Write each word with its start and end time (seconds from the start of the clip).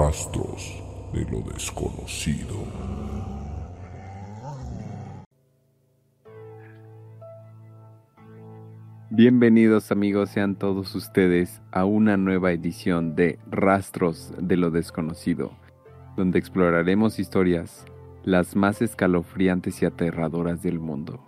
Rastros 0.00 0.80
de 1.12 1.24
lo 1.28 1.40
desconocido. 1.40 2.54
Bienvenidos 9.10 9.90
amigos 9.90 10.30
sean 10.30 10.54
todos 10.54 10.94
ustedes 10.94 11.60
a 11.72 11.84
una 11.84 12.16
nueva 12.16 12.52
edición 12.52 13.16
de 13.16 13.40
Rastros 13.50 14.32
de 14.40 14.56
lo 14.56 14.70
desconocido, 14.70 15.50
donde 16.16 16.38
exploraremos 16.38 17.18
historias 17.18 17.84
las 18.22 18.54
más 18.54 18.80
escalofriantes 18.82 19.82
y 19.82 19.86
aterradoras 19.86 20.62
del 20.62 20.78
mundo. 20.78 21.20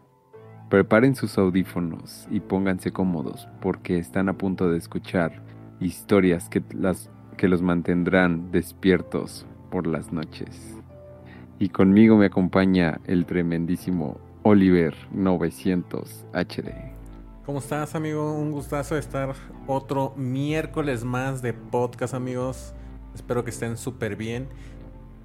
Preparen 0.69 1.16
sus 1.16 1.39
audífonos 1.39 2.28
y 2.30 2.39
pónganse 2.39 2.92
cómodos 2.92 3.48
porque 3.61 3.98
están 3.98 4.28
a 4.28 4.34
punto 4.34 4.70
de 4.70 4.78
escuchar 4.78 5.42
historias 5.80 6.48
que, 6.48 6.62
las, 6.73 7.11
que 7.41 7.49
los 7.49 7.62
mantendrán 7.62 8.53
despiertos 8.53 9.47
por 9.71 9.87
las 9.87 10.12
noches. 10.12 10.77
Y 11.59 11.71
conmigo 11.71 12.19
me 12.19 12.27
acompaña 12.27 13.01
el 13.07 13.25
tremendísimo 13.25 14.21
Oliver 14.43 14.95
900 15.12 16.27
HD. 16.34 16.71
¿Cómo 17.47 17.61
estás, 17.61 17.95
amigo? 17.95 18.34
Un 18.34 18.53
gustazo 18.53 18.98
estar 18.98 19.34
otro 19.67 20.12
miércoles 20.19 21.03
más 21.03 21.41
de 21.41 21.55
podcast, 21.55 22.12
amigos. 22.12 22.75
Espero 23.15 23.43
que 23.43 23.48
estén 23.48 23.79
súper 23.79 24.17
bien. 24.17 24.47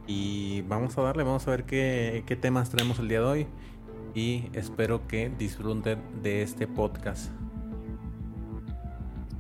Y 0.07 0.61
vamos 0.69 0.97
a 0.97 1.01
darle, 1.01 1.23
vamos 1.23 1.45
a 1.49 1.51
ver 1.51 1.65
qué, 1.65 2.23
qué 2.25 2.37
temas 2.37 2.69
tenemos 2.69 2.97
el 2.99 3.09
día 3.09 3.19
de 3.19 3.25
hoy 3.25 3.47
y 4.13 4.45
espero 4.53 5.05
que 5.05 5.29
disfruten 5.37 5.99
de 6.23 6.43
este 6.43 6.65
podcast. 6.65 7.29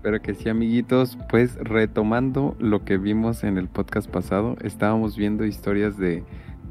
Espero 0.05 0.21
que 0.21 0.35
sí, 0.35 0.49
amiguitos. 0.49 1.17
Pues 1.31 1.55
retomando 1.55 2.55
lo 2.59 2.85
que 2.85 2.99
vimos 2.99 3.43
en 3.43 3.57
el 3.57 3.67
podcast 3.67 4.07
pasado, 4.07 4.55
estábamos 4.61 5.17
viendo 5.17 5.45
historias 5.45 5.97
de, 5.97 6.23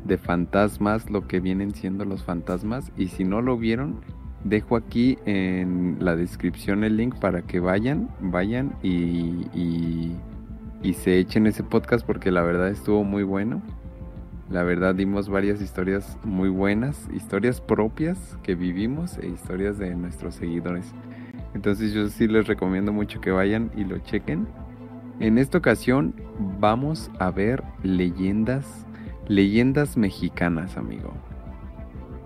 de 0.04 0.18
fantasmas, 0.18 1.10
lo 1.10 1.26
que 1.26 1.40
vienen 1.40 1.74
siendo 1.74 2.04
los 2.04 2.22
fantasmas. 2.22 2.92
Y 2.96 3.08
si 3.08 3.24
no 3.24 3.42
lo 3.42 3.58
vieron, 3.58 4.02
dejo 4.44 4.76
aquí 4.76 5.18
en 5.24 5.96
la 5.98 6.14
descripción 6.14 6.84
el 6.84 6.96
link 6.96 7.16
para 7.18 7.42
que 7.42 7.58
vayan, 7.58 8.08
vayan 8.20 8.76
y, 8.84 9.48
y, 9.52 10.16
y 10.84 10.92
se 10.92 11.18
echen 11.18 11.48
ese 11.48 11.64
podcast 11.64 12.06
porque 12.06 12.30
la 12.30 12.42
verdad 12.42 12.68
estuvo 12.68 13.02
muy 13.02 13.24
bueno. 13.24 13.62
La 14.48 14.62
verdad 14.62 14.94
dimos 14.94 15.28
varias 15.28 15.60
historias 15.60 16.18
muy 16.22 16.50
buenas, 16.50 17.08
historias 17.12 17.60
propias 17.60 18.38
que 18.44 18.54
vivimos 18.54 19.18
e 19.18 19.26
historias 19.26 19.76
de 19.76 19.92
nuestros 19.96 20.36
seguidores. 20.36 20.94
Entonces 21.54 21.92
yo 21.92 22.08
sí 22.08 22.26
les 22.26 22.46
recomiendo 22.46 22.92
mucho 22.92 23.20
que 23.20 23.30
vayan 23.30 23.70
y 23.76 23.84
lo 23.84 23.98
chequen. 23.98 24.46
En 25.20 25.38
esta 25.38 25.58
ocasión 25.58 26.14
vamos 26.58 27.10
a 27.20 27.30
ver 27.30 27.62
leyendas, 27.82 28.86
leyendas 29.28 29.96
mexicanas, 29.96 30.76
amigo. 30.76 31.14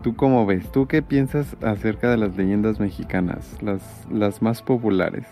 ¿Tú 0.02 0.16
cómo 0.16 0.46
ves? 0.46 0.70
¿Tú 0.72 0.86
qué 0.86 1.02
piensas 1.02 1.56
acerca 1.60 2.10
de 2.10 2.16
las 2.16 2.36
leyendas 2.36 2.80
mexicanas, 2.80 3.60
las, 3.62 4.06
las 4.10 4.40
más 4.40 4.62
populares? 4.62 5.26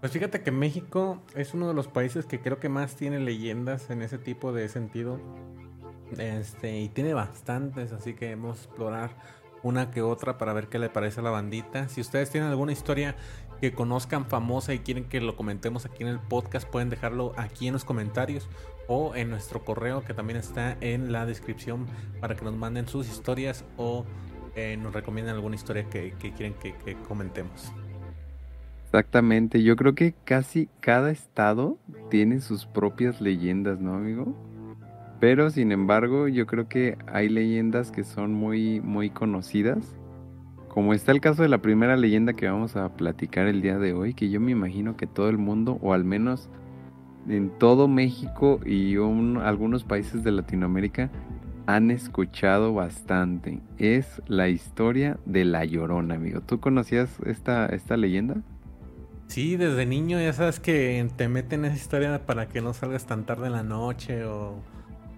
Pues 0.00 0.12
fíjate 0.12 0.42
que 0.42 0.50
México 0.50 1.22
es 1.34 1.54
uno 1.54 1.68
de 1.68 1.74
los 1.74 1.88
países 1.88 2.26
que 2.26 2.40
creo 2.40 2.58
que 2.58 2.68
más 2.68 2.96
tiene 2.96 3.20
leyendas 3.20 3.88
en 3.90 4.02
ese 4.02 4.18
tipo 4.18 4.52
de 4.52 4.68
sentido. 4.68 5.20
Este, 6.18 6.80
y 6.80 6.88
tiene 6.88 7.14
bastantes, 7.14 7.92
así 7.92 8.14
que 8.14 8.34
vamos 8.34 8.58
a 8.58 8.64
explorar 8.64 9.10
una 9.64 9.90
que 9.90 10.02
otra 10.02 10.38
para 10.38 10.52
ver 10.52 10.68
qué 10.68 10.78
le 10.78 10.88
parece 10.88 11.18
a 11.20 11.22
la 11.24 11.30
bandita. 11.30 11.88
Si 11.88 12.00
ustedes 12.00 12.30
tienen 12.30 12.50
alguna 12.50 12.70
historia 12.70 13.16
que 13.60 13.72
conozcan 13.72 14.26
famosa 14.26 14.74
y 14.74 14.80
quieren 14.80 15.04
que 15.04 15.20
lo 15.20 15.34
comentemos 15.34 15.86
aquí 15.86 16.02
en 16.04 16.10
el 16.10 16.20
podcast, 16.20 16.68
pueden 16.68 16.90
dejarlo 16.90 17.32
aquí 17.36 17.66
en 17.66 17.72
los 17.72 17.84
comentarios 17.84 18.48
o 18.86 19.16
en 19.16 19.30
nuestro 19.30 19.64
correo 19.64 20.04
que 20.04 20.12
también 20.12 20.38
está 20.38 20.76
en 20.80 21.10
la 21.10 21.24
descripción 21.26 21.86
para 22.20 22.36
que 22.36 22.44
nos 22.44 22.54
manden 22.54 22.86
sus 22.86 23.08
historias 23.08 23.64
o 23.78 24.04
eh, 24.54 24.76
nos 24.76 24.92
recomienden 24.92 25.34
alguna 25.34 25.56
historia 25.56 25.88
que, 25.88 26.12
quieren 26.12 26.54
que, 26.54 26.74
que 26.74 26.94
comentemos. 27.08 27.72
Exactamente, 28.84 29.62
yo 29.62 29.74
creo 29.74 29.94
que 29.94 30.14
casi 30.24 30.68
cada 30.80 31.10
estado 31.10 31.78
tiene 32.10 32.40
sus 32.40 32.66
propias 32.66 33.20
leyendas, 33.20 33.80
¿no, 33.80 33.94
amigo? 33.94 34.53
Pero 35.24 35.48
sin 35.48 35.72
embargo, 35.72 36.28
yo 36.28 36.46
creo 36.46 36.68
que 36.68 36.98
hay 37.06 37.30
leyendas 37.30 37.90
que 37.90 38.04
son 38.04 38.34
muy, 38.34 38.82
muy 38.82 39.08
conocidas. 39.08 39.96
Como 40.68 40.92
está 40.92 41.12
el 41.12 41.22
caso 41.22 41.40
de 41.40 41.48
la 41.48 41.62
primera 41.62 41.96
leyenda 41.96 42.34
que 42.34 42.46
vamos 42.46 42.76
a 42.76 42.90
platicar 42.90 43.46
el 43.46 43.62
día 43.62 43.78
de 43.78 43.94
hoy, 43.94 44.12
que 44.12 44.28
yo 44.28 44.38
me 44.38 44.52
imagino 44.52 44.98
que 44.98 45.06
todo 45.06 45.30
el 45.30 45.38
mundo, 45.38 45.78
o 45.80 45.94
al 45.94 46.04
menos 46.04 46.50
en 47.26 47.48
todo 47.58 47.88
México 47.88 48.60
y 48.66 48.96
algunos 48.96 49.84
países 49.84 50.24
de 50.24 50.32
Latinoamérica, 50.32 51.10
han 51.64 51.90
escuchado 51.90 52.74
bastante. 52.74 53.62
Es 53.78 54.20
la 54.26 54.50
historia 54.50 55.18
de 55.24 55.46
La 55.46 55.64
Llorona, 55.64 56.16
amigo. 56.16 56.42
¿Tú 56.42 56.60
conocías 56.60 57.16
esta, 57.24 57.64
esta 57.64 57.96
leyenda? 57.96 58.42
Sí, 59.28 59.56
desde 59.56 59.86
niño 59.86 60.20
ya 60.20 60.34
sabes 60.34 60.60
que 60.60 61.08
te 61.16 61.28
meten 61.30 61.64
esa 61.64 61.76
historia 61.76 62.26
para 62.26 62.46
que 62.46 62.60
no 62.60 62.74
salgas 62.74 63.06
tan 63.06 63.24
tarde 63.24 63.46
en 63.46 63.52
la 63.52 63.62
noche 63.62 64.26
o 64.26 64.73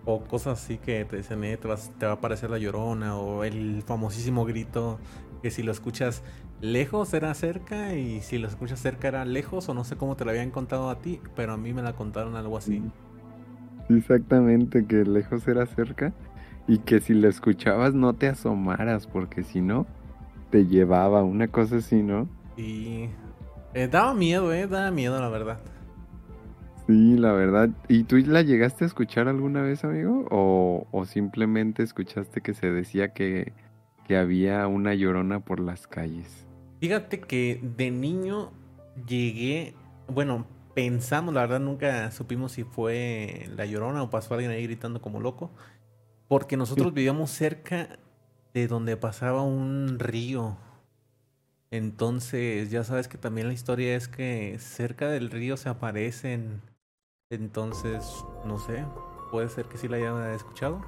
o 0.06 0.20
cosas 0.20 0.62
así 0.62 0.78
que 0.78 1.04
te 1.04 1.16
dicen, 1.16 1.44
eh, 1.44 1.58
te, 1.58 1.68
va 1.68 1.76
a 1.76 2.14
aparecer 2.14 2.48
la 2.48 2.58
llorona, 2.58 3.18
o 3.18 3.44
el 3.44 3.82
famosísimo 3.82 4.44
grito 4.44 4.98
que 5.42 5.50
si 5.50 5.62
lo 5.62 5.72
escuchas 5.72 6.22
lejos 6.60 7.12
era 7.12 7.34
cerca 7.34 7.94
y 7.94 8.22
si 8.22 8.38
lo 8.38 8.48
escuchas 8.48 8.80
cerca 8.80 9.08
era 9.08 9.24
lejos, 9.24 9.68
o 9.68 9.74
no 9.74 9.84
sé 9.84 9.96
cómo 9.96 10.16
te 10.16 10.24
lo 10.24 10.30
habían 10.30 10.50
contado 10.50 10.88
a 10.88 11.00
ti, 11.00 11.20
pero 11.34 11.52
a 11.52 11.56
mí 11.56 11.74
me 11.74 11.82
la 11.82 11.92
contaron 11.94 12.36
algo 12.36 12.56
así. 12.56 12.82
Exactamente, 13.90 14.86
que 14.86 15.04
lejos 15.04 15.46
era 15.46 15.66
cerca 15.66 16.12
y 16.68 16.78
que 16.78 17.00
si 17.00 17.14
lo 17.14 17.28
escuchabas 17.28 17.94
no 17.94 18.14
te 18.14 18.28
asomaras, 18.28 19.06
porque 19.08 19.42
si 19.42 19.60
no, 19.60 19.86
te 20.50 20.66
llevaba 20.66 21.24
una 21.24 21.48
cosa 21.48 21.76
así, 21.76 22.02
¿no? 22.02 22.28
Y 22.56 23.08
eh, 23.74 23.88
daba 23.88 24.14
miedo, 24.14 24.52
eh, 24.52 24.68
daba 24.68 24.90
miedo 24.92 25.20
la 25.20 25.28
verdad. 25.28 25.58
Sí, 26.86 27.16
la 27.16 27.32
verdad. 27.32 27.70
¿Y 27.88 28.04
tú 28.04 28.16
la 28.18 28.42
llegaste 28.42 28.84
a 28.84 28.86
escuchar 28.86 29.26
alguna 29.26 29.62
vez, 29.62 29.82
amigo? 29.82 30.26
¿O, 30.30 31.04
simplemente 31.06 31.82
escuchaste 31.82 32.40
que 32.40 32.54
se 32.54 32.70
decía 32.70 33.12
que, 33.12 33.52
que 34.06 34.16
había 34.16 34.66
una 34.68 34.94
llorona 34.94 35.40
por 35.40 35.58
las 35.58 35.86
calles? 35.88 36.46
Fíjate 36.80 37.20
que 37.20 37.60
de 37.76 37.90
niño 37.90 38.52
llegué, 39.08 39.74
bueno, 40.06 40.46
pensamos, 40.74 41.34
la 41.34 41.40
verdad 41.40 41.58
nunca 41.58 42.10
supimos 42.12 42.52
si 42.52 42.62
fue 42.62 43.48
la 43.56 43.66
llorona 43.66 44.02
o 44.02 44.10
pasó 44.10 44.34
alguien 44.34 44.52
ahí 44.52 44.62
gritando 44.62 45.02
como 45.02 45.20
loco, 45.20 45.50
porque 46.28 46.56
nosotros 46.56 46.94
vivíamos 46.94 47.30
cerca 47.30 47.98
de 48.54 48.68
donde 48.68 48.96
pasaba 48.96 49.42
un 49.42 49.98
río. 49.98 50.56
Entonces, 51.72 52.70
ya 52.70 52.84
sabes 52.84 53.08
que 53.08 53.18
también 53.18 53.48
la 53.48 53.54
historia 53.54 53.96
es 53.96 54.06
que 54.06 54.56
cerca 54.60 55.08
del 55.08 55.30
río 55.30 55.56
se 55.56 55.68
aparecen 55.68 56.62
entonces, 57.30 58.24
no 58.44 58.58
sé, 58.58 58.84
puede 59.32 59.48
ser 59.48 59.66
que 59.66 59.78
sí 59.78 59.88
la 59.88 59.96
haya 59.96 60.32
escuchado. 60.34 60.80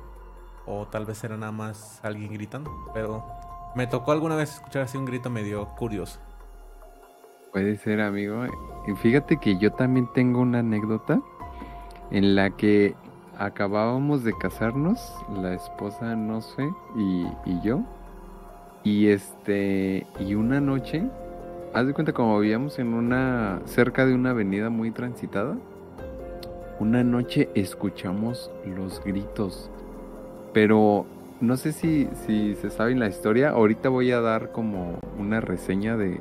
O 0.66 0.86
tal 0.86 1.04
vez 1.04 1.24
era 1.24 1.36
nada 1.36 1.50
más 1.50 2.00
alguien 2.04 2.32
gritando. 2.32 2.70
Pero 2.94 3.24
me 3.74 3.86
tocó 3.86 4.12
alguna 4.12 4.36
vez 4.36 4.54
escuchar 4.54 4.82
así 4.82 4.96
un 4.96 5.04
grito 5.04 5.30
medio 5.30 5.66
curioso. 5.76 6.20
Puede 7.52 7.76
ser, 7.76 8.00
amigo. 8.00 8.44
Y 8.86 8.94
fíjate 8.96 9.38
que 9.38 9.58
yo 9.58 9.72
también 9.72 10.08
tengo 10.12 10.40
una 10.40 10.60
anécdota 10.60 11.20
en 12.10 12.36
la 12.36 12.50
que 12.50 12.94
acabábamos 13.38 14.22
de 14.22 14.36
casarnos, 14.36 15.14
la 15.34 15.54
esposa, 15.54 16.14
no 16.14 16.40
sé, 16.40 16.70
y, 16.94 17.26
y 17.46 17.60
yo. 17.62 17.80
Y 18.84 19.08
este, 19.08 20.06
y 20.20 20.34
una 20.34 20.60
noche, 20.60 21.04
haz 21.74 21.86
de 21.86 21.94
cuenta 21.94 22.12
como 22.12 22.38
vivíamos 22.38 22.78
en 22.78 22.94
una, 22.94 23.60
cerca 23.64 24.06
de 24.06 24.14
una 24.14 24.30
avenida 24.30 24.70
muy 24.70 24.90
transitada 24.90 25.56
una 26.80 27.02
noche 27.04 27.48
escuchamos 27.54 28.50
los 28.64 29.02
gritos, 29.04 29.70
pero 30.52 31.06
no 31.40 31.56
sé 31.56 31.72
si, 31.72 32.08
si 32.26 32.54
se 32.56 32.70
sabe 32.70 32.94
la 32.94 33.08
historia. 33.08 33.50
Ahorita 33.50 33.88
voy 33.88 34.12
a 34.12 34.20
dar 34.20 34.52
como 34.52 34.98
una 35.18 35.40
reseña 35.40 35.96
de, 35.96 36.20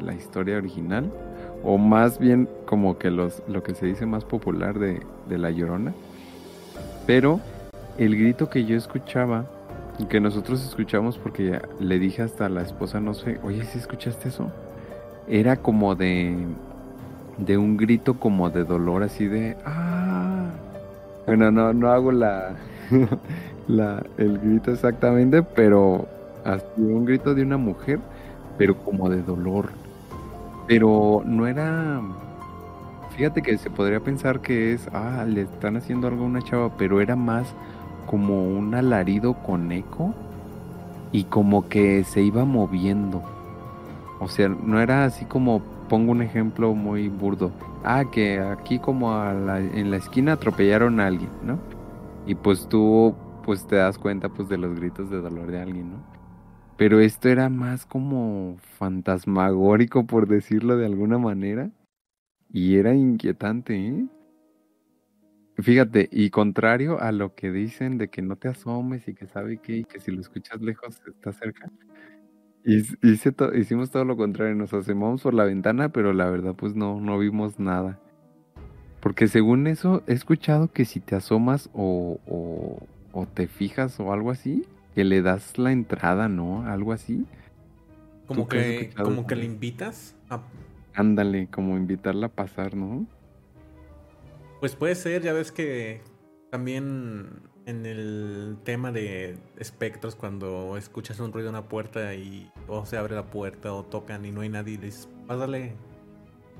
la 0.00 0.14
historia 0.14 0.56
original, 0.56 1.12
o 1.64 1.78
más 1.78 2.18
bien 2.18 2.48
como 2.66 2.98
que 2.98 3.10
los, 3.10 3.42
lo 3.48 3.62
que 3.62 3.74
se 3.74 3.86
dice 3.86 4.06
más 4.06 4.24
popular 4.24 4.78
de, 4.78 5.00
de 5.28 5.38
La 5.38 5.50
Llorona. 5.50 5.94
Pero 7.06 7.40
el 7.98 8.16
grito 8.16 8.48
que 8.48 8.64
yo 8.64 8.76
escuchaba, 8.76 9.46
y 9.98 10.06
que 10.06 10.20
nosotros 10.20 10.64
escuchamos 10.64 11.18
porque 11.18 11.60
le 11.78 11.98
dije 11.98 12.22
hasta 12.22 12.46
a 12.46 12.48
la 12.48 12.62
esposa, 12.62 13.00
no 13.00 13.14
sé, 13.14 13.38
oye, 13.42 13.64
si 13.64 13.78
escuchaste 13.78 14.28
eso? 14.28 14.50
Era 15.28 15.56
como 15.56 15.94
de 15.94 16.34
de 17.38 17.56
un 17.58 17.76
grito 17.76 18.14
como 18.14 18.50
de 18.50 18.64
dolor, 18.64 19.02
así 19.02 19.26
de 19.26 19.56
¡ah! 19.64 20.50
Bueno, 21.26 21.50
no, 21.50 21.72
no 21.72 21.90
hago 21.90 22.12
la, 22.12 22.56
la 23.68 24.02
el 24.18 24.38
grito 24.38 24.72
exactamente, 24.72 25.42
pero 25.42 26.06
un 26.76 27.04
grito 27.04 27.34
de 27.34 27.42
una 27.42 27.56
mujer, 27.56 28.00
pero 28.58 28.76
como 28.76 29.08
de 29.08 29.22
dolor. 29.22 29.70
Pero 30.66 31.22
no 31.24 31.46
era 31.46 32.00
fíjate 33.16 33.42
que 33.42 33.58
se 33.58 33.70
podría 33.70 34.00
pensar 34.00 34.40
que 34.40 34.72
es, 34.72 34.88
ah, 34.92 35.24
le 35.28 35.42
están 35.42 35.76
haciendo 35.76 36.08
algo 36.08 36.24
a 36.24 36.26
una 36.26 36.42
chava, 36.42 36.76
pero 36.76 37.00
era 37.00 37.16
más 37.16 37.54
como 38.06 38.44
un 38.44 38.74
alarido 38.74 39.34
con 39.34 39.70
eco 39.70 40.14
y 41.12 41.24
como 41.24 41.68
que 41.68 42.04
se 42.04 42.22
iba 42.22 42.44
moviendo. 42.44 43.22
O 44.18 44.28
sea, 44.28 44.48
no 44.48 44.80
era 44.80 45.04
así 45.04 45.24
como, 45.24 45.62
pongo 45.92 46.12
un 46.12 46.22
ejemplo 46.22 46.72
muy 46.72 47.08
burdo. 47.08 47.52
Ah, 47.84 48.06
que 48.10 48.38
aquí 48.38 48.78
como 48.78 49.12
en 49.22 49.90
la 49.90 49.96
esquina 49.98 50.32
atropellaron 50.32 50.98
a 51.00 51.06
alguien, 51.08 51.28
¿no? 51.42 51.60
Y 52.26 52.34
pues 52.34 52.66
tú 52.66 53.14
pues 53.44 53.66
te 53.66 53.76
das 53.76 53.98
cuenta 53.98 54.30
pues 54.30 54.48
de 54.48 54.56
los 54.56 54.74
gritos 54.74 55.10
de 55.10 55.20
dolor 55.20 55.50
de 55.50 55.60
alguien, 55.60 55.90
¿no? 55.90 56.02
Pero 56.78 56.98
esto 57.00 57.28
era 57.28 57.50
más 57.50 57.84
como 57.84 58.56
fantasmagórico, 58.78 60.06
por 60.06 60.28
decirlo 60.28 60.78
de 60.78 60.86
alguna 60.86 61.18
manera. 61.18 61.70
Y 62.50 62.76
era 62.76 62.94
inquietante, 62.94 63.76
¿eh? 63.76 64.06
Fíjate, 65.58 66.08
y 66.10 66.30
contrario 66.30 67.02
a 67.02 67.12
lo 67.12 67.34
que 67.34 67.50
dicen 67.50 67.98
de 67.98 68.08
que 68.08 68.22
no 68.22 68.36
te 68.36 68.48
asomes 68.48 69.06
y 69.08 69.14
que 69.14 69.26
sabe 69.26 69.58
qué, 69.58 69.76
y 69.76 69.84
que 69.84 70.00
si 70.00 70.10
lo 70.10 70.22
escuchas 70.22 70.62
lejos 70.62 71.02
está 71.06 71.34
cerca. 71.34 71.70
Hicimos 72.64 73.90
todo 73.90 74.04
lo 74.04 74.16
contrario, 74.16 74.54
nos 74.54 74.72
asomamos 74.72 75.22
por 75.22 75.34
la 75.34 75.44
ventana, 75.44 75.90
pero 75.90 76.12
la 76.12 76.28
verdad 76.30 76.54
pues 76.54 76.74
no, 76.74 77.00
no 77.00 77.18
vimos 77.18 77.58
nada. 77.58 77.98
Porque 79.00 79.26
según 79.26 79.66
eso, 79.66 80.02
he 80.06 80.12
escuchado 80.12 80.70
que 80.72 80.84
si 80.84 81.00
te 81.00 81.16
asomas 81.16 81.70
o, 81.74 82.18
o 83.12 83.26
te 83.26 83.48
fijas 83.48 83.98
o 83.98 84.12
algo 84.12 84.30
así, 84.30 84.64
que 84.94 85.04
le 85.04 85.22
das 85.22 85.58
la 85.58 85.72
entrada, 85.72 86.28
¿no? 86.28 86.66
Algo 86.66 86.92
así. 86.92 87.26
Como 88.26 88.48
que, 88.48 88.90
como 88.96 89.26
que 89.26 89.36
le 89.36 89.44
invitas 89.44 90.16
a... 90.28 90.42
Ándale, 90.94 91.48
como 91.48 91.76
invitarla 91.76 92.26
a 92.26 92.30
pasar, 92.30 92.74
¿no? 92.74 93.06
Pues 94.60 94.76
puede 94.76 94.94
ser, 94.94 95.22
ya 95.22 95.32
ves 95.32 95.50
que 95.50 96.02
también 96.50 97.28
en 97.66 97.86
el 97.86 98.56
tema 98.64 98.92
de 98.92 99.36
espectros, 99.58 100.14
cuando 100.16 100.76
escuchas 100.76 101.20
un 101.20 101.32
ruido 101.32 101.48
en 101.48 101.54
una 101.54 101.68
puerta 101.68 102.14
y 102.14 102.50
o 102.66 102.84
se 102.86 102.96
abre 102.96 103.14
la 103.14 103.26
puerta 103.26 103.72
o 103.72 103.84
tocan 103.84 104.24
y 104.24 104.32
no 104.32 104.40
hay 104.40 104.48
nadie, 104.48 104.78
dices, 104.78 105.08
pásale, 105.26 105.74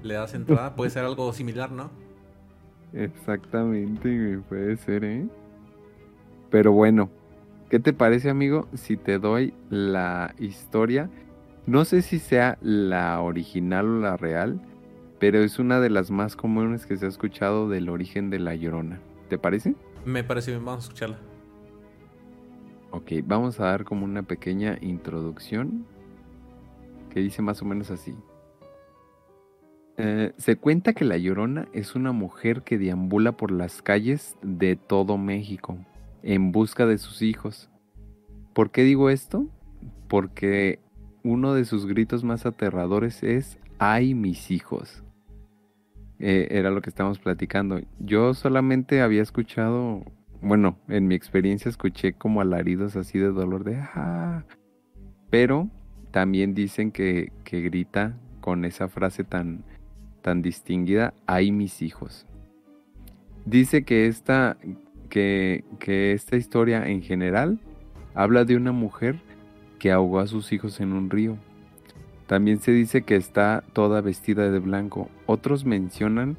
le 0.03 0.15
das 0.15 0.35
entrada, 0.35 0.75
puede 0.75 0.91
ser 0.91 1.05
algo 1.05 1.33
similar, 1.33 1.73
¿no? 1.73 1.91
Exactamente, 2.93 4.39
puede 4.49 4.77
ser, 4.77 5.05
¿eh? 5.05 5.27
Pero 6.51 6.73
bueno, 6.73 7.11
¿qué 7.71 7.79
te 7.79 7.93
parece 7.93 8.31
amigo 8.31 8.69
si 8.75 8.97
te 8.97 9.19
doy 9.19 9.55
la 9.71 10.35
historia? 10.39 11.09
No 11.67 11.85
sé 11.85 12.03
si 12.03 12.19
sea 12.19 12.59
la 12.61 13.21
original 13.21 13.87
o 13.87 14.01
la 14.01 14.17
real, 14.17 14.61
pero 15.19 15.39
es 15.39 15.59
una 15.59 15.81
de 15.81 15.89
las 15.89 16.11
más 16.11 16.37
comunes 16.37 16.85
que 16.85 16.97
se 16.97 17.07
ha 17.07 17.09
escuchado 17.09 17.69
del 17.69 17.89
origen 17.89 18.29
de 18.29 18.41
la 18.41 18.55
llorona. 18.55 19.01
¿Te 19.29 19.39
parece? 19.39 19.75
Me 20.05 20.25
parece 20.25 20.51
bien, 20.51 20.65
vamos 20.65 20.85
a 20.85 20.87
escucharla. 20.87 21.19
Ok, 22.91 23.13
vamos 23.25 23.59
a 23.61 23.65
dar 23.65 23.85
como 23.85 24.05
una 24.05 24.23
pequeña 24.23 24.77
introducción 24.81 25.87
que 27.11 27.21
dice 27.21 27.41
más 27.41 27.63
o 27.63 27.65
menos 27.65 27.91
así. 27.91 28.15
Eh, 29.97 30.33
se 30.37 30.57
cuenta 30.57 30.95
que 30.95 31.05
la 31.05 31.17
Llorona 31.19 31.69
es 31.73 31.95
una 31.95 32.13
mujer 32.13 32.63
que 32.63 32.79
deambula 32.79 33.33
por 33.33 33.51
las 33.51 33.83
calles 33.83 34.37
de 34.43 34.77
todo 34.77 35.19
México 35.19 35.79
en 36.23 36.53
busca 36.53 36.87
de 36.87 36.99
sus 36.99 37.23
hijos. 37.23 37.71
¿Por 38.53 38.71
qué 38.71 38.83
digo 38.83 39.11
esto? 39.11 39.47
Porque 40.09 40.81
uno 41.23 41.55
de 41.55 41.65
sus 41.65 41.87
gritos 41.87 42.25
más 42.25 42.47
aterradores 42.47 43.23
es 43.23 43.59
¡ay 43.79 44.15
mis 44.15 44.51
hijos! 44.51 45.02
Eh, 46.25 46.57
era 46.57 46.71
lo 46.71 46.81
que 46.81 46.89
estábamos 46.89 47.19
platicando. 47.19 47.81
Yo 47.99 48.33
solamente 48.33 49.03
había 49.03 49.23
escuchado, 49.23 50.05
bueno, 50.41 50.79
en 50.87 51.09
mi 51.09 51.17
experiencia 51.17 51.69
escuché 51.69 52.13
como 52.13 52.41
alaridos 52.41 52.95
así 52.95 53.19
de 53.19 53.33
dolor 53.33 53.65
de 53.65 53.77
¡ah! 53.77 54.45
Pero 55.31 55.69
también 56.13 56.55
dicen 56.55 56.93
que, 56.93 57.33
que 57.43 57.61
grita 57.61 58.17
con 58.41 58.65
esa 58.65 58.87
frase 58.87 59.25
tan, 59.25 59.65
tan 60.23 60.43
distinguida, 60.43 61.13
¡ay 61.27 61.51
mis 61.51 61.83
hijos! 61.83 62.25
Dice 63.45 63.85
que 63.85 64.07
esta, 64.07 64.57
que, 65.09 65.65
esta 66.13 66.37
historia 66.37 66.87
en 66.89 67.03
general 67.03 67.59
habla 68.15 68.45
de 68.45 68.57
una 68.57 68.71
mujer 68.71 69.17
que 69.81 69.91
ahogó 69.91 70.21
a 70.21 70.29
sus 70.29 70.53
hijos 70.53 70.79
en 70.79 70.93
un 70.93 71.11
río. 71.11 71.37
También 72.33 72.61
se 72.61 72.73
dice 72.73 73.03
que 73.03 73.15
está 73.15 73.63
toda 73.75 74.01
vestida 74.01 74.51
de 74.51 74.59
blanco. 74.59 75.11
Otros 75.27 75.67
mencionan 75.67 76.39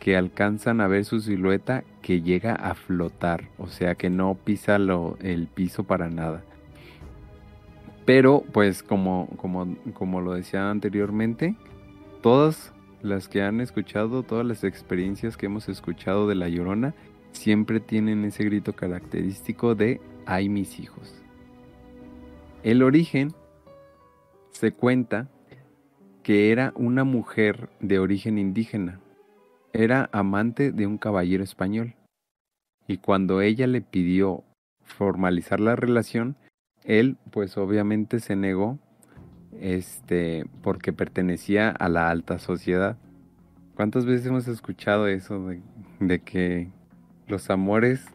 que 0.00 0.16
alcanzan 0.16 0.80
a 0.80 0.88
ver 0.88 1.04
su 1.04 1.20
silueta 1.20 1.84
que 2.02 2.22
llega 2.22 2.56
a 2.56 2.74
flotar, 2.74 3.44
o 3.56 3.68
sea 3.68 3.94
que 3.94 4.10
no 4.10 4.34
pisa 4.34 4.74
el 4.74 5.46
piso 5.54 5.84
para 5.84 6.10
nada. 6.10 6.42
Pero 8.04 8.42
pues 8.50 8.82
como, 8.82 9.28
como, 9.36 9.76
como 9.94 10.20
lo 10.20 10.32
decía 10.34 10.72
anteriormente, 10.72 11.54
todas 12.20 12.72
las 13.00 13.28
que 13.28 13.40
han 13.40 13.60
escuchado, 13.60 14.24
todas 14.24 14.44
las 14.44 14.64
experiencias 14.64 15.36
que 15.36 15.46
hemos 15.46 15.68
escuchado 15.68 16.26
de 16.26 16.34
La 16.34 16.48
Llorona, 16.48 16.94
siempre 17.30 17.78
tienen 17.78 18.24
ese 18.24 18.42
grito 18.42 18.72
característico 18.72 19.76
de 19.76 20.00
¡ay 20.26 20.48
mis 20.48 20.80
hijos! 20.80 21.14
El 22.64 22.82
origen 22.82 23.32
se 24.58 24.72
cuenta 24.72 25.28
que 26.24 26.50
era 26.50 26.72
una 26.74 27.04
mujer 27.04 27.68
de 27.78 28.00
origen 28.00 28.38
indígena. 28.38 28.98
Era 29.72 30.10
amante 30.10 30.72
de 30.72 30.84
un 30.84 30.98
caballero 30.98 31.44
español. 31.44 31.94
Y 32.88 32.98
cuando 32.98 33.40
ella 33.40 33.68
le 33.68 33.82
pidió 33.82 34.42
formalizar 34.82 35.60
la 35.60 35.76
relación, 35.76 36.34
él 36.82 37.16
pues 37.30 37.56
obviamente 37.56 38.18
se 38.18 38.34
negó 38.34 38.80
este 39.60 40.44
porque 40.60 40.92
pertenecía 40.92 41.70
a 41.70 41.88
la 41.88 42.10
alta 42.10 42.40
sociedad. 42.40 42.96
¿Cuántas 43.76 44.06
veces 44.06 44.26
hemos 44.26 44.48
escuchado 44.48 45.06
eso 45.06 45.52
de, 46.00 46.18
que 46.18 46.68
los 47.28 47.48
amores 47.48 48.06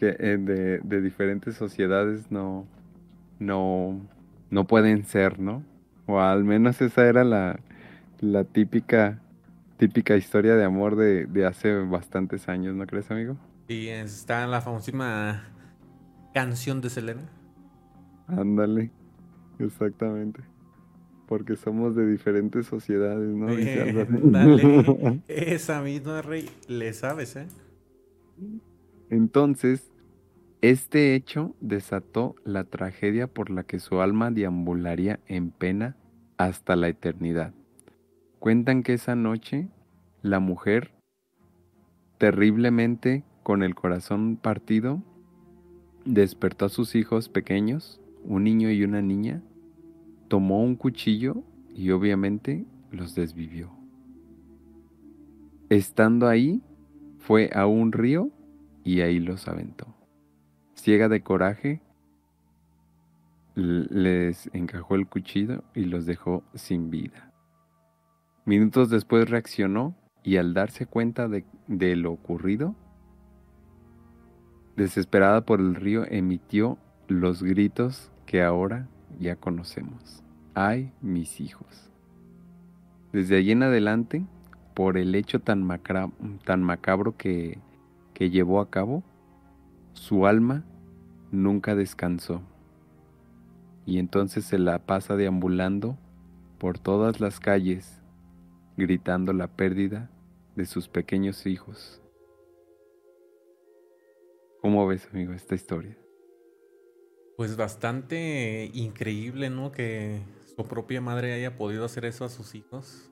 eh, 0.00 0.38
de, 0.38 0.78
de, 0.78 1.00
diferentes 1.00 1.56
sociedades 1.56 2.30
no, 2.30 2.68
no, 3.40 4.00
no 4.50 4.64
pueden 4.68 5.04
ser, 5.04 5.40
¿no? 5.40 5.64
O 6.06 6.20
al 6.20 6.44
menos 6.44 6.80
esa 6.80 7.06
era 7.06 7.24
la, 7.24 7.60
la 8.20 8.44
típica, 8.44 9.20
típica 9.76 10.16
historia 10.16 10.56
de 10.56 10.64
amor 10.64 10.96
de, 10.96 11.26
de 11.26 11.46
hace 11.46 11.74
bastantes 11.78 12.48
años, 12.48 12.74
¿no 12.74 12.86
crees, 12.86 13.10
amigo? 13.10 13.36
Y 13.68 13.88
está 13.88 14.44
en 14.44 14.50
la 14.50 14.60
famosísima 14.60 15.44
canción 16.34 16.80
de 16.80 16.90
Selena. 16.90 17.22
Ándale, 18.26 18.90
exactamente. 19.58 20.40
Porque 21.28 21.56
somos 21.56 21.94
de 21.94 22.06
diferentes 22.06 22.66
sociedades, 22.66 23.28
¿no? 23.28 23.46
dale, 24.30 25.22
esa 25.28 25.80
misma 25.82 26.22
rey, 26.22 26.50
le 26.68 26.92
sabes, 26.92 27.36
¿eh? 27.36 27.46
Entonces, 29.08 29.91
este 30.62 31.16
hecho 31.16 31.56
desató 31.60 32.36
la 32.44 32.62
tragedia 32.62 33.26
por 33.26 33.50
la 33.50 33.64
que 33.64 33.80
su 33.80 34.00
alma 34.00 34.30
deambularía 34.30 35.18
en 35.26 35.50
pena 35.50 35.96
hasta 36.38 36.76
la 36.76 36.86
eternidad. 36.86 37.52
Cuentan 38.38 38.84
que 38.84 38.94
esa 38.94 39.16
noche 39.16 39.68
la 40.22 40.38
mujer, 40.38 40.92
terriblemente 42.18 43.24
con 43.42 43.64
el 43.64 43.74
corazón 43.74 44.36
partido, 44.36 45.02
despertó 46.04 46.66
a 46.66 46.68
sus 46.68 46.94
hijos 46.94 47.28
pequeños, 47.28 48.00
un 48.22 48.44
niño 48.44 48.70
y 48.70 48.84
una 48.84 49.02
niña, 49.02 49.42
tomó 50.28 50.62
un 50.62 50.76
cuchillo 50.76 51.42
y 51.74 51.90
obviamente 51.90 52.64
los 52.92 53.16
desvivió. 53.16 53.72
Estando 55.70 56.28
ahí, 56.28 56.62
fue 57.18 57.50
a 57.52 57.66
un 57.66 57.90
río 57.90 58.30
y 58.84 59.00
ahí 59.00 59.18
los 59.18 59.48
aventó. 59.48 59.92
Ciega 60.82 61.08
de 61.08 61.22
coraje, 61.22 61.80
les 63.54 64.50
encajó 64.52 64.96
el 64.96 65.06
cuchillo 65.06 65.62
y 65.76 65.84
los 65.84 66.06
dejó 66.06 66.42
sin 66.54 66.90
vida. 66.90 67.32
Minutos 68.46 68.90
después 68.90 69.30
reaccionó 69.30 69.94
y 70.24 70.38
al 70.38 70.54
darse 70.54 70.86
cuenta 70.86 71.28
de, 71.28 71.44
lo 71.94 72.10
ocurrido, 72.10 72.74
desesperada 74.74 75.46
por 75.46 75.60
el 75.60 75.76
río, 75.76 76.04
emitió 76.10 76.78
los 77.06 77.44
gritos 77.44 78.10
que 78.26 78.42
ahora 78.42 78.88
ya 79.20 79.36
conocemos. 79.36 80.24
¡Ay, 80.52 80.92
mis 81.00 81.40
hijos! 81.40 81.92
Desde 83.12 83.36
allí 83.36 83.52
en 83.52 83.62
adelante, 83.62 84.26
por 84.74 84.98
el 84.98 85.14
hecho 85.14 85.38
tan, 85.38 85.62
macabro 85.62 87.16
que 87.16 87.60
llevó 88.18 88.60
a 88.60 88.68
cabo, 88.68 89.04
su 89.92 90.26
alma 90.26 90.64
nunca 91.32 91.74
descansó. 91.74 92.42
Y 93.84 93.98
entonces 93.98 94.44
se 94.44 94.58
la 94.58 94.86
pasa 94.86 95.16
deambulando 95.16 95.98
por 96.58 96.78
todas 96.78 97.20
las 97.20 97.40
calles, 97.40 98.00
gritando 98.76 99.32
la 99.32 99.48
pérdida 99.48 100.10
de 100.54 100.66
sus 100.66 100.88
pequeños 100.88 101.46
hijos. 101.46 102.00
¿Cómo 104.60 104.86
ves, 104.86 105.08
amigo, 105.10 105.32
esta 105.32 105.56
historia? 105.56 105.98
Pues 107.36 107.56
bastante 107.56 108.70
increíble, 108.74 109.50
¿no? 109.50 109.72
Que 109.72 110.20
su 110.54 110.64
propia 110.68 111.00
madre 111.00 111.32
haya 111.32 111.56
podido 111.56 111.84
hacer 111.84 112.04
eso 112.04 112.24
a 112.24 112.28
sus 112.28 112.54
hijos. 112.54 113.10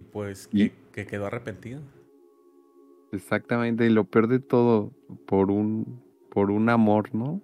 Y 0.00 0.04
pues 0.04 0.48
que, 0.48 0.72
que 0.92 1.06
quedó 1.06 1.26
arrepentido. 1.26 1.82
Exactamente, 3.12 3.84
y 3.84 3.90
lo 3.90 4.04
peor 4.04 4.28
de 4.28 4.38
todo, 4.38 4.92
por 5.26 5.50
un, 5.50 6.02
por 6.32 6.50
un 6.50 6.68
amor, 6.70 7.14
¿no? 7.14 7.40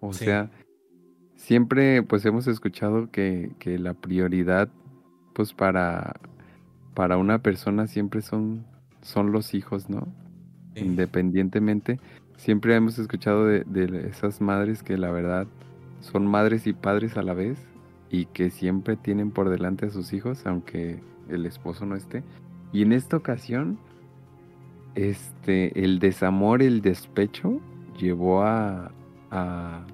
O 0.00 0.12
Sí. 0.12 0.24
sea, 0.26 0.50
siempre 1.36 2.02
pues 2.02 2.24
hemos 2.26 2.46
escuchado 2.46 3.10
que, 3.10 3.52
que 3.58 3.78
la 3.78 3.94
prioridad 3.94 4.68
pues 5.34 5.52
para, 5.52 6.14
para 6.94 7.16
una 7.16 7.40
persona 7.42 7.86
siempre 7.88 8.22
son, 8.22 8.64
son 9.02 9.32
los 9.32 9.52
hijos, 9.54 9.90
¿no? 9.90 10.06
Sí. 10.76 10.84
Independientemente, 10.84 11.98
siempre 12.36 12.76
hemos 12.76 12.98
escuchado 12.98 13.46
de, 13.46 13.64
de 13.64 14.08
esas 14.08 14.40
madres 14.40 14.82
que 14.82 14.96
la 14.96 15.10
verdad 15.10 15.46
son 16.00 16.26
madres 16.26 16.66
y 16.66 16.72
padres 16.72 17.16
a 17.16 17.22
la 17.22 17.34
vez 17.34 17.58
y 18.10 18.26
que 18.26 18.50
siempre 18.50 18.96
tienen 18.96 19.30
por 19.32 19.48
delante 19.48 19.86
a 19.86 19.90
sus 19.90 20.12
hijos, 20.12 20.46
aunque 20.46 21.00
el 21.28 21.46
esposo 21.46 21.84
no 21.86 21.96
esté. 21.96 22.22
Y 22.72 22.82
en 22.82 22.92
esta 22.92 23.16
ocasión, 23.16 23.78
este, 24.94 25.82
el 25.84 25.98
desamor, 25.98 26.62
el 26.62 26.80
despecho, 26.80 27.60
llevó 27.98 28.42
a, 28.42 28.92
a, 29.30 29.84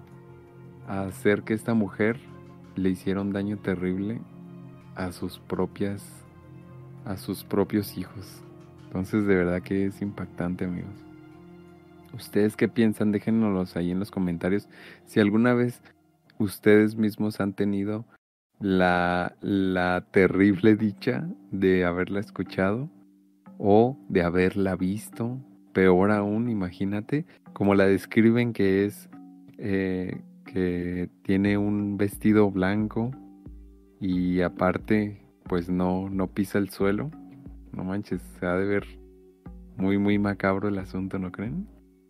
hacer 0.87 1.42
que 1.42 1.54
esta 1.54 1.75
mujer 1.75 2.19
le 2.76 2.90
hiciera 2.90 3.21
un 3.21 3.33
daño 3.33 3.59
terrible 3.59 4.21
a 4.95 5.12
sus 5.12 5.38
propias, 5.38 6.25
a 7.04 7.16
sus 7.16 7.45
propios 7.45 7.97
hijos. 7.97 8.42
Entonces, 8.87 9.26
de 9.26 9.37
verdad 9.37 9.62
que 9.62 9.87
es 9.87 10.02
impactante, 10.02 10.64
amigos. 10.64 10.95
¿Ustedes 12.12 12.57
qué 12.57 12.69
piensan? 12.69 13.12
Déjennos 13.12 13.76
ahí 13.76 13.92
en 13.92 14.00
los 14.00 14.11
comentarios. 14.11 14.69
Si 15.04 15.21
alguna 15.21 15.54
vez 15.54 15.80
ustedes 16.38 16.97
mismos 16.97 17.40
han 17.40 17.52
tenido 17.52 18.04
la, 18.59 19.37
la 19.40 20.04
terrible 20.11 20.75
dicha 20.76 21.28
de 21.50 21.85
haberla 21.85 22.21
escuchado 22.21 22.90
o 23.59 23.97
de 24.09 24.23
haberla 24.23 24.75
visto. 24.75 25.38
Peor 25.73 26.11
aún, 26.11 26.49
imagínate, 26.49 27.27
como 27.53 27.75
la 27.75 27.87
describen 27.87 28.53
que 28.53 28.85
es 28.85 29.09
eh, 29.59 30.23
que 30.45 31.09
tiene 31.23 31.59
un 31.59 31.97
vestido 31.97 32.50
blanco 32.50 33.12
y 34.00 34.41
aparte 34.41 35.23
pues 35.45 35.69
no, 35.69 36.09
no 36.09 36.29
pisa 36.29 36.59
el 36.59 36.71
suelo. 36.71 37.11
No 37.73 37.85
manches, 37.85 38.21
se 38.39 38.47
ha 38.47 38.55
de 38.55 38.67
ver 38.67 38.87
muy 39.77 39.99
muy 39.99 40.19
macabro 40.19 40.69
el 40.69 40.79
asunto, 40.79 41.19
¿no 41.19 41.31
creen? 41.31 41.67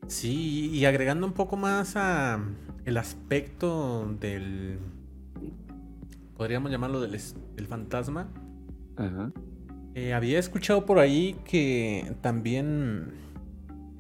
Sí, 0.07 0.71
y 0.73 0.85
agregando 0.87 1.27
un 1.27 1.33
poco 1.33 1.57
más 1.57 1.97
a 1.97 2.41
el 2.85 2.97
aspecto 2.97 4.13
del. 4.21 4.79
Podríamos 6.37 6.71
llamarlo 6.71 7.01
del, 7.01 7.19
del 7.57 7.67
fantasma. 7.67 8.29
Ajá. 8.97 9.33
Eh, 9.95 10.15
había 10.15 10.39
escuchado 10.39 10.87
por 10.87 10.99
ahí 10.99 11.37
que 11.45 12.15
también 12.21 13.13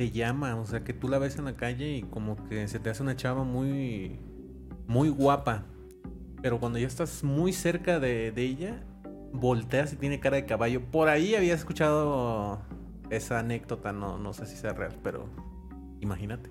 te 0.01 0.11
llama, 0.11 0.57
o 0.57 0.65
sea, 0.65 0.83
que 0.83 0.95
tú 0.95 1.09
la 1.09 1.19
ves 1.19 1.37
en 1.37 1.45
la 1.45 1.57
calle 1.57 1.99
y 1.99 2.03
como 2.05 2.35
que 2.49 2.67
se 2.69 2.79
te 2.79 2.89
hace 2.89 3.03
una 3.03 3.17
chava 3.17 3.45
muy, 3.45 4.19
muy 4.87 5.11
guapa. 5.11 5.65
Pero 6.41 6.59
cuando 6.59 6.79
ya 6.79 6.87
estás 6.87 7.23
muy 7.23 7.53
cerca 7.53 8.01
de, 8.01 8.33
de 8.33 8.43
ella, 8.43 8.83
volteas 9.31 9.93
y 9.93 9.97
tiene 9.97 10.19
cara 10.19 10.37
de 10.37 10.47
caballo. 10.47 10.81
Por 10.81 11.11
ahí 11.11 11.35
había 11.35 11.53
escuchado 11.53 12.63
esa 13.11 13.41
anécdota, 13.41 13.93
no, 13.93 14.17
no 14.17 14.33
sé 14.33 14.47
si 14.47 14.57
sea 14.57 14.73
real, 14.73 14.97
pero 15.03 15.29
imagínate. 16.01 16.49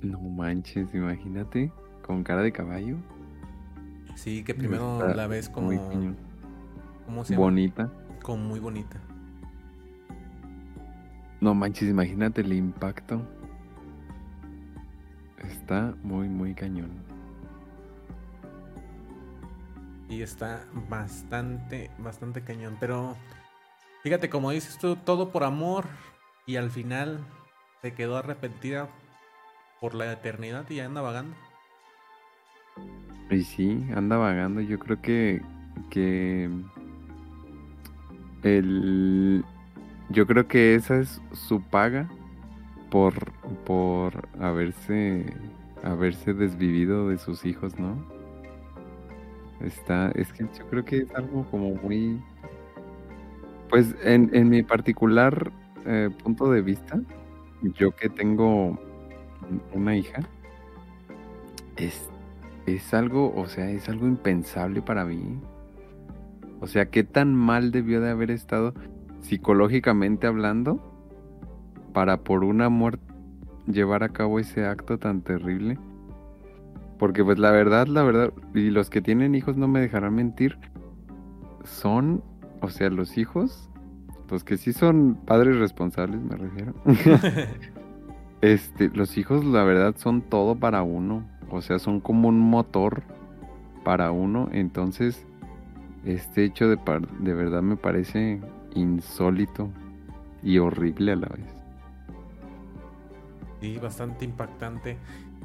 No 0.00 0.18
manches, 0.20 0.94
imagínate, 0.94 1.70
con 2.00 2.24
cara 2.24 2.40
de 2.40 2.52
caballo. 2.52 2.96
Sí, 4.14 4.44
que 4.44 4.54
primero 4.54 5.14
la 5.14 5.26
ves 5.26 5.50
como, 5.50 5.66
muy 5.66 5.76
cañón. 5.76 6.16
¿cómo 7.04 7.22
se 7.22 7.34
llama? 7.34 7.44
bonita. 7.44 7.92
Como 8.22 8.42
muy 8.42 8.60
bonita. 8.60 8.98
No 11.42 11.54
manches, 11.54 11.88
imagínate 11.88 12.42
el 12.42 12.52
impacto. 12.52 13.20
Está 15.38 15.92
muy, 16.04 16.28
muy 16.28 16.54
cañón. 16.54 16.92
Y 20.08 20.22
está 20.22 20.64
bastante, 20.88 21.90
bastante 21.98 22.42
cañón. 22.42 22.76
Pero 22.78 23.16
fíjate, 24.04 24.30
como 24.30 24.52
dices 24.52 24.78
tú, 24.78 24.94
todo 24.94 25.32
por 25.32 25.42
amor. 25.42 25.86
Y 26.46 26.54
al 26.54 26.70
final 26.70 27.18
se 27.80 27.92
quedó 27.92 28.18
arrepentida 28.18 28.88
por 29.80 29.94
la 29.94 30.12
eternidad 30.12 30.70
y 30.70 30.76
ya 30.76 30.86
anda 30.86 31.00
vagando. 31.00 31.34
Y 33.30 33.42
sí, 33.42 33.84
anda 33.96 34.16
vagando. 34.16 34.60
Yo 34.60 34.78
creo 34.78 35.02
que, 35.02 35.42
que 35.90 36.48
el, 38.44 39.44
yo 40.12 40.26
creo 40.26 40.46
que 40.46 40.74
esa 40.74 40.98
es 40.98 41.20
su 41.32 41.60
paga 41.62 42.08
por, 42.90 43.32
por 43.64 44.28
haberse, 44.38 45.24
haberse 45.82 46.34
desvivido 46.34 47.08
de 47.08 47.18
sus 47.18 47.44
hijos, 47.44 47.78
¿no? 47.78 47.96
Está, 49.60 50.10
es 50.14 50.32
que 50.32 50.44
yo 50.58 50.66
creo 50.68 50.84
que 50.84 50.98
es 50.98 51.14
algo 51.14 51.44
como 51.50 51.74
muy, 51.76 52.20
pues 53.70 53.94
en, 54.02 54.30
en 54.34 54.50
mi 54.50 54.62
particular 54.62 55.52
eh, 55.86 56.10
punto 56.22 56.50
de 56.50 56.62
vista, 56.62 57.00
yo 57.62 57.92
que 57.92 58.08
tengo 58.08 58.78
una 59.72 59.96
hija, 59.96 60.20
es, 61.76 62.08
es 62.66 62.92
algo, 62.92 63.32
o 63.34 63.46
sea, 63.46 63.70
es 63.70 63.88
algo 63.88 64.06
impensable 64.06 64.82
para 64.82 65.04
mí. 65.04 65.40
O 66.60 66.66
sea, 66.66 66.90
qué 66.90 67.02
tan 67.02 67.34
mal 67.34 67.72
debió 67.72 68.00
de 68.00 68.10
haber 68.10 68.30
estado 68.30 68.74
psicológicamente 69.22 70.26
hablando 70.26 70.80
para 71.92 72.18
por 72.18 72.44
un 72.44 72.60
amor 72.60 72.98
llevar 73.66 74.02
a 74.02 74.10
cabo 74.10 74.38
ese 74.38 74.66
acto 74.66 74.98
tan 74.98 75.22
terrible. 75.22 75.78
Porque 76.98 77.24
pues 77.24 77.38
la 77.38 77.50
verdad, 77.50 77.86
la 77.88 78.02
verdad, 78.02 78.32
y 78.54 78.70
los 78.70 78.88
que 78.90 79.00
tienen 79.02 79.34
hijos 79.34 79.56
no 79.56 79.66
me 79.66 79.80
dejarán 79.80 80.14
mentir, 80.14 80.58
son, 81.64 82.22
o 82.60 82.68
sea, 82.68 82.90
los 82.90 83.18
hijos, 83.18 83.68
los 84.30 84.44
que 84.44 84.56
sí 84.56 84.72
son 84.72 85.18
padres 85.26 85.58
responsables, 85.58 86.20
me 86.20 86.36
refiero. 86.36 86.74
este, 88.40 88.88
los 88.94 89.18
hijos 89.18 89.44
la 89.44 89.64
verdad 89.64 89.94
son 89.96 90.22
todo 90.22 90.54
para 90.56 90.82
uno, 90.82 91.24
o 91.50 91.60
sea, 91.60 91.78
son 91.78 92.00
como 92.00 92.28
un 92.28 92.38
motor 92.38 93.02
para 93.84 94.12
uno, 94.12 94.48
entonces 94.52 95.26
este 96.04 96.44
hecho 96.44 96.68
de, 96.68 96.76
par- 96.76 97.08
de 97.18 97.34
verdad 97.34 97.62
me 97.62 97.76
parece 97.76 98.40
insólito 98.74 99.70
y 100.42 100.58
horrible 100.58 101.12
a 101.12 101.16
la 101.16 101.28
vez. 101.28 101.46
Sí, 103.60 103.78
bastante 103.78 104.24
impactante. 104.24 104.98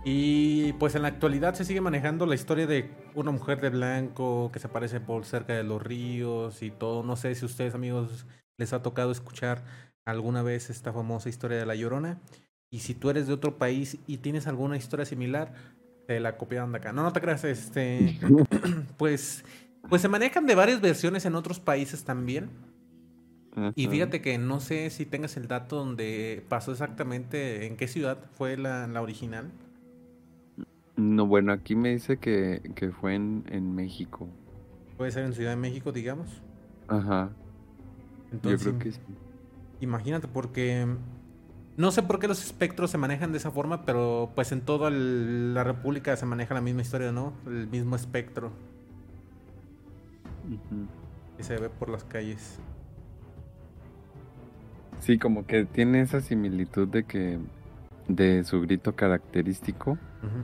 Y 0.03 0.73
pues 0.73 0.95
en 0.95 1.01
la 1.01 1.09
actualidad 1.09 1.53
se 1.53 1.65
sigue 1.65 1.81
manejando 1.81 2.25
la 2.25 2.35
historia 2.35 2.65
de 2.65 2.89
una 3.13 3.31
mujer 3.31 3.59
de 3.59 3.69
blanco 3.69 4.49
que 4.53 4.59
se 4.59 4.67
aparece 4.67 4.99
por 4.99 5.25
cerca 5.25 5.53
de 5.53 5.63
los 5.63 5.81
ríos 5.81 6.63
y 6.63 6.71
todo. 6.71 7.03
No 7.03 7.15
sé 7.15 7.35
si 7.35 7.45
ustedes 7.45 7.75
amigos 7.75 8.25
les 8.57 8.73
ha 8.73 8.81
tocado 8.81 9.11
escuchar 9.11 9.63
alguna 10.05 10.41
vez 10.43 10.69
esta 10.69 10.93
famosa 10.93 11.29
historia 11.29 11.57
de 11.57 11.65
la 11.65 11.75
Llorona. 11.75 12.19
Y 12.69 12.79
si 12.79 12.95
tú 12.95 13.09
eres 13.09 13.27
de 13.27 13.33
otro 13.33 13.57
país 13.57 13.97
y 14.07 14.17
tienes 14.17 14.47
alguna 14.47 14.77
historia 14.77 15.05
similar, 15.05 15.53
te 16.07 16.19
la 16.19 16.37
copiaron 16.37 16.71
de 16.71 16.79
acá. 16.79 16.93
No, 16.93 17.03
no 17.03 17.13
te 17.13 17.21
creas, 17.21 17.43
este, 17.43 18.19
pues, 18.97 19.43
pues 19.89 20.01
se 20.01 20.07
manejan 20.07 20.45
de 20.45 20.55
varias 20.55 20.81
versiones 20.81 21.25
en 21.25 21.35
otros 21.35 21.59
países 21.59 22.03
también. 22.03 22.49
Y 23.75 23.87
fíjate 23.87 24.21
que 24.21 24.37
no 24.37 24.59
sé 24.59 24.89
si 24.89 25.05
tengas 25.05 25.37
el 25.37 25.47
dato 25.47 25.75
donde 25.77 26.43
pasó 26.49 26.71
exactamente, 26.71 27.65
en 27.67 27.77
qué 27.77 27.87
ciudad 27.87 28.17
fue 28.33 28.57
la, 28.57 28.87
la 28.87 29.01
original. 29.01 29.51
No, 30.97 31.25
bueno, 31.27 31.53
aquí 31.53 31.75
me 31.77 31.89
dice 31.93 32.19
que, 32.19 32.61
que 32.75 32.91
fue 32.91 33.15
en, 33.15 33.45
en 33.49 33.73
México. 33.73 34.27
Puede 34.97 35.11
ser 35.11 35.23
en 35.23 35.33
Ciudad 35.33 35.51
de 35.51 35.55
México, 35.55 35.91
digamos. 35.93 36.41
Ajá, 36.87 37.29
Entonces, 38.31 38.59
yo 38.59 38.59
creo 38.59 38.77
que 38.77 38.91
sí. 38.91 38.99
imagínate, 39.79 40.27
porque 40.27 40.87
no 41.77 41.91
sé 41.91 42.03
por 42.03 42.19
qué 42.19 42.27
los 42.27 42.43
espectros 42.45 42.91
se 42.91 42.97
manejan 42.97 43.31
de 43.31 43.37
esa 43.39 43.51
forma, 43.51 43.85
pero 43.85 44.31
pues 44.35 44.51
en 44.51 44.61
toda 44.61 44.89
el- 44.89 45.53
la 45.53 45.63
República 45.63 46.15
se 46.17 46.25
maneja 46.25 46.53
la 46.53 46.61
misma 46.61 46.81
historia, 46.81 47.11
¿no? 47.11 47.33
El 47.47 47.67
mismo 47.67 47.95
espectro 47.95 48.51
Ujú. 50.43 50.89
que 51.37 51.43
se 51.43 51.57
ve 51.57 51.69
por 51.69 51.89
las 51.89 52.03
calles. 52.03 52.59
Sí, 54.99 55.17
como 55.17 55.45
que 55.45 55.65
tiene 55.65 56.01
esa 56.01 56.21
similitud 56.21 56.87
de 56.87 57.03
que 57.03 57.39
de 58.07 58.43
su 58.43 58.61
grito 58.61 58.95
característico 58.95 59.97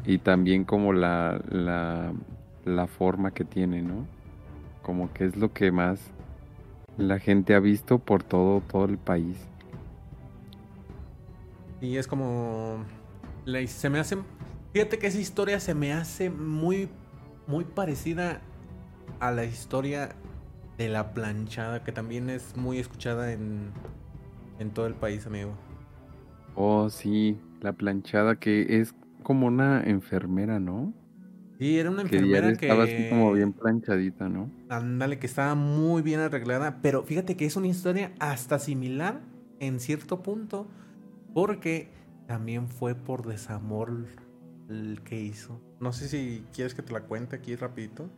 y 0.06 0.20
también 0.20 0.66
como 0.66 0.94
la, 0.94 1.42
la, 1.50 2.14
la 2.66 2.88
forma 2.88 3.32
que 3.32 3.46
tiene, 3.46 3.82
¿no? 3.82 4.08
Como 4.82 5.12
que 5.14 5.26
es 5.26 5.36
lo 5.36 5.54
que 5.54 5.72
más 5.72 6.12
la 6.98 7.20
gente 7.20 7.56
ha 7.56 7.60
visto 7.60 8.00
por 8.00 8.24
todo, 8.24 8.62
todo 8.62 8.86
el 8.86 8.98
país. 8.98 9.38
Y 11.82 11.98
es 11.98 12.08
como. 12.08 12.86
se 13.68 13.90
me 13.90 14.00
hace. 14.00 14.18
Fíjate 14.74 14.98
que 15.00 15.08
esa 15.08 15.20
historia 15.20 15.60
se 15.60 15.76
me 15.76 15.94
hace 15.94 16.30
muy. 16.30 16.90
Muy 17.46 17.66
parecida 17.66 18.40
a 19.20 19.32
la 19.32 19.44
historia 19.44 20.16
de 20.78 20.88
la 20.88 21.14
planchada, 21.14 21.84
que 21.84 21.92
también 21.92 22.30
es 22.30 22.56
muy 22.56 22.80
escuchada 22.80 23.34
en. 23.34 23.72
En 24.64 24.72
todo 24.74 24.88
el 24.88 24.94
país, 24.94 25.28
amigo. 25.28 25.52
Oh, 26.56 26.90
sí, 26.90 27.38
la 27.60 27.74
planchada 27.74 28.38
que 28.38 28.80
es 28.80 28.96
como 29.24 29.48
una 29.48 29.84
enfermera, 29.84 30.58
¿no? 30.58 30.94
Sí, 31.60 31.78
era 31.78 31.90
una 31.90 32.02
Que 32.08 32.18
ya 32.18 32.40
enfermera 32.40 32.54
que. 32.58 32.68
estaba 32.72 32.84
así 32.86 33.04
como 33.10 33.34
bien 33.34 33.52
planchadita, 33.52 34.30
¿no? 34.30 34.50
Ándale, 34.70 35.20
que 35.20 35.28
estaba 35.28 35.54
muy 35.54 36.02
bien 36.02 36.22
arreglada. 36.22 36.80
Pero 36.82 37.04
fíjate 37.04 37.36
que 37.36 37.46
es 37.46 37.58
una 37.58 37.68
historia 37.68 38.14
hasta 38.20 38.58
similar 38.58 39.20
en 39.60 39.82
cierto 39.82 40.24
punto. 40.24 40.68
Porque 41.34 41.90
también 42.26 42.70
fue 42.70 42.96
por 42.96 43.26
desamor 43.28 44.06
el 44.70 45.02
que 45.04 45.20
hizo. 45.20 45.60
No 45.82 45.92
sé 45.92 46.08
si 46.08 46.46
quieres 46.54 46.74
que 46.74 46.84
te 46.84 46.94
la 46.94 47.02
cuente 47.02 47.36
aquí 47.36 47.56
rapidito. 47.58 48.10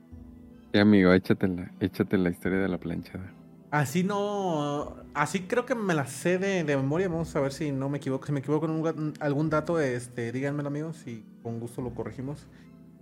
Sí, 0.72 0.80
amigo, 0.80 1.12
échatela, 1.12 1.72
échate 1.80 2.18
la 2.20 2.30
historia 2.30 2.60
de 2.60 2.68
la 2.68 2.78
planchada. 2.78 3.34
Así 3.72 4.04
no. 4.04 4.96
Así 5.14 5.42
creo 5.42 5.66
que 5.66 5.76
me 5.76 5.94
la 5.94 6.06
sé 6.06 6.38
de, 6.38 6.64
de 6.64 6.78
memoria. 6.78 7.10
Vamos 7.10 7.36
a 7.36 7.40
ver 7.40 7.52
si 7.52 7.72
no 7.72 7.90
me 7.90 7.98
equivoco. 7.98 8.26
Si 8.26 8.32
me 8.32 8.40
equivoco 8.40 8.66
en 8.66 8.72
un 8.72 9.14
algún 9.20 9.50
dato, 9.50 9.80
este, 9.80 10.32
díganmelo, 10.32 10.68
amigos, 10.68 11.06
y 11.08 11.24
con 11.44 11.60
gusto 11.60 11.82
lo 11.82 11.94
corregimos. 11.94 12.48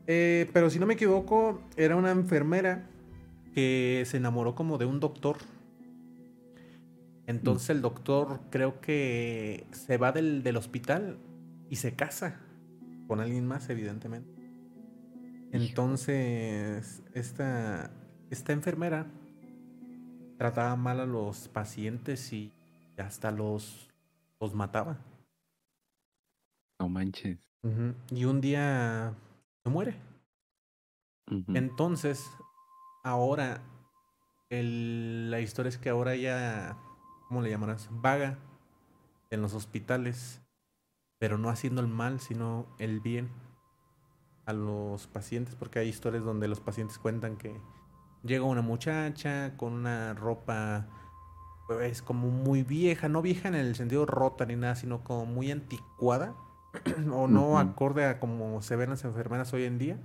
Eh, 0.08 0.50
pero 0.54 0.70
si 0.70 0.80
no 0.80 0.86
me 0.86 0.96
equivoco, 0.96 1.62
era 1.78 1.96
una 1.96 2.12
enfermera 2.12 2.90
que 3.54 4.04
se 4.06 4.18
enamoró 4.18 4.56
como 4.56 4.78
de 4.78 4.86
un 4.86 5.00
doctor. 5.00 5.38
Entonces 7.26 7.70
el 7.70 7.82
doctor 7.82 8.42
creo 8.50 8.82
que 8.82 9.66
se 9.72 9.98
va 9.98 10.12
del, 10.12 10.44
del 10.44 10.58
hospital 10.58 11.20
y 11.70 11.78
se 11.78 11.96
casa 11.96 12.42
con 13.08 13.22
alguien 13.22 13.48
más, 13.48 13.70
evidentemente. 13.70 14.30
Entonces, 15.52 17.04
esta, 17.14 17.92
esta 18.32 18.54
enfermera 18.54 19.06
trataba 20.38 20.76
mal 20.76 21.00
a 21.00 21.06
los 21.06 21.48
pacientes 21.48 22.32
y 22.34 22.52
hasta 22.98 23.32
los, 23.32 23.90
los 24.40 24.54
mataba. 24.54 24.98
No 26.80 26.90
manches. 26.90 27.40
Y 28.12 28.26
un 28.26 28.42
día 28.42 29.14
se 29.64 29.70
muere. 29.70 29.96
Entonces, 31.56 32.30
ahora, 33.04 33.62
el- 34.50 35.32
la 35.32 35.40
historia 35.40 35.70
es 35.70 35.78
que 35.78 35.90
ahora 35.90 36.14
ella, 36.14 36.78
¿cómo 37.28 37.42
le 37.42 37.50
llamarás? 37.50 37.88
Vaga 37.92 38.38
en 39.32 39.42
los 39.42 39.54
hospitales, 39.54 40.42
pero 41.20 41.38
no 41.38 41.50
haciendo 41.50 41.82
el 41.82 41.88
mal, 41.88 42.20
sino 42.20 42.68
el 42.80 43.00
bien 43.00 43.30
a 44.46 44.54
los 44.54 45.08
pacientes, 45.08 45.56
porque 45.56 45.80
hay 45.80 45.88
historias 45.88 46.24
donde 46.26 46.48
los 46.50 46.60
pacientes 46.60 47.00
cuentan 47.00 47.38
que 47.38 47.60
llega 48.24 48.46
una 48.46 48.62
muchacha 48.62 49.56
con 49.58 49.74
una 49.74 50.14
ropa, 50.14 50.88
pues 51.68 52.02
como 52.02 52.30
muy 52.30 52.64
vieja, 52.64 53.10
no 53.10 53.22
vieja 53.22 53.48
en 53.48 53.56
el 53.56 53.76
sentido 53.76 54.06
rota 54.06 54.46
ni 54.46 54.56
nada, 54.56 54.76
sino 54.76 55.04
como 55.04 55.26
muy 55.26 55.52
anticuada, 55.52 56.36
o 57.12 57.28
no 57.28 57.60
acorde 57.60 58.06
a 58.06 58.20
como 58.20 58.62
se 58.62 58.76
ven 58.76 58.90
las 58.90 59.04
enfermeras 59.04 59.54
hoy 59.54 59.66
en 59.66 59.78
día 59.78 59.98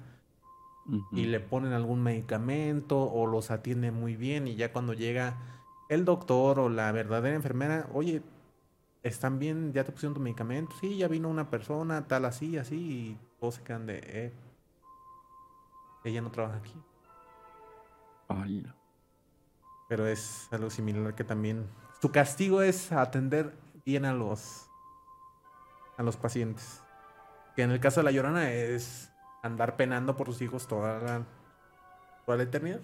y 1.12 1.26
le 1.26 1.40
ponen 1.40 1.72
algún 1.72 2.02
medicamento 2.02 2.98
o 2.98 3.26
los 3.26 3.50
atiende 3.50 3.90
muy 3.90 4.16
bien 4.16 4.48
y 4.48 4.56
ya 4.56 4.72
cuando 4.72 4.94
llega 4.94 5.36
el 5.88 6.04
doctor 6.04 6.58
o 6.58 6.68
la 6.68 6.92
verdadera 6.92 7.36
enfermera, 7.36 7.88
oye, 7.92 8.22
¿están 9.02 9.38
bien? 9.38 9.72
¿Ya 9.72 9.84
te 9.84 9.92
pusieron 9.92 10.14
tu 10.14 10.20
medicamento? 10.20 10.74
Sí, 10.80 10.96
ya 10.96 11.08
vino 11.08 11.28
una 11.28 11.50
persona, 11.50 12.06
tal 12.06 12.24
así, 12.24 12.58
así, 12.58 12.76
y 12.76 13.18
todos 13.38 13.56
se 13.56 13.62
quedan 13.62 13.86
de, 13.86 14.00
eh, 14.04 14.32
ella 16.04 16.20
no 16.20 16.30
trabaja 16.30 16.58
aquí. 16.58 16.74
Ay, 18.28 18.62
no. 18.62 18.74
Pero 19.88 20.06
es 20.06 20.48
algo 20.52 20.70
similar 20.70 21.14
que 21.14 21.24
también 21.24 21.66
su 22.00 22.12
castigo 22.12 22.62
es 22.62 22.92
atender 22.92 23.54
bien 23.84 24.04
a 24.04 24.12
los 24.12 24.68
a 25.96 26.02
los 26.02 26.16
pacientes. 26.16 26.82
Que 27.56 27.62
en 27.62 27.70
el 27.70 27.80
caso 27.80 28.00
de 28.00 28.04
la 28.04 28.12
Llorona 28.12 28.52
es 28.52 29.10
andar 29.42 29.76
penando 29.76 30.16
por 30.16 30.28
sus 30.28 30.40
hijos 30.42 30.68
toda 30.68 31.00
la, 31.00 31.26
toda 32.24 32.38
la 32.38 32.44
eternidad. 32.44 32.80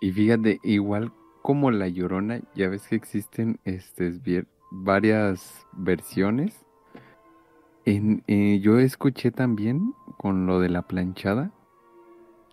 Y 0.00 0.12
fíjate, 0.12 0.58
igual 0.62 1.12
como 1.42 1.70
La 1.70 1.88
Llorona, 1.88 2.40
ya 2.54 2.68
ves 2.68 2.88
que 2.88 2.96
existen 2.96 3.60
este, 3.64 4.46
varias 4.70 5.66
versiones. 5.72 6.64
En, 7.84 8.24
eh, 8.26 8.58
yo 8.60 8.78
escuché 8.78 9.30
también 9.30 9.94
con 10.18 10.46
lo 10.46 10.60
de 10.60 10.70
la 10.70 10.82
planchada 10.82 11.52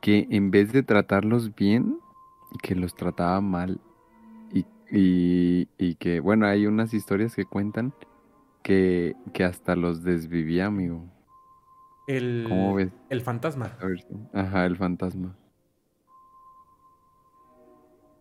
que 0.03 0.27
en 0.31 0.51
vez 0.51 0.73
de 0.73 0.83
tratarlos 0.83 1.55
bien, 1.55 1.97
que 2.61 2.75
los 2.75 2.93
trataba 2.93 3.39
mal. 3.39 3.79
Y, 4.51 4.65
y, 4.91 5.69
y 5.77 5.95
que, 5.95 6.19
bueno, 6.19 6.45
hay 6.45 6.67
unas 6.67 6.93
historias 6.93 7.33
que 7.37 7.45
cuentan 7.45 7.93
que, 8.63 9.15
que 9.33 9.45
hasta 9.45 9.77
los 9.77 10.03
desvivía, 10.03 10.65
amigo. 10.65 11.05
El, 12.05 12.45
¿Cómo 12.49 12.75
ves? 12.75 12.91
el 13.09 13.21
fantasma. 13.21 13.77
A 13.79 13.85
ver 13.85 14.05
Ajá, 14.33 14.65
el 14.65 14.75
fantasma. 14.75 15.37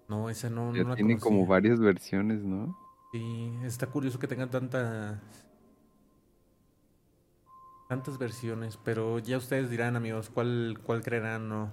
No, 0.09 0.31
esa 0.31 0.49
no, 0.51 0.73
no 0.73 0.91
la 0.91 0.95
tiene 0.95 1.19
como 1.19 1.47
varias 1.47 1.81
versiones, 1.81 2.45
¿no? 2.45 2.77
Sí, 3.13 3.53
está 3.65 3.89
curioso 3.89 4.19
que 4.21 4.29
tengan 4.29 4.51
tantas 4.51 5.19
tantas 7.93 8.17
versiones, 8.17 8.79
pero 8.83 9.19
ya 9.19 9.37
ustedes 9.37 9.69
dirán, 9.69 9.97
amigos, 9.97 10.31
cuál 10.31 10.79
cuál 10.83 11.03
creerán, 11.03 11.51
¿no? 11.51 11.71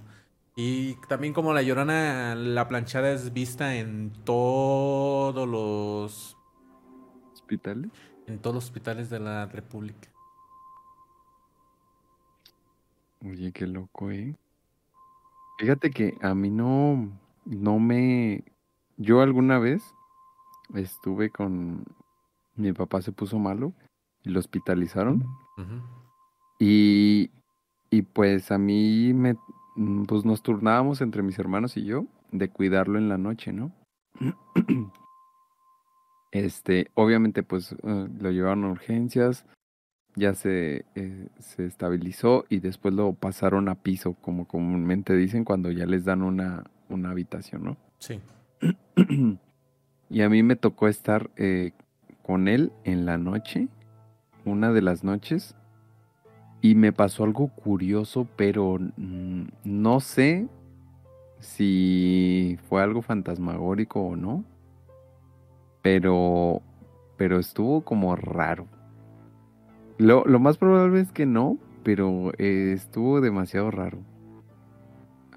Y 0.54 0.96
también 1.08 1.32
como 1.32 1.54
la 1.54 1.62
Llorona, 1.62 2.34
la 2.34 2.68
planchada 2.68 3.10
es 3.10 3.32
vista 3.32 3.76
en 3.76 4.12
todos 4.26 5.48
los 5.48 6.36
¿Hospitales? 7.32 7.90
en 8.26 8.38
todos 8.38 8.54
los 8.54 8.64
hospitales 8.64 9.08
de 9.08 9.18
la 9.18 9.46
República. 9.46 10.10
Oye, 13.24 13.50
qué 13.52 13.66
loco, 13.66 14.10
¿eh? 14.10 14.36
Fíjate 15.58 15.90
que 15.90 16.18
a 16.20 16.34
mí 16.34 16.50
no, 16.50 17.18
no 17.46 17.78
me... 17.78 18.44
Yo 18.98 19.22
alguna 19.22 19.58
vez 19.58 19.82
estuve 20.74 21.30
con... 21.30 21.86
Mi 22.56 22.74
papá 22.74 23.00
se 23.00 23.10
puso 23.10 23.38
malo 23.38 23.72
y 24.22 24.28
lo 24.28 24.38
hospitalizaron. 24.38 25.24
Ujú. 25.56 26.09
Y, 26.60 27.30
y 27.90 28.02
pues 28.02 28.52
a 28.52 28.58
mí 28.58 29.12
me... 29.14 29.34
mm, 29.76 30.04
Pues 30.04 30.24
nos 30.24 30.42
turnábamos 30.42 31.00
entre 31.00 31.22
mis 31.22 31.38
hermanos 31.38 31.76
y 31.76 31.84
yo 31.84 32.04
de 32.30 32.48
cuidarlo 32.50 32.98
en 32.98 33.08
la 33.08 33.18
noche, 33.18 33.52
¿no? 33.52 33.72
Este, 36.32 36.90
obviamente 36.94 37.42
pues 37.42 37.72
eh, 37.72 38.08
lo 38.20 38.30
llevaron 38.30 38.64
a 38.64 38.70
urgencias, 38.70 39.46
ya 40.14 40.34
se, 40.34 40.84
eh, 40.94 41.28
se 41.40 41.66
estabilizó 41.66 42.44
y 42.48 42.60
después 42.60 42.94
lo 42.94 43.12
pasaron 43.14 43.68
a 43.68 43.74
piso, 43.82 44.14
como 44.14 44.46
comúnmente 44.46 45.16
dicen 45.16 45.44
cuando 45.44 45.72
ya 45.72 45.86
les 45.86 46.04
dan 46.04 46.22
una, 46.22 46.62
una 46.88 47.10
habitación, 47.10 47.64
¿no? 47.64 47.76
Sí. 47.98 48.20
y 50.08 50.20
a 50.22 50.28
mí 50.28 50.42
me 50.44 50.54
tocó 50.54 50.86
estar 50.86 51.30
eh, 51.36 51.72
con 52.22 52.46
él 52.46 52.70
en 52.84 53.06
la 53.06 53.18
noche, 53.18 53.66
una 54.44 54.72
de 54.72 54.82
las 54.82 55.02
noches, 55.02 55.56
y 56.62 56.74
me 56.74 56.92
pasó 56.92 57.24
algo 57.24 57.48
curioso, 57.48 58.26
pero 58.36 58.78
no 59.64 60.00
sé 60.00 60.48
si 61.38 62.58
fue 62.68 62.82
algo 62.82 63.02
fantasmagórico 63.02 64.00
o 64.00 64.16
no, 64.16 64.44
pero, 65.82 66.60
pero 67.16 67.38
estuvo 67.38 67.82
como 67.82 68.14
raro. 68.14 68.66
Lo, 69.98 70.24
lo 70.24 70.38
más 70.38 70.58
probable 70.58 71.00
es 71.00 71.12
que 71.12 71.26
no, 71.26 71.58
pero 71.82 72.32
eh, 72.38 72.72
estuvo 72.74 73.20
demasiado 73.20 73.70
raro. 73.70 73.98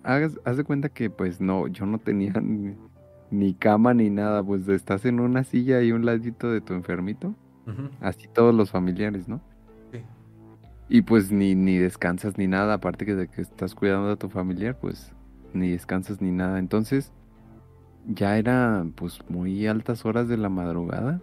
Haz, 0.04 0.40
haz 0.44 0.58
de 0.58 0.64
cuenta 0.66 0.90
que 0.90 1.10
pues 1.10 1.40
no, 1.40 1.68
yo 1.68 1.86
no 1.86 2.00
tenía 2.00 2.34
ni, 2.42 2.76
ni 3.32 3.54
cama 3.54 3.94
ni 3.94 4.10
nada, 4.10 4.44
pues 4.44 4.68
estás 4.68 5.06
en 5.06 5.22
una 5.22 5.46
silla 5.46 5.82
y 5.82 5.94
un 5.94 6.06
ladito 6.06 6.52
de 6.52 6.60
tu 6.60 6.74
enfermito, 6.74 7.34
así 8.02 8.28
todos 8.28 8.54
los 8.54 8.72
familiares, 8.72 9.30
¿no? 9.30 9.40
Y 10.94 11.02
pues 11.02 11.32
ni, 11.32 11.56
ni 11.56 11.80
descansas 11.80 12.38
ni 12.38 12.46
nada, 12.46 12.76
aparte 12.76 13.04
que 13.04 13.16
de 13.16 13.28
que 13.28 13.42
estás 13.42 13.74
cuidando 13.74 14.12
a 14.12 14.16
tu 14.16 14.30
familiar, 14.30 14.78
pues 14.80 15.12
ni 15.52 15.72
descansas 15.72 16.22
ni 16.22 16.30
nada. 16.30 16.60
Entonces, 16.60 17.12
ya 18.06 18.38
era 18.38 18.86
pues 18.94 19.20
muy 19.28 19.66
altas 19.66 20.06
horas 20.06 20.28
de 20.28 20.38
la 20.38 20.50
madrugada 20.50 21.20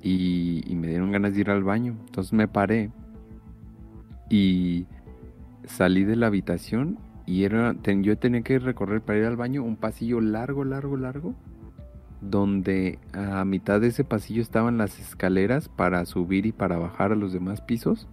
y, 0.00 0.64
me 0.74 0.88
dieron 0.88 1.12
ganas 1.12 1.34
de 1.34 1.40
ir 1.42 1.50
al 1.50 1.62
baño. 1.62 1.96
Entonces 2.06 2.32
me 2.32 2.48
paré 2.48 2.92
y 4.30 4.86
salí 5.66 6.04
de 6.04 6.16
la 6.16 6.28
habitación 6.28 6.96
y 7.26 7.44
era, 7.44 7.76
yo 7.82 8.16
tenía 8.16 8.40
que 8.40 8.58
recorrer 8.58 9.02
para 9.02 9.18
ir 9.18 9.26
al 9.26 9.36
baño 9.36 9.64
un 9.64 9.76
pasillo 9.76 10.22
largo, 10.22 10.64
largo, 10.64 10.96
largo. 10.96 11.34
donde 12.22 12.98
a 13.12 13.44
mitad 13.44 13.82
de 13.82 13.88
ese 13.88 14.02
pasillo 14.02 14.40
estaban 14.40 14.78
las 14.78 14.98
escaleras 14.98 15.68
para 15.68 16.06
subir 16.06 16.46
y 16.46 16.52
para 16.52 16.78
bajar 16.78 17.12
a 17.12 17.16
los 17.16 17.34
demás 17.34 17.60
pisos. 17.60 18.08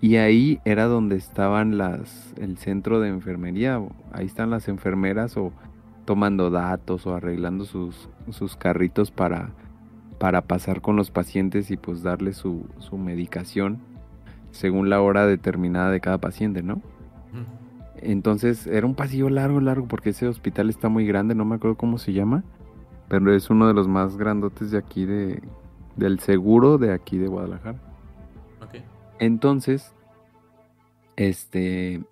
Y 0.00 0.16
ahí 0.16 0.60
era 0.64 0.86
donde 0.86 1.16
estaban 1.16 1.76
las 1.76 2.32
el 2.38 2.56
centro 2.56 3.00
de 3.00 3.08
enfermería. 3.08 3.80
Ahí 4.12 4.26
están 4.26 4.50
las 4.50 4.68
enfermeras 4.68 5.36
o 5.36 5.52
tomando 6.06 6.50
datos 6.50 7.06
o 7.06 7.14
arreglando 7.14 7.64
sus, 7.64 8.08
sus 8.30 8.56
carritos 8.56 9.10
para, 9.10 9.50
para 10.18 10.42
pasar 10.42 10.80
con 10.80 10.96
los 10.96 11.10
pacientes 11.10 11.70
y 11.70 11.76
pues 11.76 12.02
darle 12.02 12.32
su, 12.32 12.66
su 12.78 12.96
medicación 12.96 13.78
según 14.50 14.90
la 14.90 15.00
hora 15.00 15.26
determinada 15.26 15.90
de 15.90 16.00
cada 16.00 16.18
paciente, 16.18 16.62
¿no? 16.62 16.82
Entonces 18.02 18.66
era 18.66 18.86
un 18.86 18.94
pasillo 18.94 19.28
largo, 19.28 19.60
largo, 19.60 19.86
porque 19.86 20.10
ese 20.10 20.26
hospital 20.26 20.70
está 20.70 20.88
muy 20.88 21.06
grande, 21.06 21.34
no 21.34 21.44
me 21.44 21.56
acuerdo 21.56 21.76
cómo 21.76 21.98
se 21.98 22.14
llama, 22.14 22.44
pero 23.08 23.34
es 23.34 23.50
uno 23.50 23.68
de 23.68 23.74
los 23.74 23.88
más 23.88 24.16
grandotes 24.16 24.70
de 24.70 24.78
aquí 24.78 25.04
de, 25.04 25.42
del 25.96 26.18
seguro 26.20 26.78
de 26.78 26.94
aquí 26.94 27.18
de 27.18 27.26
Guadalajara. 27.26 27.78
Entonces, 29.20 29.92
este, 31.16 32.02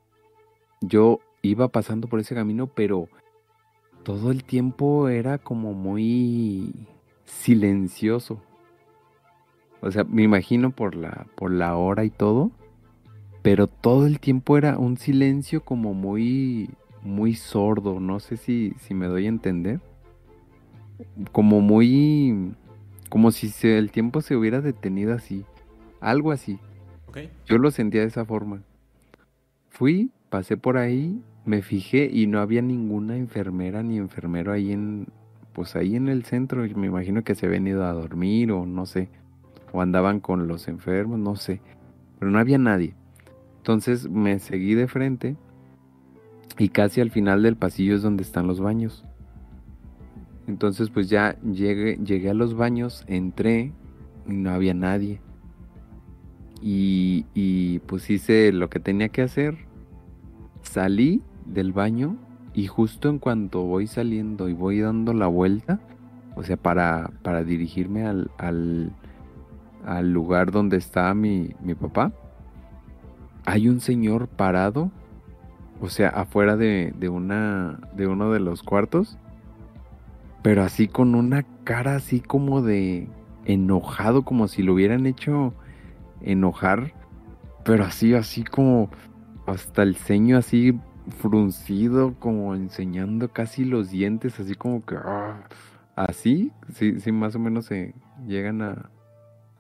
yo 0.83 1.21
iba 1.41 1.69
pasando 1.69 2.07
por 2.07 2.21
ese 2.21 2.35
camino, 2.35 2.67
pero 2.67 3.09
todo 4.03 4.31
el 4.31 4.45
tiempo 4.45 5.09
era 5.09 5.39
como 5.39 5.73
muy 5.73 6.75
silencioso. 7.25 8.43
O 9.81 9.91
sea, 9.91 10.05
me 10.05 10.23
imagino 10.23 10.71
por 10.71 10.95
la, 10.95 11.27
por 11.35 11.51
la 11.51 11.77
hora 11.77 12.05
y 12.05 12.11
todo, 12.11 12.51
pero 13.41 13.69
todo 13.69 14.07
el 14.07 14.21
tiempo 14.21 14.59
era 14.59 14.77
un 14.77 14.99
silencio 14.99 15.65
como 15.65 15.95
muy, 15.95 16.69
muy 17.03 17.35
sordo, 17.35 18.01
no 18.01 18.21
sé 18.21 18.37
si, 18.37 18.75
si 18.81 18.93
me 18.93 19.07
doy 19.07 19.25
a 19.25 19.31
entender. 19.31 19.81
Como 21.33 21.63
muy, 21.63 22.53
como 23.09 23.31
si 23.31 23.51
el 23.67 23.91
tiempo 23.93 24.21
se 24.21 24.37
hubiera 24.37 24.61
detenido 24.61 25.15
así, 25.15 25.47
algo 26.01 26.33
así. 26.33 26.59
Yo 27.47 27.59
lo 27.59 27.71
sentía 27.71 28.03
de 28.03 28.09
esa 28.09 28.25
forma. 28.25 28.63
Fui, 29.69 30.11
pasé 30.31 30.57
por 30.57 30.77
ahí, 30.77 31.23
me 31.45 31.63
fijé 31.63 32.11
y 32.13 32.27
no 32.27 32.41
había 32.41 32.63
ninguna 32.63 33.17
enfermera 33.17 33.83
ni 33.83 33.97
enfermero 33.97 34.53
ahí 34.53 34.73
en, 34.73 35.07
pues 35.53 35.77
ahí 35.77 35.97
en 35.97 36.09
el 36.09 36.25
centro. 36.25 36.63
Me 36.77 36.87
imagino 36.87 37.25
que 37.25 37.35
se 37.35 37.47
habían 37.47 37.67
ido 37.67 37.85
a 37.85 37.93
dormir 37.93 38.53
o 38.53 38.67
no 38.67 38.87
sé, 38.87 39.09
o 39.73 39.81
andaban 39.81 40.21
con 40.21 40.49
los 40.49 40.69
enfermos, 40.69 41.19
no 41.19 41.37
sé, 41.37 41.61
pero 42.19 42.31
no 42.31 42.39
había 42.39 42.59
nadie. 42.59 42.95
Entonces 43.59 44.09
me 44.09 44.39
seguí 44.39 44.75
de 44.75 44.89
frente 44.89 45.37
y 46.59 46.71
casi 46.71 47.01
al 47.01 47.11
final 47.11 47.43
del 47.43 47.57
pasillo 47.57 47.95
es 47.95 48.03
donde 48.03 48.23
están 48.23 48.47
los 48.47 48.61
baños. 48.61 49.05
Entonces 50.47 50.91
pues 50.91 51.09
ya 51.09 51.39
llegué, 51.43 51.97
llegué 51.97 52.31
a 52.31 52.35
los 52.35 52.55
baños, 52.55 53.05
entré 53.07 53.73
y 54.27 54.33
no 54.33 54.51
había 54.51 54.75
nadie. 54.75 55.21
Y, 56.61 57.79
pues 57.87 58.11
hice 58.11 58.53
lo 58.53 58.69
que 58.69 58.81
tenía 58.81 59.09
que 59.09 59.23
hacer. 59.23 59.57
Salí 60.63 61.23
del 61.47 61.73
baño 61.73 62.17
y 62.53 62.67
justo 62.67 63.09
en 63.09 63.19
cuanto 63.19 63.63
voy 63.63 63.87
saliendo 63.87 64.49
y 64.49 64.53
voy 64.53 64.81
dando 64.81 65.13
la 65.15 65.29
vuelta, 65.29 65.81
o 66.35 66.43
sea, 66.43 66.57
para, 66.57 67.11
para 67.23 67.45
dirigirme 67.45 68.07
al, 68.07 68.31
al, 68.37 68.93
al 69.87 70.13
lugar 70.13 70.51
donde 70.51 70.77
estaba 70.77 71.15
mi, 71.15 71.55
mi 71.63 71.75
papá, 71.75 72.13
hay 73.49 73.69
un 73.69 73.81
señor 73.81 74.29
parado, 74.29 74.91
o 75.81 75.89
sea, 75.89 76.11
afuera 76.11 76.57
de, 76.57 76.93
una, 77.09 77.81
de 77.95 78.07
uno 78.07 78.31
de 78.31 78.41
los 78.41 78.63
cuartos, 78.63 79.17
pero 80.43 80.63
así 80.63 80.87
con 80.87 81.15
una 81.15 81.45
cara 81.65 81.97
así 81.97 82.21
como 82.21 82.61
de 82.61 83.09
enojado, 83.47 84.23
como 84.23 84.49
si 84.49 84.63
lo 84.63 84.75
hubieran 84.75 85.07
hecho 85.07 85.55
enojar, 86.23 86.93
pero 87.65 87.85
así, 87.85 88.15
así 88.15 88.45
como 88.45 88.91
hasta 89.47 89.83
el 89.83 89.97
ceño 89.97 90.39
así 90.39 90.79
fruncido, 91.19 92.15
como 92.19 92.55
enseñando 92.55 93.33
casi 93.33 93.65
los 93.65 93.91
dientes, 93.91 94.39
así 94.41 94.55
como 94.55 94.85
que 94.85 94.97
ah, 94.97 95.49
así, 95.97 96.53
sí, 96.75 97.01
sí, 97.01 97.13
más 97.13 97.35
o 97.35 97.39
menos 97.39 97.67
se 97.67 97.95
llegan 98.27 98.63
a, 98.63 98.91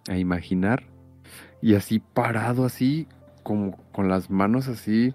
a 0.09 0.16
imaginar. 0.16 0.85
Y 1.61 1.75
así 1.75 1.99
parado, 1.99 2.64
así, 2.64 3.09
como 3.42 3.77
con 3.92 4.09
las 4.09 4.31
manos 4.31 4.68
así, 4.68 5.14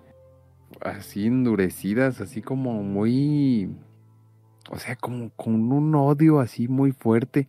así 0.82 1.27
endurecidas, 1.27 2.19
así 2.21 2.41
como 2.41 2.84
muy, 2.84 3.69
o 4.69 4.77
sea, 4.77 4.95
como 4.95 5.29
con 5.32 5.71
un 5.71 5.95
odio 5.95 6.39
así 6.39 6.67
muy 6.67 6.91
fuerte. 6.91 7.47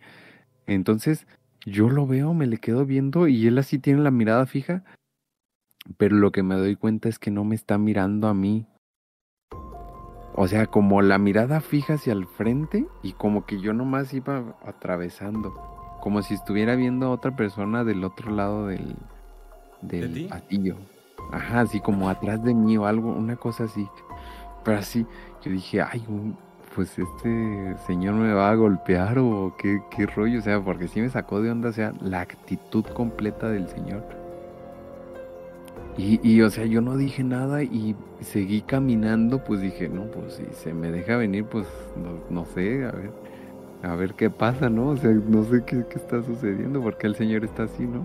Entonces 0.66 1.26
yo 1.66 1.88
lo 1.88 2.06
veo, 2.06 2.34
me 2.34 2.46
le 2.46 2.58
quedo 2.58 2.84
viendo 2.84 3.28
y 3.28 3.46
él 3.46 3.58
así 3.58 3.78
tiene 3.78 4.02
la 4.02 4.10
mirada 4.10 4.46
fija, 4.46 4.84
pero 5.96 6.16
lo 6.16 6.32
que 6.32 6.42
me 6.42 6.56
doy 6.56 6.76
cuenta 6.76 7.08
es 7.08 7.18
que 7.18 7.30
no 7.30 7.44
me 7.44 7.54
está 7.54 7.78
mirando 7.78 8.28
a 8.28 8.34
mí. 8.34 8.66
O 10.36 10.48
sea, 10.48 10.66
como 10.66 11.00
la 11.00 11.18
mirada 11.18 11.60
fija 11.60 11.94
hacia 11.94 12.12
el 12.12 12.26
frente 12.26 12.86
y 13.02 13.12
como 13.12 13.46
que 13.46 13.60
yo 13.60 13.72
nomás 13.72 14.12
iba 14.12 14.56
atravesando, 14.64 15.54
como 16.00 16.22
si 16.22 16.34
estuviera 16.34 16.74
viendo 16.74 17.06
a 17.06 17.10
otra 17.10 17.36
persona 17.36 17.84
del 17.84 18.02
otro 18.02 18.32
lado 18.32 18.66
del, 18.66 18.96
del 19.80 20.26
patillo. 20.28 20.76
Ajá, 21.30 21.60
así 21.60 21.80
como 21.80 22.08
atrás 22.08 22.42
de 22.42 22.52
mí 22.52 22.76
o 22.76 22.86
algo, 22.86 23.12
una 23.12 23.36
cosa 23.36 23.64
así. 23.64 23.88
Pero 24.64 24.78
así, 24.78 25.06
yo 25.42 25.52
dije, 25.52 25.82
ay, 25.82 26.04
pues 26.74 26.98
este 26.98 27.76
señor 27.86 28.14
me 28.14 28.32
va 28.32 28.50
a 28.50 28.54
golpear 28.54 29.18
o 29.18 29.54
qué, 29.56 29.80
qué 29.94 30.06
rollo, 30.06 30.40
o 30.40 30.42
sea, 30.42 30.60
porque 30.60 30.88
sí 30.88 31.00
me 31.00 31.08
sacó 31.08 31.40
de 31.40 31.50
onda, 31.50 31.68
o 31.68 31.72
sea, 31.72 31.92
la 32.00 32.20
actitud 32.20 32.84
completa 32.84 33.48
del 33.48 33.68
señor. 33.68 34.02
Y, 35.96 36.20
y, 36.28 36.42
o 36.42 36.50
sea, 36.50 36.66
yo 36.66 36.80
no 36.80 36.96
dije 36.96 37.22
nada 37.22 37.62
y 37.62 37.94
seguí 38.20 38.62
caminando, 38.62 39.44
pues 39.44 39.60
dije, 39.60 39.88
no, 39.88 40.06
pues 40.06 40.34
si 40.34 40.44
se 40.52 40.74
me 40.74 40.90
deja 40.90 41.16
venir, 41.16 41.44
pues 41.44 41.66
no, 41.96 42.18
no 42.34 42.44
sé, 42.46 42.84
a 42.84 42.90
ver, 42.90 43.12
a 43.82 43.94
ver 43.94 44.14
qué 44.14 44.28
pasa, 44.28 44.68
¿no? 44.68 44.88
O 44.88 44.96
sea, 44.96 45.10
no 45.10 45.44
sé 45.44 45.62
qué, 45.64 45.84
qué 45.88 45.96
está 45.96 46.20
sucediendo, 46.22 46.82
porque 46.82 47.06
el 47.06 47.14
señor 47.14 47.44
está 47.44 47.64
así, 47.64 47.84
¿no? 47.86 48.04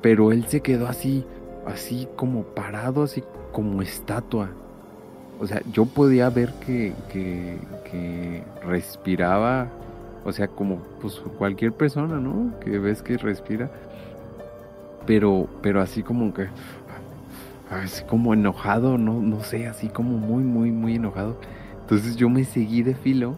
pero 0.00 0.32
él 0.32 0.44
se 0.48 0.60
quedó 0.60 0.88
así, 0.88 1.24
así 1.66 2.08
como 2.16 2.42
parado, 2.42 3.04
así 3.04 3.22
como 3.52 3.80
estatua. 3.80 4.50
O 5.42 5.46
sea, 5.48 5.60
yo 5.72 5.86
podía 5.86 6.30
ver 6.30 6.52
que, 6.64 6.92
que, 7.10 8.44
respiraba, 8.64 9.66
o 10.24 10.30
sea, 10.30 10.46
como 10.46 10.78
pues 11.00 11.20
cualquier 11.36 11.72
persona, 11.72 12.20
¿no? 12.20 12.56
Que 12.60 12.78
ves 12.78 13.02
que 13.02 13.18
respira. 13.18 13.68
Pero, 15.04 15.48
pero 15.60 15.80
así 15.80 16.04
como 16.04 16.32
que, 16.32 16.46
así 17.70 18.04
como 18.04 18.34
enojado, 18.34 18.98
no, 18.98 19.14
no 19.14 19.42
sé, 19.42 19.66
así 19.66 19.88
como 19.88 20.16
muy, 20.16 20.44
muy, 20.44 20.70
muy 20.70 20.94
enojado. 20.94 21.36
Entonces 21.80 22.14
yo 22.14 22.28
me 22.28 22.44
seguí 22.44 22.84
de 22.84 22.94
filo 22.94 23.34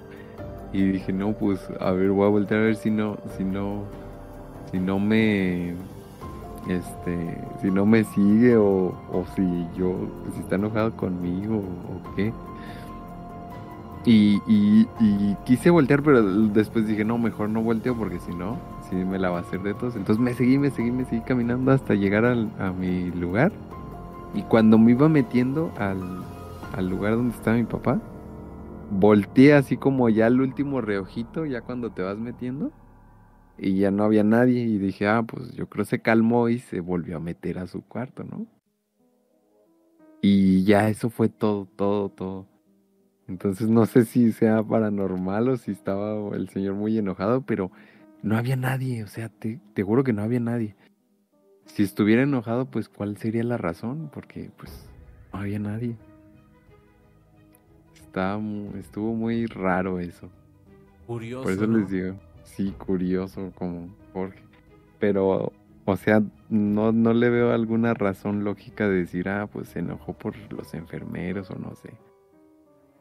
y 0.74 0.82
dije, 0.82 1.10
no, 1.10 1.32
pues, 1.32 1.58
a 1.80 1.90
ver, 1.92 2.10
voy 2.10 2.26
a 2.26 2.28
voltear 2.28 2.60
a 2.60 2.64
ver 2.64 2.76
si 2.76 2.90
no, 2.90 3.16
si 3.38 3.44
no, 3.44 3.84
si 4.70 4.78
no 4.78 4.98
me, 4.98 5.74
este, 6.68 7.38
si 7.60 7.70
no 7.70 7.86
me 7.86 8.04
sigue 8.04 8.56
o, 8.56 8.94
si 9.34 9.66
yo, 9.76 9.94
si 10.34 10.40
está 10.40 10.56
enojado 10.56 10.96
conmigo 10.96 11.56
o 11.56 12.14
qué. 12.14 12.32
Y, 14.06 14.42
y, 14.46 14.86
quise 15.46 15.70
voltear, 15.70 16.02
pero 16.02 16.22
después 16.22 16.86
dije, 16.86 17.04
no, 17.04 17.16
mejor 17.16 17.48
no 17.48 17.62
volteo 17.62 17.96
porque 17.96 18.20
si 18.20 18.34
no, 18.34 18.58
si 18.88 18.96
me 18.96 19.18
la 19.18 19.30
va 19.30 19.38
a 19.38 19.40
hacer 19.40 19.62
de 19.62 19.72
todos. 19.72 19.96
Entonces 19.96 20.22
me 20.22 20.34
seguí, 20.34 20.58
me 20.58 20.70
seguí, 20.70 20.90
me 20.90 21.06
seguí 21.06 21.22
caminando 21.22 21.72
hasta 21.72 21.94
llegar 21.94 22.26
al, 22.26 22.50
a 22.58 22.70
mi 22.70 23.10
lugar. 23.10 23.50
Y 24.34 24.42
cuando 24.42 24.78
me 24.78 24.90
iba 24.90 25.08
metiendo 25.08 25.70
al, 25.78 26.22
al 26.76 26.88
lugar 26.88 27.16
donde 27.16 27.34
estaba 27.34 27.56
mi 27.56 27.64
papá, 27.64 27.98
volteé 28.90 29.54
así 29.54 29.78
como 29.78 30.10
ya 30.10 30.26
el 30.26 30.40
último 30.40 30.82
reojito, 30.82 31.46
ya 31.46 31.62
cuando 31.62 31.90
te 31.90 32.02
vas 32.02 32.18
metiendo 32.18 32.72
y 33.56 33.78
ya 33.78 33.90
no 33.90 34.04
había 34.04 34.24
nadie 34.24 34.62
y 34.62 34.78
dije, 34.78 35.06
ah, 35.06 35.22
pues 35.22 35.52
yo 35.52 35.68
creo 35.68 35.84
se 35.84 36.00
calmó 36.00 36.48
y 36.48 36.58
se 36.58 36.80
volvió 36.80 37.16
a 37.16 37.20
meter 37.20 37.58
a 37.58 37.66
su 37.66 37.82
cuarto, 37.82 38.24
¿no? 38.24 38.46
Y 40.20 40.64
ya 40.64 40.88
eso 40.88 41.10
fue 41.10 41.28
todo, 41.28 41.66
todo, 41.76 42.08
todo. 42.08 42.46
Entonces 43.28 43.68
no 43.68 43.86
sé 43.86 44.04
si 44.04 44.32
sea 44.32 44.62
paranormal 44.62 45.48
o 45.48 45.56
si 45.56 45.70
estaba 45.70 46.34
el 46.34 46.48
señor 46.48 46.74
muy 46.74 46.98
enojado, 46.98 47.42
pero 47.42 47.70
no 48.22 48.36
había 48.36 48.56
nadie, 48.56 49.04
o 49.04 49.06
sea, 49.06 49.28
te, 49.28 49.60
te 49.74 49.82
juro 49.82 50.02
que 50.02 50.12
no 50.12 50.22
había 50.22 50.40
nadie. 50.40 50.74
Si 51.66 51.82
estuviera 51.82 52.22
enojado, 52.22 52.66
pues 52.66 52.88
cuál 52.88 53.16
sería 53.16 53.44
la 53.44 53.56
razón, 53.56 54.10
porque 54.12 54.50
pues 54.56 54.88
no 55.32 55.40
había 55.40 55.58
nadie. 55.58 55.96
Estaba, 57.94 58.40
estuvo 58.78 59.14
muy 59.14 59.46
raro 59.46 60.00
eso. 60.00 60.30
Curioso. 61.06 61.44
Por 61.44 61.52
eso 61.52 61.66
les 61.66 61.90
digo 61.90 62.16
sí 62.44 62.72
curioso 62.72 63.52
como 63.56 63.94
Jorge. 64.12 64.42
Pero, 64.98 65.52
o 65.84 65.96
sea, 65.96 66.22
no, 66.48 66.92
no 66.92 67.12
le 67.12 67.30
veo 67.30 67.52
alguna 67.52 67.94
razón 67.94 68.44
lógica 68.44 68.88
de 68.88 68.96
decir, 69.00 69.28
ah, 69.28 69.48
pues 69.52 69.68
se 69.68 69.80
enojó 69.80 70.12
por 70.12 70.36
los 70.52 70.72
enfermeros 70.74 71.50
o 71.50 71.56
no 71.56 71.74
sé. 71.74 71.94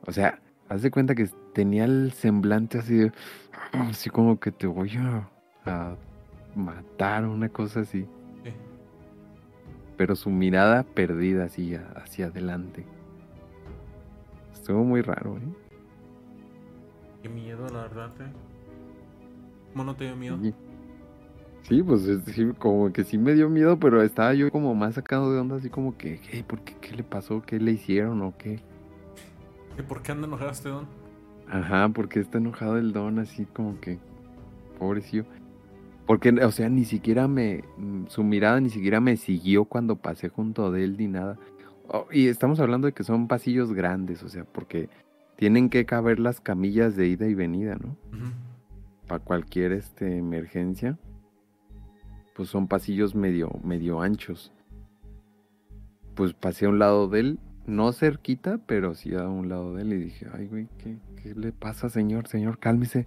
O 0.05 0.11
sea, 0.11 0.39
haz 0.69 0.81
de 0.81 0.91
cuenta 0.91 1.15
que 1.15 1.29
tenía 1.53 1.85
el 1.85 2.11
semblante 2.13 2.79
así 2.79 2.95
de, 2.95 3.11
así 3.73 4.09
como 4.09 4.39
que 4.39 4.51
te 4.51 4.67
voy 4.67 4.91
a, 4.97 5.29
a 5.65 5.95
matar, 6.55 7.25
una 7.25 7.49
cosa 7.49 7.81
así. 7.81 8.07
Sí. 8.43 8.53
Pero 9.97 10.15
su 10.15 10.29
mirada 10.29 10.83
perdida 10.83 11.45
así 11.45 11.75
hacia 11.95 12.27
adelante. 12.27 12.85
Estuvo 14.51 14.83
muy 14.83 15.01
raro, 15.01 15.37
¿eh? 15.37 15.41
Qué 17.21 17.29
miedo, 17.29 17.67
la 17.69 17.83
verdad, 17.83 18.11
eh. 18.19 18.52
¿Cómo 19.73 19.83
no 19.85 19.95
te 19.95 20.05
dio 20.05 20.15
miedo? 20.15 20.37
Sí. 20.41 20.53
Sí, 21.63 21.81
pues 21.81 22.03
es- 22.05 22.23
sí, 22.25 22.45
como 22.59 22.91
que 22.91 23.03
sí 23.03 23.17
me 23.17 23.33
dio 23.33 23.49
miedo, 23.49 23.79
pero 23.79 24.01
estaba 24.03 24.33
yo 24.33 24.51
como 24.51 24.75
más 24.75 24.95
sacado 24.95 25.31
de 25.33 25.39
onda, 25.39 25.55
así 25.55 25.69
como 25.69 25.97
que, 25.97 26.19
"Hey, 26.29 26.43
¿por 26.45 26.59
qué? 26.61 26.73
¿Qué 26.81 26.95
le 26.95 27.03
pasó? 27.03 27.41
¿Qué 27.41 27.59
le 27.59 27.71
hicieron 27.71 28.21
o 28.21 28.33
qué? 28.37 28.59
¿Y 29.79 29.81
por 29.81 30.01
qué 30.01 30.11
anda 30.11 30.27
enojado 30.27 30.51
este 30.51 30.69
don? 30.69 30.85
Ajá, 31.49 31.89
porque 31.89 32.19
está 32.19 32.37
enojado 32.37 32.77
el 32.77 32.91
don, 32.93 33.17
así 33.19 33.45
como 33.45 33.79
que, 33.79 33.97
pobrecillo. 34.77 35.25
Porque, 36.05 36.29
o 36.31 36.51
sea, 36.51 36.67
ni 36.67 36.83
siquiera 36.83 37.29
me, 37.29 37.63
mm, 37.77 38.07
su 38.07 38.23
mirada 38.23 38.59
ni 38.59 38.69
siquiera 38.69 38.99
me 38.99 39.15
siguió 39.15 39.63
cuando 39.63 39.95
pasé 39.95 40.27
junto 40.27 40.69
de 40.71 40.83
él 40.83 40.97
ni 40.97 41.07
nada. 41.07 41.37
Oh, 41.87 42.07
y 42.11 42.27
estamos 42.27 42.59
hablando 42.59 42.87
de 42.87 42.93
que 42.93 43.03
son 43.05 43.27
pasillos 43.29 43.71
grandes, 43.73 44.21
o 44.23 44.27
sea, 44.29 44.43
porque 44.43 44.89
tienen 45.37 45.69
que 45.69 45.85
caber 45.85 46.19
las 46.19 46.41
camillas 46.41 46.95
de 46.97 47.07
ida 47.07 47.27
y 47.27 47.35
venida, 47.35 47.75
¿no? 47.75 47.95
Ujú. 48.11 48.31
Para 49.13 49.23
cualquier 49.23 49.73
este, 49.73 50.17
emergencia, 50.17 50.97
pues 52.33 52.49
son 52.49 52.67
pasillos 52.67 53.13
medio, 53.13 53.51
medio 53.63 54.01
anchos. 54.01 54.51
Pues 56.15 56.33
pasé 56.33 56.65
a 56.65 56.69
un 56.69 56.79
lado 56.79 57.07
de 57.07 57.19
él, 57.19 57.39
no 57.67 57.93
cerquita, 57.93 58.57
pero 58.65 58.95
sí 58.95 59.13
a 59.13 59.27
un 59.27 59.49
lado 59.49 59.75
de 59.75 59.83
él 59.83 59.93
y 59.93 59.97
dije, 59.97 60.25
ay, 60.33 60.47
güey, 60.47 60.67
¿qué, 60.79 60.97
qué 61.21 61.35
le 61.35 61.51
pasa, 61.51 61.89
señor? 61.89 62.27
Señor, 62.27 62.57
cálmese, 62.57 63.05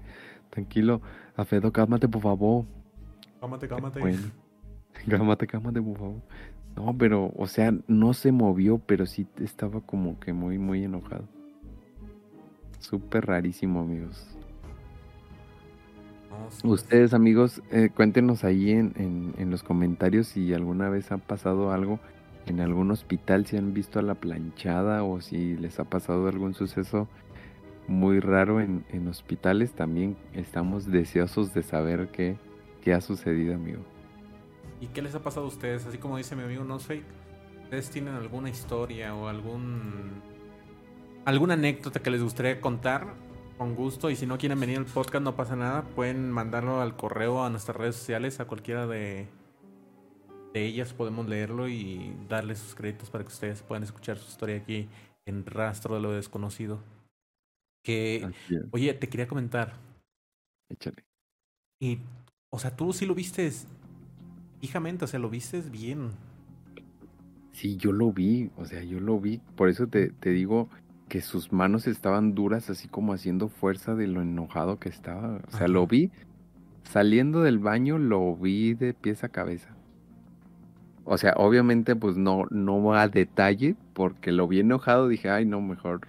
tranquilo. 0.50 1.02
Afedo, 1.34 1.72
cálmate, 1.72 2.06
por 2.06 2.22
favor. 2.22 2.66
Cálmate, 3.40 3.66
cálmate. 3.66 3.98
Bueno, 3.98 4.30
cálmate, 5.10 5.48
cálmate, 5.48 5.82
por 5.82 5.98
favor. 5.98 6.22
No, 6.76 6.96
pero, 6.96 7.32
o 7.34 7.48
sea, 7.48 7.74
no 7.88 8.14
se 8.14 8.30
movió, 8.30 8.78
pero 8.78 9.06
sí 9.06 9.26
estaba 9.40 9.80
como 9.80 10.20
que 10.20 10.32
muy, 10.32 10.56
muy 10.56 10.84
enojado. 10.84 11.24
Súper 12.78 13.26
rarísimo, 13.26 13.80
amigos. 13.80 14.35
No, 16.62 16.70
Ustedes, 16.70 17.14
amigos, 17.14 17.62
eh, 17.70 17.90
cuéntenos 17.94 18.44
ahí 18.44 18.70
en, 18.72 18.92
en- 19.38 19.50
los 19.50 19.62
comentarios 19.62 20.28
si 20.28 20.52
alguna 20.52 20.88
vez 20.88 21.12
ha 21.12 21.18
pasado 21.18 21.72
algo 21.72 22.00
en 22.46 22.60
algún 22.60 22.90
hospital, 22.90 23.46
si 23.46 23.56
han 23.56 23.74
visto 23.74 23.98
a 23.98 24.02
la 24.02 24.14
planchada 24.14 25.02
o 25.02 25.20
si 25.20 25.56
les 25.56 25.78
ha 25.80 25.84
pasado 25.84 26.28
algún 26.28 26.54
suceso 26.54 27.08
muy 27.88 28.20
raro 28.20 28.60
en, 28.60 28.84
en 28.90 29.06
hospitales. 29.08 29.72
También 29.72 30.16
estamos 30.34 30.86
deseosos 30.90 31.54
de 31.54 31.62
saber 31.62 32.08
qué, 32.08 32.36
qué 32.82 32.94
ha 32.94 33.00
sucedido, 33.00 33.54
amigo. 33.54 33.80
¿Y 34.80 34.88
qué 34.88 35.02
les 35.02 35.14
ha 35.14 35.22
pasado 35.22 35.46
a 35.46 35.48
ustedes? 35.48 35.86
Así 35.86 35.98
como 35.98 36.16
dice 36.18 36.36
mi 36.36 36.42
amigo 36.42 36.64
Nosfake, 36.64 37.04
¿ustedes 37.64 37.90
tienen 37.90 38.14
alguna 38.14 38.50
historia 38.50 39.14
o 39.14 39.28
algún 39.28 40.22
alguna 41.24 41.54
anécdota 41.54 42.00
que 42.00 42.10
les 42.10 42.22
gustaría 42.22 42.60
contar? 42.60 43.14
Con 43.58 43.74
gusto, 43.74 44.10
y 44.10 44.16
si 44.16 44.26
no 44.26 44.36
quieren 44.36 44.60
venir 44.60 44.76
al 44.76 44.84
podcast 44.84 45.24
no 45.24 45.34
pasa 45.34 45.56
nada, 45.56 45.82
pueden 45.82 46.30
mandarlo 46.30 46.82
al 46.82 46.94
correo 46.94 47.42
a 47.42 47.48
nuestras 47.48 47.76
redes 47.76 47.96
sociales, 47.96 48.38
a 48.38 48.44
cualquiera 48.46 48.86
de, 48.86 49.28
de 50.52 50.64
ellas 50.66 50.92
podemos 50.92 51.26
leerlo 51.26 51.66
y 51.66 52.14
darles 52.28 52.58
sus 52.58 52.74
créditos 52.74 53.08
para 53.08 53.24
que 53.24 53.28
ustedes 53.28 53.62
puedan 53.62 53.82
escuchar 53.82 54.18
su 54.18 54.28
historia 54.28 54.56
aquí 54.56 54.88
en 55.24 55.46
Rastro 55.46 55.94
de 55.94 56.02
lo 56.02 56.12
Desconocido. 56.12 56.82
Que, 57.82 58.30
oye, 58.72 58.92
te 58.92 59.08
quería 59.08 59.26
comentar, 59.26 59.74
échale. 60.68 61.04
y, 61.80 61.98
o 62.50 62.58
sea, 62.58 62.76
tú 62.76 62.92
sí 62.92 63.06
lo 63.06 63.14
vistes 63.14 63.66
fijamente, 64.60 65.04
o 65.04 65.08
sea, 65.08 65.18
lo 65.18 65.30
vistes 65.30 65.70
bien. 65.70 66.10
Sí, 67.52 67.76
yo 67.76 67.92
lo 67.92 68.12
vi, 68.12 68.50
o 68.56 68.66
sea, 68.66 68.82
yo 68.82 69.00
lo 69.00 69.18
vi. 69.18 69.38
Por 69.56 69.70
eso 69.70 69.86
te, 69.86 70.10
te 70.10 70.30
digo 70.30 70.68
que 71.08 71.20
sus 71.20 71.52
manos 71.52 71.86
estaban 71.86 72.34
duras, 72.34 72.68
así 72.70 72.88
como 72.88 73.12
haciendo 73.12 73.48
fuerza 73.48 73.94
de 73.94 74.06
lo 74.06 74.22
enojado 74.22 74.78
que 74.78 74.88
estaba. 74.88 75.40
O 75.46 75.50
sea, 75.50 75.66
Ajá. 75.66 75.68
lo 75.68 75.86
vi 75.86 76.10
saliendo 76.82 77.42
del 77.42 77.58
baño, 77.58 77.98
lo 77.98 78.36
vi 78.36 78.74
de 78.74 78.94
pies 78.94 79.24
a 79.24 79.28
cabeza. 79.28 79.76
O 81.04 81.18
sea, 81.18 81.34
obviamente, 81.36 81.94
pues 81.94 82.16
no, 82.16 82.46
no 82.50 82.94
a 82.94 83.08
detalle, 83.08 83.76
porque 83.92 84.32
lo 84.32 84.48
vi 84.48 84.60
enojado, 84.60 85.06
dije, 85.06 85.30
ay, 85.30 85.46
no, 85.46 85.60
mejor, 85.60 86.08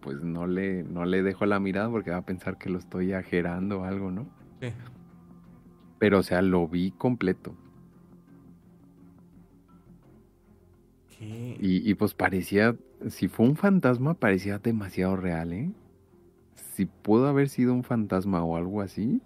pues 0.00 0.22
no 0.22 0.46
le, 0.46 0.82
no 0.82 1.06
le 1.06 1.22
dejo 1.22 1.46
la 1.46 1.60
mirada 1.60 1.88
porque 1.88 2.10
va 2.10 2.18
a 2.18 2.26
pensar 2.26 2.58
que 2.58 2.68
lo 2.68 2.78
estoy 2.78 3.14
ajerando 3.14 3.80
o 3.80 3.84
algo, 3.84 4.10
¿no? 4.10 4.26
Sí. 4.60 4.68
Pero, 5.98 6.18
o 6.18 6.22
sea, 6.22 6.42
lo 6.42 6.68
vi 6.68 6.90
completo. 6.90 7.56
Y, 11.18 11.90
y, 11.90 11.94
pues 11.94 12.12
parecía, 12.12 12.76
si 13.08 13.28
fue 13.28 13.46
un 13.46 13.56
fantasma, 13.56 14.14
parecía 14.14 14.58
demasiado 14.58 15.16
real, 15.16 15.52
¿eh? 15.52 15.70
Si 16.74 16.86
pudo 16.86 17.28
haber 17.28 17.48
sido 17.48 17.72
un 17.72 17.84
fantasma 17.84 18.44
o 18.44 18.56
algo 18.56 18.80
así, 18.80 19.20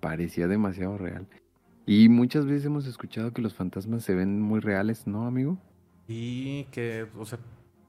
parecía 0.00 0.48
demasiado 0.48 0.98
real. 0.98 1.26
Y 1.86 2.08
muchas 2.08 2.44
veces 2.44 2.66
hemos 2.66 2.86
escuchado 2.86 3.32
que 3.32 3.40
los 3.40 3.54
fantasmas 3.54 4.04
se 4.04 4.14
ven 4.14 4.40
muy 4.40 4.60
reales, 4.60 5.06
¿no, 5.06 5.26
amigo? 5.26 5.58
Y 6.06 6.64
que, 6.64 7.06
o 7.16 7.24
sea, 7.24 7.38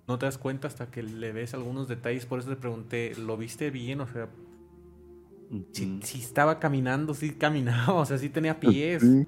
no 0.08 0.18
te 0.18 0.26
das 0.26 0.38
cuenta 0.38 0.68
hasta 0.68 0.90
que 0.92 1.04
le 1.04 1.32
ves 1.32 1.54
algunos 1.54 1.88
detalles, 1.88 2.26
por 2.26 2.40
eso 2.40 2.50
te 2.50 2.56
pregunté, 2.56 3.14
¿lo 3.16 3.38
viste 3.38 3.72
bien? 3.72 4.02
O 4.02 4.08
sea, 4.08 4.30
si, 5.72 6.00
si 6.04 6.20
estaba 6.20 6.60
caminando, 6.60 7.14
sí 7.14 7.32
caminaba, 7.32 7.94
o 7.96 8.06
sea, 8.06 8.18
sí 8.18 8.30
tenía 8.30 8.60
pies. 8.60 9.02
Sí. 9.02 9.28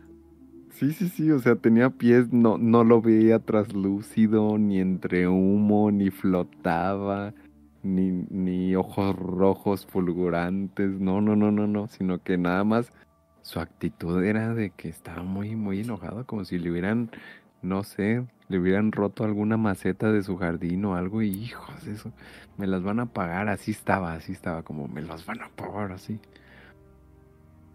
Sí, 0.71 0.93
sí, 0.93 1.09
sí, 1.09 1.29
o 1.31 1.39
sea, 1.39 1.55
tenía 1.55 1.89
pies, 1.89 2.31
no, 2.31 2.57
no 2.57 2.83
lo 2.83 3.01
veía 3.01 3.39
traslúcido, 3.39 4.57
ni 4.57 4.79
entre 4.79 5.27
humo, 5.27 5.91
ni 5.91 6.09
flotaba, 6.09 7.33
ni, 7.83 8.11
ni 8.29 8.75
ojos 8.75 9.15
rojos 9.15 9.85
fulgurantes, 9.85 10.89
no, 10.99 11.21
no, 11.21 11.35
no, 11.35 11.51
no, 11.51 11.67
no, 11.67 11.87
sino 11.87 12.23
que 12.23 12.37
nada 12.37 12.63
más 12.63 12.91
su 13.41 13.59
actitud 13.59 14.23
era 14.23 14.53
de 14.55 14.71
que 14.71 14.87
estaba 14.89 15.23
muy, 15.23 15.55
muy 15.55 15.81
enojado, 15.81 16.25
como 16.25 16.45
si 16.45 16.57
le 16.57 16.71
hubieran, 16.71 17.11
no 17.61 17.83
sé, 17.83 18.25
le 18.47 18.59
hubieran 18.59 18.91
roto 18.91 19.23
alguna 19.23 19.57
maceta 19.57 20.11
de 20.11 20.23
su 20.23 20.37
jardín 20.37 20.85
o 20.85 20.95
algo, 20.95 21.21
y 21.21 21.29
hijos, 21.29 21.85
eso, 21.85 22.11
me 22.57 22.65
las 22.65 22.81
van 22.81 22.99
a 23.01 23.07
pagar, 23.07 23.49
así 23.49 23.71
estaba, 23.71 24.13
así 24.13 24.31
estaba, 24.31 24.63
como 24.63 24.87
me 24.87 25.01
las 25.01 25.25
van 25.25 25.41
a 25.41 25.49
pagar, 25.49 25.91
así 25.91 26.19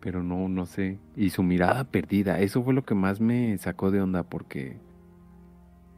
pero 0.06 0.22
no, 0.22 0.48
no 0.48 0.66
sé. 0.66 1.00
Y 1.16 1.30
su 1.30 1.42
mirada 1.42 1.82
perdida, 1.82 2.38
eso 2.38 2.62
fue 2.62 2.72
lo 2.74 2.84
que 2.84 2.94
más 2.94 3.20
me 3.20 3.58
sacó 3.58 3.90
de 3.90 4.00
onda 4.00 4.22
porque, 4.22 4.76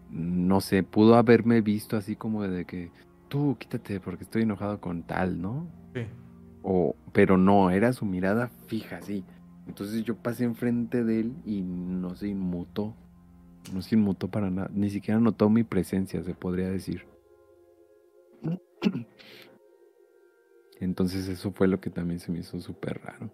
no 0.08 0.62
sé, 0.62 0.82
pudo 0.82 1.16
haberme 1.16 1.60
visto 1.60 1.94
así 1.94 2.16
como 2.16 2.42
de 2.42 2.64
que, 2.64 2.90
tú 3.28 3.58
quítate 3.58 4.00
porque 4.00 4.24
estoy 4.24 4.44
enojado 4.44 4.80
con 4.80 5.02
tal, 5.02 5.42
¿no? 5.42 5.66
Sí. 5.94 6.06
O, 6.62 6.96
pero 7.12 7.36
no, 7.36 7.68
era 7.68 7.92
su 7.92 8.06
mirada 8.06 8.48
fija, 8.66 8.96
así. 8.96 9.24
Entonces 9.66 10.02
yo 10.04 10.16
pasé 10.16 10.44
enfrente 10.44 11.04
de 11.04 11.20
él 11.20 11.34
y 11.44 11.60
no 11.60 12.14
se 12.14 12.28
inmutó. 12.28 12.94
No 13.74 13.82
se 13.82 13.94
inmutó 13.94 14.28
para 14.28 14.48
nada. 14.48 14.70
Ni 14.72 14.88
siquiera 14.88 15.20
notó 15.20 15.50
mi 15.50 15.64
presencia, 15.64 16.22
se 16.22 16.32
podría 16.32 16.70
decir. 16.70 17.04
Entonces 20.80 21.28
eso 21.28 21.52
fue 21.52 21.68
lo 21.68 21.78
que 21.78 21.90
también 21.90 22.20
se 22.20 22.32
me 22.32 22.38
hizo 22.38 22.58
súper 22.58 23.02
raro. 23.04 23.30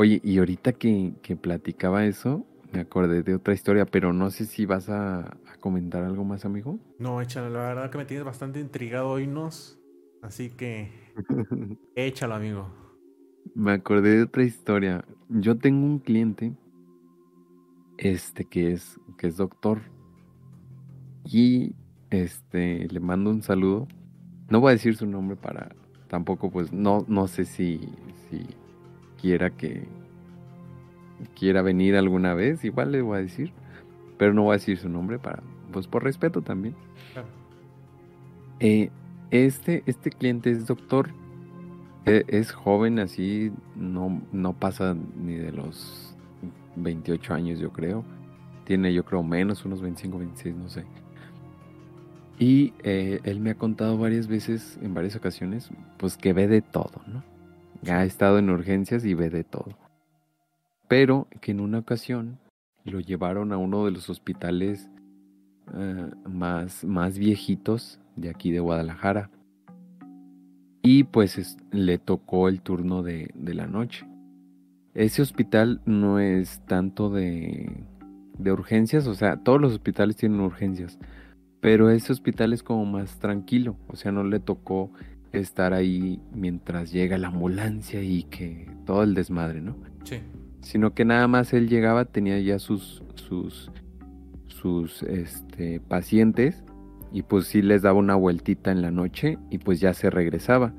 Oye, 0.00 0.18
y 0.24 0.38
ahorita 0.38 0.72
que, 0.72 1.12
que 1.20 1.36
platicaba 1.36 2.06
eso, 2.06 2.46
me 2.72 2.80
acordé 2.80 3.22
de 3.22 3.34
otra 3.34 3.52
historia, 3.52 3.84
pero 3.84 4.14
no 4.14 4.30
sé 4.30 4.46
si 4.46 4.64
vas 4.64 4.88
a, 4.88 5.18
a 5.20 5.56
comentar 5.60 6.02
algo 6.02 6.24
más, 6.24 6.46
amigo. 6.46 6.78
No, 6.98 7.20
échalo, 7.20 7.50
la 7.50 7.60
verdad 7.60 7.90
que 7.90 7.98
me 7.98 8.06
tienes 8.06 8.24
bastante 8.24 8.60
intrigado 8.60 9.10
hoy, 9.10 9.26
nos. 9.26 9.78
Así 10.22 10.48
que 10.48 10.90
échalo, 11.96 12.34
amigo. 12.36 12.66
me 13.54 13.72
acordé 13.72 14.16
de 14.16 14.22
otra 14.22 14.42
historia. 14.42 15.04
Yo 15.28 15.58
tengo 15.58 15.84
un 15.84 15.98
cliente, 15.98 16.54
este 17.98 18.46
que 18.46 18.72
es, 18.72 18.98
que 19.18 19.26
es 19.26 19.36
doctor, 19.36 19.82
y 21.26 21.74
este 22.08 22.88
le 22.88 23.00
mando 23.00 23.28
un 23.28 23.42
saludo. 23.42 23.86
No 24.48 24.60
voy 24.60 24.70
a 24.70 24.72
decir 24.72 24.96
su 24.96 25.04
nombre 25.04 25.36
para 25.36 25.76
tampoco, 26.08 26.50
pues 26.50 26.72
no, 26.72 27.04
no 27.06 27.28
sé 27.28 27.44
si, 27.44 27.92
si 28.30 28.46
quiera 29.20 29.50
que 29.50 29.86
quiera 31.38 31.62
venir 31.62 31.96
alguna 31.96 32.34
vez, 32.34 32.64
igual 32.64 32.92
le 32.92 33.02
voy 33.02 33.18
a 33.18 33.22
decir, 33.22 33.52
pero 34.18 34.32
no 34.32 34.42
voy 34.42 34.50
a 34.50 34.58
decir 34.58 34.78
su 34.78 34.88
nombre 34.88 35.18
para, 35.18 35.42
pues 35.72 35.86
por 35.86 36.04
respeto 36.04 36.42
también. 36.42 36.74
Claro. 37.12 37.28
Eh, 38.60 38.90
este, 39.30 39.82
este 39.86 40.10
cliente 40.10 40.50
es 40.50 40.66
doctor, 40.66 41.10
e- 42.06 42.24
es 42.28 42.52
joven 42.52 42.98
así, 42.98 43.52
no, 43.76 44.20
no 44.32 44.52
pasa 44.54 44.96
ni 45.16 45.34
de 45.34 45.52
los 45.52 46.14
28 46.76 47.34
años 47.34 47.58
yo 47.58 47.72
creo, 47.72 48.04
tiene 48.64 48.92
yo 48.92 49.04
creo 49.04 49.22
menos, 49.22 49.64
unos 49.64 49.80
25, 49.80 50.18
26, 50.18 50.56
no 50.56 50.68
sé. 50.68 50.84
Y 52.38 52.72
eh, 52.82 53.20
él 53.24 53.40
me 53.40 53.50
ha 53.50 53.54
contado 53.54 53.98
varias 53.98 54.26
veces, 54.26 54.78
en 54.80 54.94
varias 54.94 55.14
ocasiones, 55.14 55.70
pues 55.98 56.16
que 56.16 56.32
ve 56.32 56.48
de 56.48 56.62
todo, 56.62 57.02
¿no? 57.06 57.22
Ha 57.88 58.04
estado 58.04 58.38
en 58.38 58.50
urgencias 58.50 59.04
y 59.04 59.14
ve 59.14 59.30
de 59.30 59.44
todo. 59.44 59.76
Pero 60.88 61.28
que 61.40 61.52
en 61.52 61.60
una 61.60 61.78
ocasión 61.78 62.38
lo 62.84 63.00
llevaron 63.00 63.52
a 63.52 63.56
uno 63.56 63.84
de 63.84 63.92
los 63.92 64.10
hospitales 64.10 64.88
eh, 65.74 66.10
más, 66.28 66.84
más 66.84 67.18
viejitos 67.18 68.00
de 68.16 68.30
aquí 68.30 68.50
de 68.50 68.60
Guadalajara. 68.60 69.30
Y 70.82 71.04
pues 71.04 71.58
le 71.70 71.98
tocó 71.98 72.48
el 72.48 72.62
turno 72.62 73.02
de, 73.02 73.30
de, 73.34 73.54
la 73.54 73.66
noche. 73.66 74.06
Ese 74.94 75.22
hospital 75.22 75.80
no 75.84 76.18
es 76.18 76.60
tanto 76.66 77.10
de, 77.10 77.84
de 78.38 78.52
urgencias, 78.52 79.06
o 79.06 79.14
sea, 79.14 79.36
todos 79.36 79.60
los 79.60 79.72
hospitales 79.72 80.16
tienen 80.16 80.40
urgencias, 80.40 80.98
pero 81.60 81.90
ese 81.90 82.12
hospital 82.12 82.52
es 82.52 82.62
como 82.62 82.86
más 82.86 83.18
tranquilo, 83.18 83.76
o 83.88 83.96
sea, 83.96 84.10
no 84.10 84.24
le 84.24 84.40
tocó 84.40 84.90
estar 85.32 85.72
ahí 85.72 86.20
mientras 86.32 86.92
llega 86.92 87.18
la 87.18 87.28
ambulancia 87.28 88.02
y 88.02 88.24
que 88.24 88.68
todo 88.84 89.02
el 89.02 89.14
desmadre, 89.14 89.60
¿no? 89.60 89.76
Sí. 90.04 90.20
Sino 90.60 90.94
que 90.94 91.04
nada 91.04 91.28
más 91.28 91.52
él 91.52 91.68
llegaba, 91.68 92.04
tenía 92.04 92.38
ya 92.40 92.58
sus, 92.58 93.02
sus, 93.14 93.70
sus 94.46 95.02
este, 95.04 95.80
pacientes 95.80 96.64
y 97.12 97.22
pues 97.22 97.46
sí 97.46 97.62
les 97.62 97.82
daba 97.82 97.98
una 97.98 98.14
vueltita 98.14 98.70
en 98.70 98.82
la 98.82 98.90
noche 98.90 99.38
y 99.50 99.58
pues 99.58 99.80
ya 99.80 99.94
se 99.94 100.10
regresaba. 100.10 100.74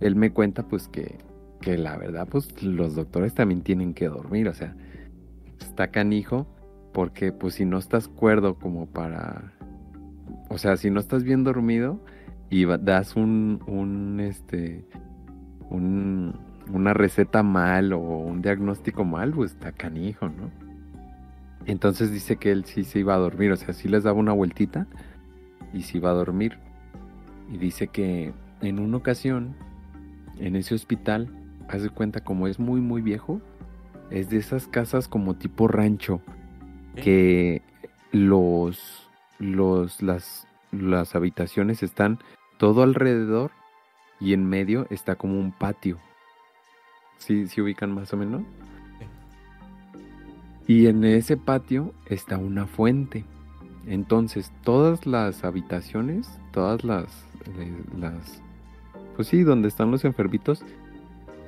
Él 0.00 0.16
me 0.16 0.32
cuenta 0.32 0.66
pues 0.66 0.88
que, 0.88 1.18
que 1.60 1.76
la 1.76 1.96
verdad 1.96 2.26
pues 2.30 2.62
los 2.62 2.94
doctores 2.94 3.34
también 3.34 3.62
tienen 3.62 3.94
que 3.94 4.08
dormir, 4.08 4.48
o 4.48 4.54
sea, 4.54 4.74
está 5.60 5.88
canijo 5.88 6.46
porque 6.92 7.32
pues 7.32 7.54
si 7.54 7.64
no 7.64 7.78
estás 7.78 8.08
cuerdo 8.08 8.58
como 8.58 8.86
para... 8.86 9.52
O 10.48 10.58
sea, 10.58 10.76
si 10.76 10.90
no 10.90 10.98
estás 10.98 11.22
bien 11.22 11.44
dormido 11.44 12.00
y 12.50 12.66
das 12.66 13.14
un, 13.14 13.62
un 13.66 14.18
este, 14.20 14.84
un, 15.70 16.34
una 16.72 16.92
receta 16.92 17.42
mal 17.42 17.92
o 17.92 18.00
un 18.00 18.42
diagnóstico 18.42 19.04
mal, 19.04 19.32
pues 19.32 19.52
está 19.52 19.72
canijo, 19.72 20.28
¿no? 20.28 20.50
Entonces 21.66 22.10
dice 22.10 22.36
que 22.36 22.50
él 22.50 22.64
sí 22.64 22.84
se 22.84 22.98
iba 22.98 23.14
a 23.14 23.18
dormir, 23.18 23.52
o 23.52 23.56
sea, 23.56 23.72
sí 23.72 23.88
les 23.88 24.02
daba 24.02 24.18
una 24.18 24.32
vueltita 24.32 24.88
y 25.72 25.82
se 25.82 25.98
iba 25.98 26.10
a 26.10 26.14
dormir. 26.14 26.58
Y 27.52 27.58
dice 27.58 27.88
que 27.88 28.32
en 28.60 28.78
una 28.80 28.96
ocasión, 28.96 29.54
en 30.38 30.56
ese 30.56 30.74
hospital, 30.74 31.28
hace 31.68 31.88
cuenta 31.90 32.20
como 32.20 32.48
es 32.48 32.58
muy, 32.58 32.80
muy 32.80 33.02
viejo, 33.02 33.40
es 34.10 34.30
de 34.30 34.38
esas 34.38 34.66
casas 34.66 35.06
como 35.06 35.34
tipo 35.34 35.68
rancho, 35.68 36.20
que 36.96 37.62
los, 38.10 39.08
los, 39.38 40.02
las, 40.02 40.48
las 40.72 41.14
habitaciones 41.14 41.82
están 41.84 42.18
todo 42.60 42.82
alrededor 42.82 43.52
y 44.20 44.34
en 44.34 44.46
medio 44.46 44.86
está 44.90 45.14
como 45.14 45.40
un 45.40 45.50
patio. 45.50 45.96
¿Sí, 47.16 47.46
se 47.46 47.62
ubican 47.62 47.90
más 47.90 48.12
o 48.12 48.18
menos? 48.18 48.42
Y 50.66 50.86
en 50.86 51.02
ese 51.04 51.38
patio 51.38 51.94
está 52.04 52.36
una 52.36 52.66
fuente. 52.66 53.24
Entonces, 53.86 54.52
todas 54.62 55.06
las 55.06 55.42
habitaciones, 55.42 56.38
todas 56.52 56.84
las, 56.84 57.26
las, 57.98 58.42
pues 59.16 59.28
sí, 59.28 59.42
donde 59.42 59.68
están 59.68 59.90
los 59.90 60.04
enfermitos, 60.04 60.62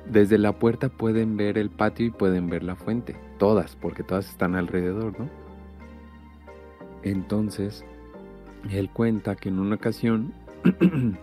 desde 0.09 0.39
la 0.39 0.53
puerta 0.53 0.89
pueden 0.89 1.37
ver 1.37 1.59
el 1.59 1.69
patio 1.69 2.07
y 2.07 2.09
pueden 2.09 2.49
ver 2.49 2.63
la 2.63 2.75
fuente. 2.75 3.15
Todas, 3.37 3.75
porque 3.75 4.01
todas 4.01 4.27
están 4.27 4.55
alrededor, 4.55 5.19
¿no? 5.19 5.29
Entonces, 7.03 7.85
él 8.71 8.89
cuenta 8.89 9.35
que 9.35 9.49
en 9.49 9.59
una 9.59 9.75
ocasión, 9.75 10.33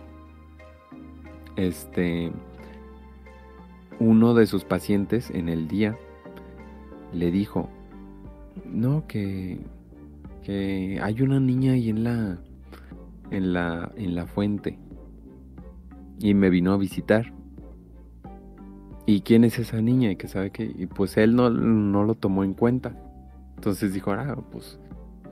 este, 1.55 2.31
uno 3.99 4.33
de 4.33 4.47
sus 4.47 4.63
pacientes 4.63 5.29
en 5.31 5.49
el 5.49 5.67
día 5.67 5.97
le 7.13 7.31
dijo, 7.31 7.69
no, 8.65 9.05
que, 9.07 9.59
que 10.43 10.99
hay 11.01 11.21
una 11.21 11.39
niña 11.39 11.73
ahí 11.73 11.89
en 11.89 12.03
la, 12.03 12.39
en 13.31 13.53
la, 13.53 13.91
en 13.95 14.15
la 14.15 14.25
fuente. 14.27 14.79
Y 16.19 16.33
me 16.33 16.49
vino 16.49 16.73
a 16.73 16.77
visitar. 16.77 17.33
¿Y 19.05 19.21
quién 19.21 19.43
es 19.43 19.57
esa 19.57 19.81
niña? 19.81 20.11
Y 20.11 20.15
que 20.15 20.27
sabe 20.27 20.51
que, 20.51 20.87
pues 20.95 21.17
él 21.17 21.35
no, 21.35 21.49
no 21.49 22.03
lo 22.03 22.15
tomó 22.15 22.43
en 22.43 22.53
cuenta. 22.53 22.95
Entonces 23.55 23.93
dijo, 23.93 24.11
ah, 24.11 24.37
pues 24.51 24.79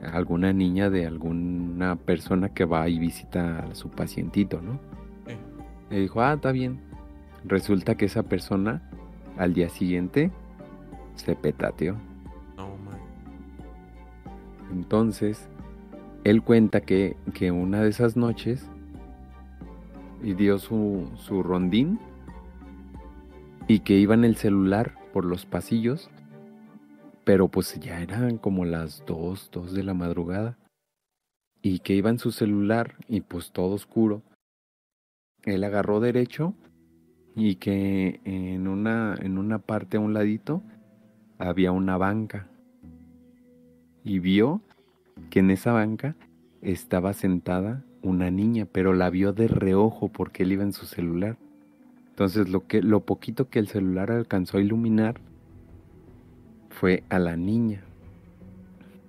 alguna 0.03 0.53
niña 0.53 0.89
de 0.89 1.05
alguna 1.05 1.95
persona 1.95 2.49
que 2.49 2.65
va 2.65 2.87
y 2.87 2.99
visita 2.99 3.59
a 3.59 3.75
su 3.75 3.89
pacientito, 3.89 4.61
¿no? 4.61 4.79
Le 5.89 5.99
dijo, 5.99 6.21
ah, 6.21 6.33
está 6.33 6.51
bien. 6.51 6.79
Resulta 7.45 7.95
que 7.95 8.05
esa 8.05 8.23
persona 8.23 8.81
al 9.37 9.53
día 9.53 9.69
siguiente 9.69 10.31
se 11.15 11.35
petateó. 11.35 11.95
No, 12.57 12.77
man. 12.77 12.99
Entonces, 14.71 15.49
él 16.23 16.43
cuenta 16.43 16.81
que, 16.81 17.17
que 17.33 17.51
una 17.51 17.81
de 17.81 17.89
esas 17.89 18.15
noches 18.15 18.69
y 20.21 20.33
dio 20.33 20.59
su, 20.59 21.09
su 21.15 21.41
rondín 21.43 21.99
y 23.67 23.79
que 23.79 23.93
iba 23.97 24.13
en 24.13 24.25
el 24.25 24.35
celular 24.35 24.95
por 25.13 25.25
los 25.25 25.45
pasillos 25.45 26.09
pero 27.23 27.47
pues 27.47 27.79
ya 27.79 28.01
eran 28.01 28.37
como 28.37 28.65
las 28.65 29.03
2, 29.05 29.49
2 29.51 29.73
de 29.73 29.83
la 29.83 29.93
madrugada. 29.93 30.57
Y 31.61 31.79
que 31.79 31.93
iba 31.93 32.09
en 32.09 32.19
su 32.19 32.31
celular 32.31 32.95
y 33.07 33.21
pues 33.21 33.51
todo 33.51 33.75
oscuro. 33.75 34.21
Él 35.43 35.63
agarró 35.63 35.99
derecho 35.99 36.53
y 37.35 37.55
que 37.55 38.21
en 38.23 38.67
una, 38.67 39.15
en 39.19 39.37
una 39.37 39.59
parte 39.59 39.97
a 39.97 39.99
un 39.99 40.13
ladito 40.13 40.61
había 41.37 41.71
una 41.71 41.97
banca. 41.97 42.47
Y 44.03 44.19
vio 44.19 44.61
que 45.29 45.39
en 45.39 45.51
esa 45.51 45.73
banca 45.73 46.15
estaba 46.61 47.13
sentada 47.13 47.83
una 48.01 48.31
niña, 48.31 48.65
pero 48.65 48.93
la 48.93 49.09
vio 49.09 49.33
de 49.33 49.47
reojo 49.47 50.07
porque 50.07 50.43
él 50.43 50.53
iba 50.53 50.63
en 50.63 50.73
su 50.73 50.85
celular. 50.85 51.37
Entonces 52.09 52.49
lo 52.49 52.67
que 52.67 52.81
lo 52.81 53.01
poquito 53.01 53.49
que 53.49 53.59
el 53.59 53.67
celular 53.67 54.11
alcanzó 54.11 54.57
a 54.57 54.61
iluminar 54.61 55.21
fue 56.79 57.03
a 57.09 57.19
la 57.19 57.35
niña. 57.35 57.81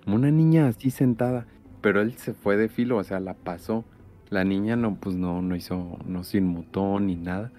Una 0.05 0.33
niña 0.33 0.67
así 0.67 0.91
sentada, 0.91 1.47
pero 1.81 2.01
él 2.01 2.15
se 2.15 2.35
fue 2.35 2.57
de 2.57 2.69
filo, 2.69 2.97
o 2.97 3.05
sea, 3.05 3.21
la 3.21 3.35
pasó. 3.35 3.85
La 4.29 4.43
niña 4.43 4.75
no, 4.75 4.97
pues 4.97 5.15
no, 5.15 5.41
no 5.41 5.55
hizo, 5.55 5.99
no 6.05 6.25
se 6.25 6.39
inmutó 6.39 6.99
ni 6.99 7.15
nada. 7.15 7.53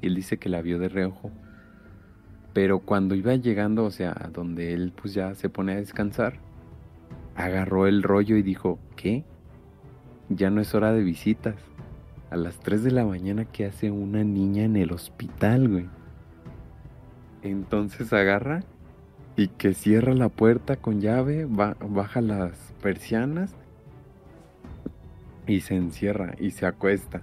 Él 0.00 0.14
dice 0.14 0.38
que 0.38 0.48
la 0.48 0.62
vio 0.62 0.78
de 0.78 0.88
reojo. 0.88 1.30
Pero 2.54 2.78
cuando 2.78 3.14
iba 3.14 3.34
llegando, 3.34 3.84
o 3.84 3.90
sea, 3.90 4.30
donde 4.32 4.72
él 4.72 4.94
pues 4.98 5.12
ya 5.12 5.34
se 5.34 5.50
pone 5.50 5.72
a 5.72 5.76
descansar, 5.76 6.38
agarró 7.36 7.86
el 7.86 8.02
rollo 8.02 8.36
y 8.36 8.42
dijo, 8.42 8.78
¿qué? 8.96 9.22
Ya 10.30 10.48
no 10.48 10.62
es 10.62 10.74
hora 10.74 10.92
de 10.92 11.02
visitas. 11.02 11.56
A 12.30 12.36
las 12.36 12.58
3 12.60 12.84
de 12.84 12.90
la 12.90 13.04
mañana, 13.04 13.44
¿qué 13.44 13.66
hace 13.66 13.90
una 13.90 14.24
niña 14.24 14.64
en 14.64 14.76
el 14.76 14.92
hospital, 14.92 15.68
güey? 15.68 15.88
Entonces 17.42 18.14
agarra 18.14 18.64
y 19.36 19.48
que 19.48 19.74
cierra 19.74 20.14
la 20.14 20.28
puerta 20.28 20.76
con 20.76 21.00
llave, 21.00 21.46
baja 21.46 22.20
las 22.20 22.74
persianas 22.82 23.54
y 25.46 25.60
se 25.60 25.74
encierra 25.74 26.34
y 26.38 26.50
se 26.50 26.66
acuesta. 26.66 27.22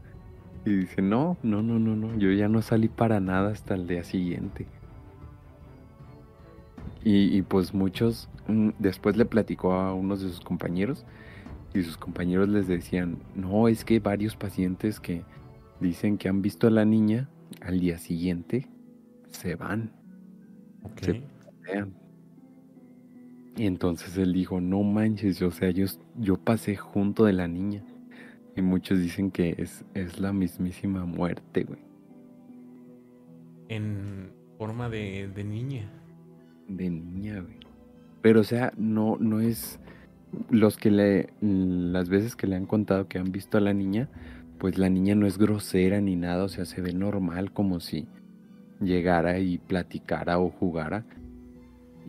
Y 0.66 0.72
dice, 0.72 1.02
no, 1.02 1.38
no, 1.44 1.62
no, 1.62 1.80
no, 1.80 1.96
no, 1.96 2.18
yo 2.18 2.32
ya 2.32 2.48
no 2.48 2.62
salí 2.62 2.88
para 2.90 3.20
nada 3.20 3.52
hasta 3.52 3.76
el 3.76 3.88
día 3.88 4.04
siguiente. 4.04 4.66
Y, 7.04 7.36
y 7.38 7.42
pues 7.44 7.74
muchos, 7.74 8.30
mm, 8.48 8.72
después 8.80 9.16
le 9.16 9.26
platicó 9.26 9.74
a 9.74 9.94
unos 9.94 10.22
de 10.22 10.30
sus 10.30 10.42
compañeros 10.42 11.06
y 11.74 11.84
sus 11.84 11.98
compañeros 11.98 12.50
les 12.50 12.68
decían, 12.68 13.20
no, 13.36 13.68
es 13.68 13.86
que 13.86 14.00
varios 14.00 14.36
pacientes 14.36 15.00
que 15.00 15.24
dicen 15.80 16.18
que 16.18 16.28
han 16.28 16.42
visto 16.42 16.68
a 16.68 16.72
la 16.72 16.84
niña, 16.84 17.30
al 17.62 17.80
día 17.80 17.98
siguiente 17.98 18.68
se 19.30 19.56
van. 19.56 19.92
Y 23.60 23.66
entonces 23.66 24.18
él 24.18 24.32
dijo, 24.34 24.62
no 24.62 24.84
manches, 24.84 25.42
o 25.42 25.52
sea, 25.52 25.70
yo, 25.72 25.86
yo 26.18 26.38
pasé 26.38 26.78
junto 26.78 27.26
de 27.26 27.34
la 27.34 27.48
niña. 27.48 27.84
Y 28.56 28.62
muchos 28.62 29.00
dicen 29.00 29.32
que 29.32 29.56
es, 29.58 29.84
es 29.94 30.20
la 30.20 30.32
mismísima 30.32 31.06
muerte, 31.06 31.64
güey. 31.64 31.80
En 33.68 34.32
forma 34.58 34.90
de, 34.90 35.30
de 35.36 35.44
niña. 35.44 35.92
De 36.68 36.90
niña, 36.90 37.42
güey. 37.42 37.58
Pero 38.22 38.42
o 38.42 38.44
sea, 38.44 38.72
no, 38.78 39.18
no 39.20 39.42
es... 39.42 39.80
Los 40.50 40.78
que 40.78 40.90
le... 40.92 41.30
Las 41.42 42.08
veces 42.08 42.36
que 42.36 42.48
le 42.48 42.56
han 42.56 42.66
contado 42.66 43.08
que 43.08 43.18
han 43.18 43.32
visto 43.32 43.58
a 43.58 43.62
la 43.62 43.74
niña, 43.74 44.10
pues 44.58 44.78
la 44.78 44.90
niña 44.90 45.16
no 45.16 45.28
es 45.28 45.38
grosera 45.38 46.00
ni 46.00 46.16
nada, 46.16 46.46
o 46.46 46.50
sea, 46.50 46.64
se 46.64 46.82
ve 46.82 46.94
normal 46.94 47.52
como 47.52 47.80
si 47.80 48.08
llegara 48.80 49.40
y 49.40 49.58
platicara 49.58 50.40
o 50.40 50.50
jugara 50.50 51.06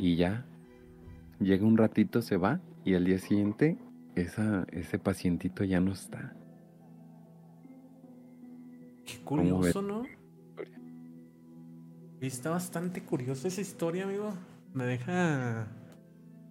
y 0.01 0.16
ya. 0.16 0.44
Llega 1.38 1.66
un 1.66 1.76
ratito, 1.76 2.22
se 2.22 2.36
va 2.36 2.61
y 2.84 2.94
al 2.94 3.05
día 3.05 3.18
siguiente 3.18 3.78
esa, 4.14 4.66
ese 4.72 4.98
pacientito 4.98 5.62
ya 5.64 5.80
no 5.80 5.92
está. 5.92 6.34
Qué 9.05 9.18
curioso, 9.24 9.82
¿no? 9.82 10.05
Está 12.20 12.51
bastante 12.51 13.03
curioso 13.03 13.48
esa 13.48 13.61
historia, 13.61 14.05
amigo. 14.05 14.32
Me 14.74 14.84
deja 14.84 15.68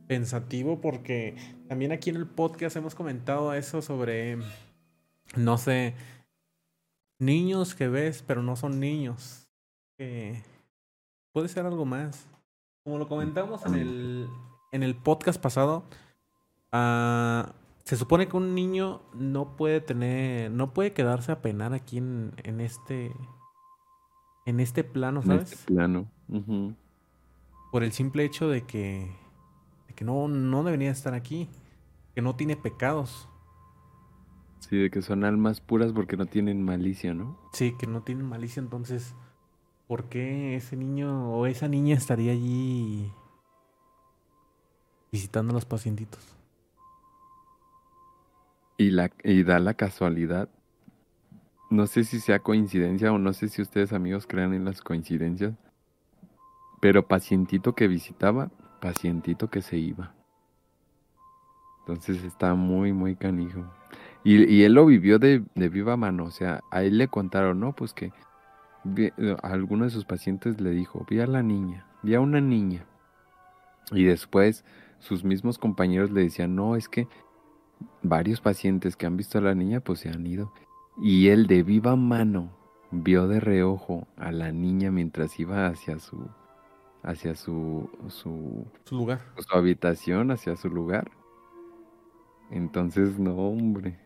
pensativo 0.08 0.82
porque 0.82 1.36
también 1.68 1.92
aquí 1.92 2.10
en 2.10 2.16
el 2.16 2.26
podcast 2.26 2.76
hemos 2.76 2.96
comentado 2.96 3.54
eso 3.54 3.82
sobre, 3.82 4.40
no 5.36 5.58
sé, 5.58 5.94
niños 7.20 7.76
que 7.76 7.88
ves, 7.88 8.24
pero 8.26 8.42
no 8.42 8.56
son 8.56 8.80
niños. 8.80 9.48
puede 11.32 11.48
ser 11.48 11.66
algo 11.66 11.86
más. 11.86 12.28
Como 12.90 12.98
lo 12.98 13.08
comentamos 13.08 13.64
en 13.68 13.76
el, 13.76 14.28
en 14.72 14.82
el 14.82 14.96
podcast 14.96 15.40
pasado, 15.40 15.84
uh, 16.74 17.48
se 17.84 17.96
supone 17.96 18.28
que 18.28 18.36
un 18.36 18.56
niño 18.56 19.04
no 19.14 19.56
puede 19.56 19.80
tener, 19.80 20.50
no 20.50 20.74
puede 20.74 20.92
quedarse 20.94 21.32
a 21.32 21.40
penar 21.40 21.76
aquí 21.76 22.00
en, 22.00 22.34
en 22.38 22.60
este, 22.60 23.16
en 24.48 24.60
este 24.60 24.84
plano, 24.84 25.22
¿sabes? 25.22 25.52
En 25.52 25.60
este 25.60 25.66
plano. 25.68 26.08
Por 27.72 27.84
el 27.84 27.92
simple 27.92 28.24
hecho 28.24 28.50
de 28.50 28.64
que, 28.64 29.16
de 29.88 29.94
que 29.94 30.04
no, 30.04 30.28
no 30.28 30.64
debería 30.64 30.90
estar 30.90 31.14
aquí, 31.14 31.48
que 32.16 32.24
no 32.24 32.36
tiene 32.36 32.56
pecados. 32.56 33.30
Sí, 34.62 34.78
de 34.78 34.90
que 34.90 35.04
son 35.04 35.24
almas 35.24 35.62
puras 35.62 35.94
porque 35.94 36.18
no 36.18 36.26
tienen 36.26 36.66
malicia, 36.66 37.14
¿no? 37.14 37.38
Sí, 37.54 37.76
que 37.78 37.86
no 37.86 38.02
tienen 38.02 38.26
malicia, 38.26 38.62
entonces, 38.64 39.14
¿por 39.90 40.04
qué 40.04 40.56
ese 40.56 40.76
niño 40.76 41.34
o 41.34 41.48
esa 41.48 41.68
niña 41.68 41.96
estaría 41.96 42.32
allí 42.32 43.12
visitando 45.12 45.50
a 45.50 45.56
los 45.56 45.66
pacientitos? 45.66 46.36
Y, 48.78 48.92
la, 48.92 49.10
y 49.24 49.42
da 49.42 49.58
la 49.58 49.74
casualidad, 49.74 50.48
no 51.72 51.88
sé 51.88 52.04
si 52.04 52.20
sea 52.20 52.38
coincidencia 52.38 53.12
o 53.12 53.18
no 53.18 53.34
sé 53.34 53.50
si 53.50 53.64
ustedes 53.64 53.92
amigos 53.92 54.28
crean 54.28 54.54
en 54.54 54.64
las 54.64 54.84
coincidencias, 54.84 55.56
pero 56.80 57.08
pacientito 57.08 57.74
que 57.74 57.88
visitaba, 57.88 58.52
pacientito 58.80 59.50
que 59.50 59.64
se 59.64 59.78
iba. 59.78 60.14
Entonces 61.80 62.24
está 62.24 62.54
muy, 62.54 62.94
muy 62.94 63.16
canijo. 63.16 63.66
Y, 64.24 64.44
y 64.54 64.66
él 64.66 64.74
lo 64.74 64.86
vivió 64.86 65.18
de, 65.18 65.44
de, 65.56 65.70
viva 65.70 65.98
mano, 65.98 66.26
o 66.26 66.32
sea, 66.32 66.62
a 66.70 66.84
él 66.84 67.00
le 67.00 67.08
contaron, 67.08 67.60
¿no? 67.60 67.74
Pues 67.74 67.96
que 67.96 68.14
a 69.42 69.48
alguno 69.48 69.86
de 69.86 69.92
sus 69.92 70.06
pacientes 70.06 70.60
le 70.62 70.72
dijo, 70.72 71.06
vi 71.10 71.20
a 71.20 71.28
la 71.28 71.44
niña, 71.44 71.86
vi 72.04 72.16
a 72.16 72.22
una 72.22 72.42
niña. 72.42 72.86
Y 73.92 74.04
después 74.04 74.64
sus 75.00 75.24
mismos 75.24 75.58
compañeros 75.58 76.12
le 76.12 76.22
decían, 76.22 76.56
no, 76.56 76.76
es 76.76 76.90
que 76.90 77.08
varios 78.04 78.42
pacientes 78.42 78.96
que 78.96 79.06
han 79.06 79.18
visto 79.18 79.38
a 79.38 79.42
la 79.42 79.56
niña 79.56 79.80
pues 79.80 80.00
se 80.00 80.10
han 80.10 80.26
ido. 80.26 80.54
Y 81.02 81.30
él 81.30 81.48
de 81.48 81.64
viva 81.64 81.96
mano 81.96 82.52
vio 82.92 83.28
de 83.28 83.40
reojo 83.40 84.08
a 84.18 84.32
la 84.32 84.52
niña 84.52 84.92
mientras 84.92 85.40
iba 85.40 85.68
hacia 85.68 86.00
su 86.00 86.28
hacia 87.02 87.36
su 87.36 87.90
su, 88.10 88.66
su 88.84 88.96
lugar, 88.96 89.22
su 89.38 89.56
habitación, 89.56 90.32
hacia 90.32 90.56
su 90.56 90.70
lugar. 90.70 91.10
Entonces, 92.52 93.20
no, 93.20 93.36
hombre. 93.36 94.00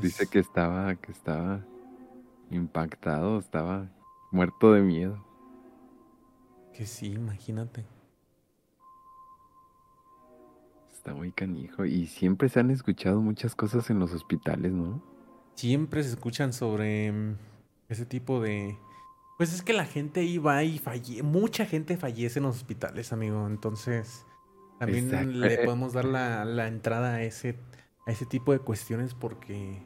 Dice 0.00 0.26
que 0.26 0.40
estaba 0.40 0.94
que 0.96 1.12
estaba 1.12 1.64
impactado, 2.54 3.38
estaba 3.38 3.90
muerto 4.30 4.72
de 4.72 4.82
miedo. 4.82 5.24
Que 6.72 6.86
sí, 6.86 7.12
imagínate. 7.12 7.84
Está 10.92 11.14
muy 11.14 11.32
canijo. 11.32 11.84
Y 11.84 12.06
siempre 12.06 12.48
se 12.48 12.60
han 12.60 12.70
escuchado 12.70 13.20
muchas 13.20 13.54
cosas 13.54 13.90
en 13.90 13.98
los 13.98 14.12
hospitales, 14.12 14.72
¿no? 14.72 15.02
Siempre 15.54 16.02
se 16.02 16.10
escuchan 16.10 16.52
sobre 16.52 17.12
mm, 17.12 17.36
ese 17.88 18.06
tipo 18.06 18.40
de... 18.40 18.78
Pues 19.36 19.52
es 19.52 19.62
que 19.62 19.72
la 19.72 19.84
gente 19.84 20.20
ahí 20.20 20.38
va 20.38 20.62
y 20.62 20.78
fallece. 20.78 21.22
Mucha 21.22 21.66
gente 21.66 21.96
fallece 21.96 22.38
en 22.38 22.44
los 22.44 22.56
hospitales, 22.56 23.12
amigo. 23.12 23.46
Entonces, 23.46 24.24
también 24.78 25.40
le 25.40 25.58
podemos 25.58 25.92
dar 25.92 26.04
la, 26.04 26.44
la, 26.44 26.66
entrada 26.66 27.14
a 27.14 27.22
ese, 27.22 27.56
a 28.06 28.10
ese 28.10 28.26
tipo 28.26 28.52
de 28.52 28.58
cuestiones 28.58 29.14
porque, 29.14 29.80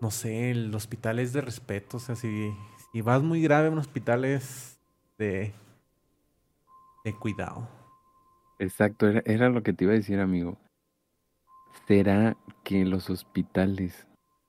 no 0.00 0.10
sé, 0.10 0.50
el 0.50 0.74
hospital 0.74 1.18
es 1.18 1.32
de 1.32 1.40
respeto. 1.40 1.98
O 1.98 2.00
sea, 2.00 2.16
si, 2.16 2.52
si 2.92 3.00
vas 3.02 3.22
muy 3.22 3.42
grave 3.42 3.68
a 3.68 3.70
un 3.70 3.78
hospital 3.78 4.24
es 4.24 4.80
de, 5.18 5.52
de 7.04 7.14
cuidado. 7.14 7.68
Exacto, 8.58 9.08
era, 9.08 9.22
era 9.26 9.48
lo 9.48 9.62
que 9.62 9.72
te 9.72 9.84
iba 9.84 9.92
a 9.92 9.96
decir, 9.96 10.20
amigo. 10.20 10.58
¿Será 11.86 12.36
que 12.64 12.80
en 12.80 12.90
los 12.90 13.10
hospitales 13.10 14.06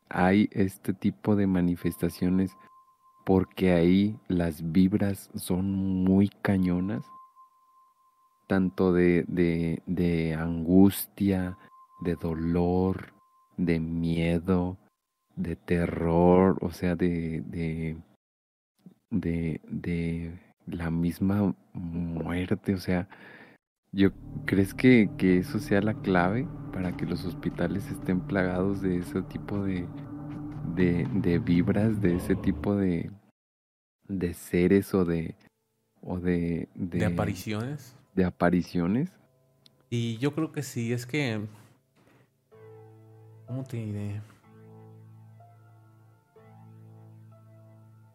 hay 0.09 0.49
este 0.51 0.93
tipo 0.93 1.35
de 1.35 1.47
manifestaciones 1.47 2.55
porque 3.25 3.71
ahí 3.73 4.19
las 4.27 4.71
vibras 4.71 5.29
son 5.35 5.71
muy 5.71 6.29
cañonas? 6.41 7.05
Tanto 8.47 8.91
de, 8.91 9.23
de, 9.27 9.81
de 9.85 10.33
angustia, 10.33 11.57
de 12.01 12.15
dolor, 12.15 13.13
de 13.57 13.79
miedo, 13.79 14.77
de 15.35 15.55
terror, 15.55 16.57
o 16.61 16.71
sea, 16.71 16.95
de, 16.95 17.41
de, 17.47 17.97
de, 19.09 19.61
de 19.65 20.39
la 20.65 20.89
misma 20.91 21.55
muerte, 21.73 22.73
o 22.73 22.79
sea, 22.79 23.07
yo, 23.93 24.11
¿Crees 24.45 24.73
que, 24.73 25.09
que, 25.17 25.37
eso 25.37 25.59
sea 25.59 25.81
la 25.81 25.93
clave 25.93 26.47
para 26.71 26.95
que 26.95 27.05
los 27.05 27.25
hospitales 27.25 27.89
estén 27.91 28.21
plagados 28.21 28.81
de 28.81 28.97
ese 28.97 29.21
tipo 29.23 29.63
de, 29.63 29.85
de, 30.75 31.05
de 31.13 31.39
vibras, 31.39 32.01
de 32.01 32.15
ese 32.15 32.35
tipo 32.35 32.75
de, 32.75 33.11
de 34.07 34.33
seres 34.33 34.93
o 34.93 35.03
de, 35.03 35.35
o 36.01 36.19
de, 36.19 36.69
de, 36.73 37.05
apariciones? 37.05 37.95
De 38.15 38.23
apariciones. 38.23 39.11
Y 39.89 40.17
yo 40.19 40.33
creo 40.33 40.53
que 40.53 40.63
sí, 40.63 40.93
es 40.93 41.05
que... 41.05 41.41
¿Cómo 43.45 43.65
te 43.65 43.75
diré? 43.75 44.21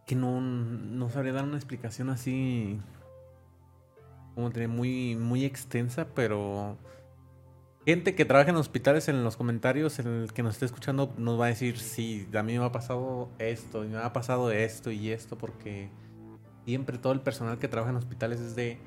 Que 0.07 0.14
no, 0.14 0.40
no 0.40 1.11
sabría 1.11 1.32
dar 1.32 1.44
una 1.44 1.57
explicación 1.57 2.09
así 2.11 2.80
como 4.36 4.50
tiene 4.50 4.68
muy, 4.68 5.16
muy 5.16 5.46
extensa, 5.46 6.09
pero 6.14 6.76
gente 7.86 8.14
que 8.14 8.26
trabaja 8.26 8.50
en 8.50 8.57
hospitales 8.57 9.09
en 9.09 9.24
los 9.24 9.34
comentarios, 9.34 9.98
en 9.98 10.09
el 10.09 10.32
que 10.34 10.42
nos 10.42 10.52
esté 10.52 10.66
escuchando, 10.66 11.11
nos 11.16 11.40
va 11.40 11.46
a 11.46 11.48
decir, 11.48 11.78
sí, 11.78 12.28
a 12.34 12.42
mí 12.42 12.59
me 12.59 12.64
ha 12.64 12.70
pasado 12.70 13.30
esto, 13.38 13.82
y 13.82 13.88
me 13.88 13.96
ha 13.96 14.12
pasado 14.12 14.50
esto 14.50 14.90
y 14.90 15.11
esto, 15.11 15.38
porque 15.38 15.88
siempre 16.66 16.98
todo 16.98 17.14
el 17.14 17.22
personal 17.22 17.59
que 17.59 17.66
trabaja 17.66 17.92
en 17.92 17.96
hospitales 17.96 18.40
es 18.40 18.54
de 18.54 18.78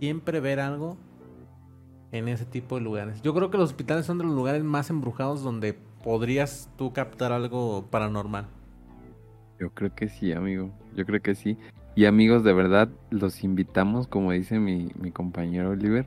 siempre 0.00 0.40
ver 0.40 0.60
algo 0.60 0.96
en 2.10 2.28
ese 2.28 2.46
tipo 2.46 2.76
de 2.76 2.80
lugares. 2.80 3.20
Yo 3.20 3.34
creo 3.34 3.50
que 3.50 3.58
los 3.58 3.68
hospitales 3.68 4.06
son 4.06 4.16
de 4.16 4.24
los 4.24 4.34
lugares 4.34 4.64
más 4.64 4.88
embrujados 4.88 5.42
donde 5.42 5.74
podrías 5.74 6.70
tú 6.78 6.94
captar 6.94 7.32
algo 7.32 7.86
paranormal. 7.90 8.46
Yo 9.62 9.70
creo 9.70 9.94
que 9.94 10.08
sí, 10.08 10.32
amigo. 10.32 10.72
Yo 10.96 11.06
creo 11.06 11.22
que 11.22 11.36
sí. 11.36 11.56
Y 11.94 12.06
amigos, 12.06 12.42
de 12.42 12.52
verdad, 12.52 12.88
los 13.10 13.44
invitamos, 13.44 14.08
como 14.08 14.32
dice 14.32 14.58
mi, 14.58 14.90
mi 15.00 15.12
compañero 15.12 15.70
Oliver, 15.70 16.04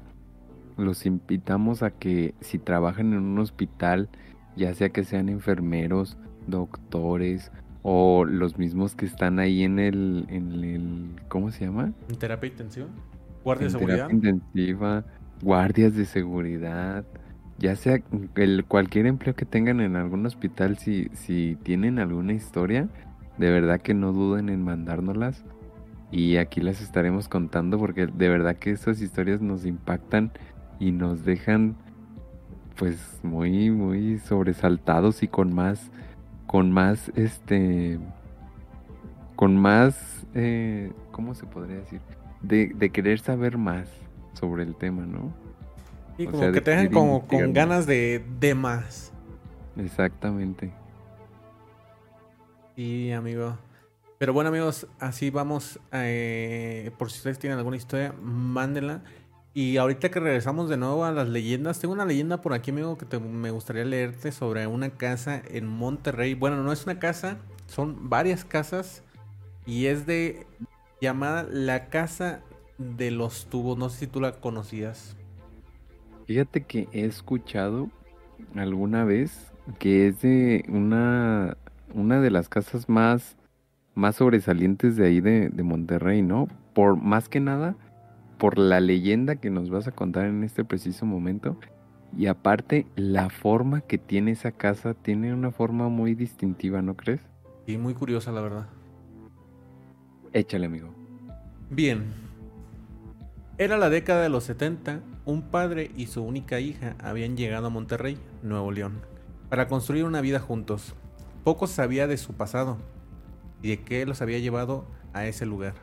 los 0.75 1.05
invitamos 1.05 1.81
a 1.81 1.89
que 1.89 2.33
si 2.41 2.59
trabajan 2.59 3.13
en 3.13 3.19
un 3.19 3.39
hospital, 3.39 4.09
ya 4.57 4.73
sea 4.73 4.89
que 4.89 5.05
sean 5.05 5.29
enfermeros, 5.29 6.17
doctores 6.47 7.49
o 7.81 8.25
los 8.25 8.57
mismos 8.57 8.93
que 8.93 9.05
están 9.05 9.39
ahí 9.39 9.63
en 9.63 9.79
el, 9.79 10.25
en 10.27 10.51
el 10.51 11.09
¿cómo 11.29 11.49
se 11.51 11.63
llama? 11.63 11.93
En 12.09 12.17
terapia 12.17 12.49
intensiva, 12.49 12.87
guardias 13.41 13.71
de 13.71 13.79
seguridad. 13.79 14.09
intensiva, 14.09 15.05
guardias 15.41 15.95
de 15.95 16.03
seguridad, 16.03 17.05
ya 17.57 17.77
sea 17.77 18.01
el, 18.35 18.65
cualquier 18.65 19.05
empleo 19.05 19.33
que 19.33 19.45
tengan 19.45 19.79
en 19.79 19.95
algún 19.95 20.25
hospital, 20.25 20.77
si, 20.77 21.09
si 21.13 21.57
tienen 21.63 21.99
alguna 21.99 22.33
historia, 22.33 22.89
de 23.38 23.51
verdad 23.51 23.81
que 23.81 23.93
no 23.93 24.11
duden 24.11 24.49
en 24.49 24.63
mandárnoslas 24.63 25.43
y 26.11 26.38
aquí 26.38 26.61
las 26.61 26.81
estaremos 26.81 27.27
contando 27.27 27.77
porque 27.77 28.07
de 28.07 28.29
verdad 28.29 28.55
que 28.55 28.71
estas 28.71 29.01
historias 29.01 29.41
nos 29.41 29.65
impactan 29.65 30.31
y 30.79 30.91
nos 30.91 31.25
dejan 31.25 31.75
pues 32.75 33.19
muy 33.23 33.71
muy 33.71 34.19
sobresaltados 34.19 35.23
y 35.23 35.27
con 35.27 35.53
más 35.53 35.91
con 36.47 36.71
más 36.71 37.11
este 37.15 37.99
con 39.36 39.57
más 39.57 40.25
eh, 40.33 40.91
cómo 41.11 41.33
se 41.33 41.45
podría 41.45 41.77
decir 41.77 42.01
de, 42.41 42.67
de, 42.75 42.89
querer 42.89 43.19
saber 43.19 43.57
más 43.57 43.89
sobre 44.33 44.63
el 44.63 44.75
tema 44.75 45.05
no 45.05 45.33
y 46.17 46.27
como 46.27 46.51
que 46.51 46.61
te 46.61 46.71
dejan 46.71 46.89
como 46.91 47.27
con 47.27 47.51
ganas 47.51 47.86
de, 47.86 48.23
de 48.39 48.55
más. 48.55 49.11
Exactamente 49.75 50.71
y 52.76 53.11
amigo 53.11 53.57
pero 54.17 54.32
bueno 54.32 54.49
amigos, 54.49 54.88
así 54.99 55.30
vamos. 55.30 55.80
Eh, 55.91 56.91
por 56.97 57.11
si 57.11 57.17
ustedes 57.17 57.38
tienen 57.38 57.57
alguna 57.57 57.78
historia, 57.78 58.13
mándenla. 58.21 59.03
Y 59.53 59.78
ahorita 59.78 60.09
que 60.09 60.19
regresamos 60.19 60.69
de 60.69 60.78
nuevo 60.78 61.05
a 61.05 61.11
las 61.11 61.28
leyendas, 61.30 61.80
tengo 61.80 61.93
una 61.93 62.05
leyenda 62.05 62.41
por 62.41 62.53
aquí, 62.53 62.71
amigo, 62.71 62.97
que 62.97 63.19
me 63.19 63.51
gustaría 63.51 63.86
leerte 63.86 64.32
sobre 64.32 64.67
una 64.67 64.91
casa 64.91 65.41
en 65.49 65.67
Monterrey. 65.67 66.34
Bueno, 66.34 66.63
no 66.63 66.71
es 66.71 66.86
una 66.86 66.99
casa, 66.99 67.38
son 67.67 68.09
varias 68.09 68.45
casas 68.45 69.03
y 69.65 69.86
es 69.88 70.05
de 70.05 70.45
llamada 71.01 71.43
la 71.43 71.89
casa 71.89 72.41
de 72.78 73.11
los 73.11 73.47
tubos. 73.47 73.78
No 73.78 73.89
sé 73.89 73.99
si 73.99 74.07
tú 74.07 74.21
la 74.21 74.34
conocías. 74.34 75.15
Fíjate 76.26 76.63
que 76.63 76.88
he 76.91 77.05
escuchado 77.05 77.89
alguna 78.55 79.03
vez 79.03 79.51
que 79.80 80.07
es 80.07 80.21
de 80.21 80.65
una, 80.67 81.57
una 81.95 82.21
de 82.21 82.29
las 82.29 82.49
casas 82.49 82.87
más, 82.87 83.37
más 83.95 84.17
sobresalientes 84.17 84.95
de 84.95 85.07
ahí 85.07 85.21
de, 85.21 85.49
de 85.49 85.63
Monterrey, 85.63 86.21
¿no? 86.21 86.47
Por 86.73 86.97
más 86.97 87.29
que 87.29 87.39
nada 87.39 87.75
por 88.37 88.57
la 88.57 88.79
leyenda 88.79 89.37
que 89.37 89.49
nos 89.49 89.69
vas 89.69 89.87
a 89.87 89.91
contar 89.91 90.25
en 90.25 90.43
este 90.43 90.63
preciso 90.63 91.05
momento. 91.05 91.57
Y 92.17 92.27
aparte, 92.27 92.85
la 92.95 93.29
forma 93.29 93.81
que 93.81 93.97
tiene 93.97 94.31
esa 94.31 94.51
casa 94.51 94.93
tiene 94.93 95.33
una 95.33 95.51
forma 95.51 95.89
muy 95.89 96.15
distintiva, 96.15 96.81
¿no 96.81 96.95
crees? 96.95 97.21
Y 97.65 97.77
muy 97.77 97.93
curiosa, 97.93 98.31
la 98.31 98.41
verdad. 98.41 98.67
Échale, 100.33 100.65
amigo. 100.67 100.93
Bien. 101.69 102.03
Era 103.57 103.77
la 103.77 103.89
década 103.89 104.21
de 104.21 104.29
los 104.29 104.43
70. 104.43 105.01
Un 105.25 105.41
padre 105.43 105.91
y 105.95 106.07
su 106.07 106.23
única 106.23 106.59
hija 106.59 106.95
habían 106.99 107.35
llegado 107.35 107.67
a 107.67 107.69
Monterrey, 107.69 108.17
Nuevo 108.43 108.71
León, 108.71 109.01
para 109.49 109.67
construir 109.67 110.03
una 110.03 110.21
vida 110.21 110.39
juntos. 110.39 110.93
Poco 111.45 111.67
sabía 111.67 112.07
de 112.07 112.17
su 112.17 112.33
pasado 112.33 112.79
y 113.61 113.69
de 113.69 113.83
qué 113.83 114.07
los 114.07 114.23
había 114.23 114.39
llevado 114.39 114.87
a 115.13 115.27
ese 115.27 115.45
lugar. 115.45 115.75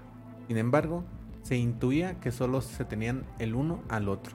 Sin 0.49 0.57
embargo, 0.57 1.05
se 1.43 1.57
intuía 1.57 2.19
que 2.19 2.33
solo 2.33 2.61
se 2.63 2.85
tenían 2.85 3.25
el 3.39 3.55
uno 3.55 3.81
al 3.89 4.09
otro. 4.09 4.35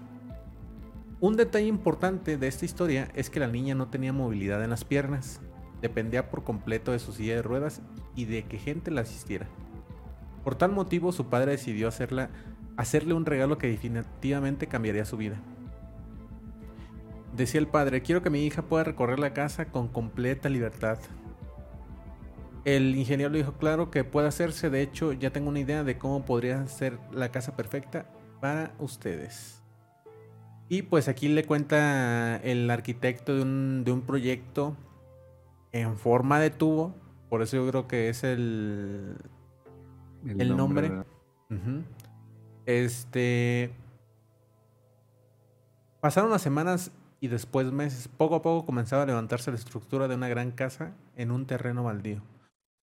Un 1.19 1.36
detalle 1.36 1.67
importante 1.67 2.38
de 2.38 2.47
esta 2.47 2.63
historia 2.63 3.09
es 3.13 3.30
que 3.30 3.41
la 3.41 3.49
niña 3.49 3.75
no 3.75 3.89
tenía 3.89 4.13
movilidad 4.13 4.63
en 4.63 4.69
las 4.69 4.86
piernas, 4.86 5.41
dependía 5.82 6.30
por 6.30 6.45
completo 6.45 6.93
de 6.93 6.99
su 6.99 7.11
silla 7.11 7.36
de 7.36 7.41
ruedas 7.41 7.82
y 8.15 8.23
de 8.23 8.43
que 8.43 8.57
gente 8.57 8.89
la 8.89 9.01
asistiera. 9.01 9.49
Por 10.45 10.55
tal 10.55 10.71
motivo 10.71 11.11
su 11.11 11.25
padre 11.25 11.51
decidió 11.51 11.89
hacerla, 11.89 12.30
hacerle 12.78 13.13
un 13.13 13.25
regalo 13.25 13.57
que 13.57 13.67
definitivamente 13.67 14.67
cambiaría 14.67 15.03
su 15.03 15.17
vida. 15.17 15.41
Decía 17.36 17.59
el 17.59 17.67
padre, 17.67 18.01
quiero 18.01 18.21
que 18.21 18.30
mi 18.30 18.45
hija 18.45 18.63
pueda 18.63 18.84
recorrer 18.84 19.19
la 19.19 19.34
casa 19.34 19.65
con 19.65 19.88
completa 19.88 20.49
libertad, 20.49 20.97
el 22.67 22.97
ingeniero 22.97 23.32
le 23.32 23.38
dijo, 23.38 23.53
claro 23.53 23.89
que 23.91 24.03
puede 24.03 24.28
hacerse, 24.28 24.69
de 24.69 24.82
hecho 24.82 25.13
ya 25.13 25.30
tengo 25.30 25.47
una 25.47 25.61
idea 25.61 25.86
de 25.86 25.97
cómo 25.97 26.25
podría 26.25 26.67
ser 26.67 26.99
la 27.13 27.32
casa 27.32 27.55
perfecta 27.55 28.09
para 28.41 28.73
ustedes. 28.78 29.63
Y 30.67 30.82
pues 30.82 31.07
aquí 31.07 31.30
le 31.30 31.45
cuenta 31.45 32.36
el 32.43 32.69
arquitecto 32.69 33.34
de 33.34 33.41
un, 33.41 34.03
proyecto 34.05 34.75
en 35.71 35.95
forma 35.95 36.41
de 36.41 36.49
tubo, 36.49 36.93
por 37.30 37.41
eso 37.41 37.55
yo 37.55 37.69
creo 37.69 37.88
que 37.88 38.09
es 38.09 38.25
el, 38.25 39.15
el, 40.25 40.57
nombre. 40.57 40.91
Este... 42.65 43.71
Pasaron 46.01 46.32
las 46.32 46.41
semanas 46.41 46.91
y 47.20 47.28
después 47.28 47.72
meses. 47.72 48.07
Poco 48.07 48.36
a 48.36 48.41
poco 48.41 48.65
comenzaba 48.65 49.03
a 49.03 49.07
levantarse 49.07 49.51
la 49.51 49.57
estructura 49.57 50.07
de 50.07 50.15
una 50.15 50.28
gran 50.28 50.51
casa 50.51 50.93
en 51.15 51.32
un 51.32 51.45
terreno 51.45 51.84
baldío. 51.84 52.22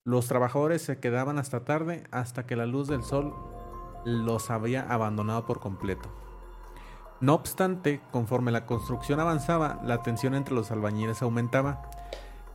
Los 0.05 0.27
trabajadores 0.27 0.83
se 0.83 0.99
quedaban 0.99 1.39
hasta 1.39 1.65
tarde 1.65 2.05
hasta 2.11 2.45
que 2.47 2.57
la 2.57 2.67
luz 2.67 2.89
del 2.89 3.03
sol 3.03 3.35
los 4.05 4.51
había 4.51 4.83
abandonado 4.83 5.47
por 5.47 5.61
completo. 5.61 6.11
No 7.21 7.35
obstante, 7.35 8.01
conforme 8.11 8.51
la 8.51 8.67
construcción 8.67 9.21
avanzaba, 9.21 9.81
la 9.85 10.03
tensión 10.03 10.35
entre 10.35 10.55
los 10.55 10.73
albañiles 10.73 11.23
aumentaba. 11.23 11.83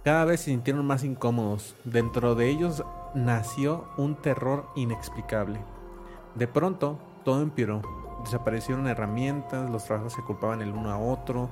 Cada 0.04 0.26
vez 0.26 0.42
se 0.42 0.52
sintieron 0.52 0.86
más 0.86 1.06
incómodos. 1.06 1.76
Dentro 1.86 2.36
de 2.36 2.50
ellos 2.50 2.84
nació 3.16 3.88
un 3.96 4.16
terror 4.16 4.68
inexplicable. 4.76 5.62
De 6.36 6.48
pronto, 6.48 7.00
todo 7.24 7.42
empeoró. 7.42 8.07
Desaparecieron 8.28 8.88
herramientas, 8.88 9.70
los 9.70 9.86
trabajos 9.86 10.12
se 10.12 10.22
culpaban 10.22 10.62
el 10.62 10.74
uno 10.74 10.92
a 10.92 11.00
otro. 11.00 11.50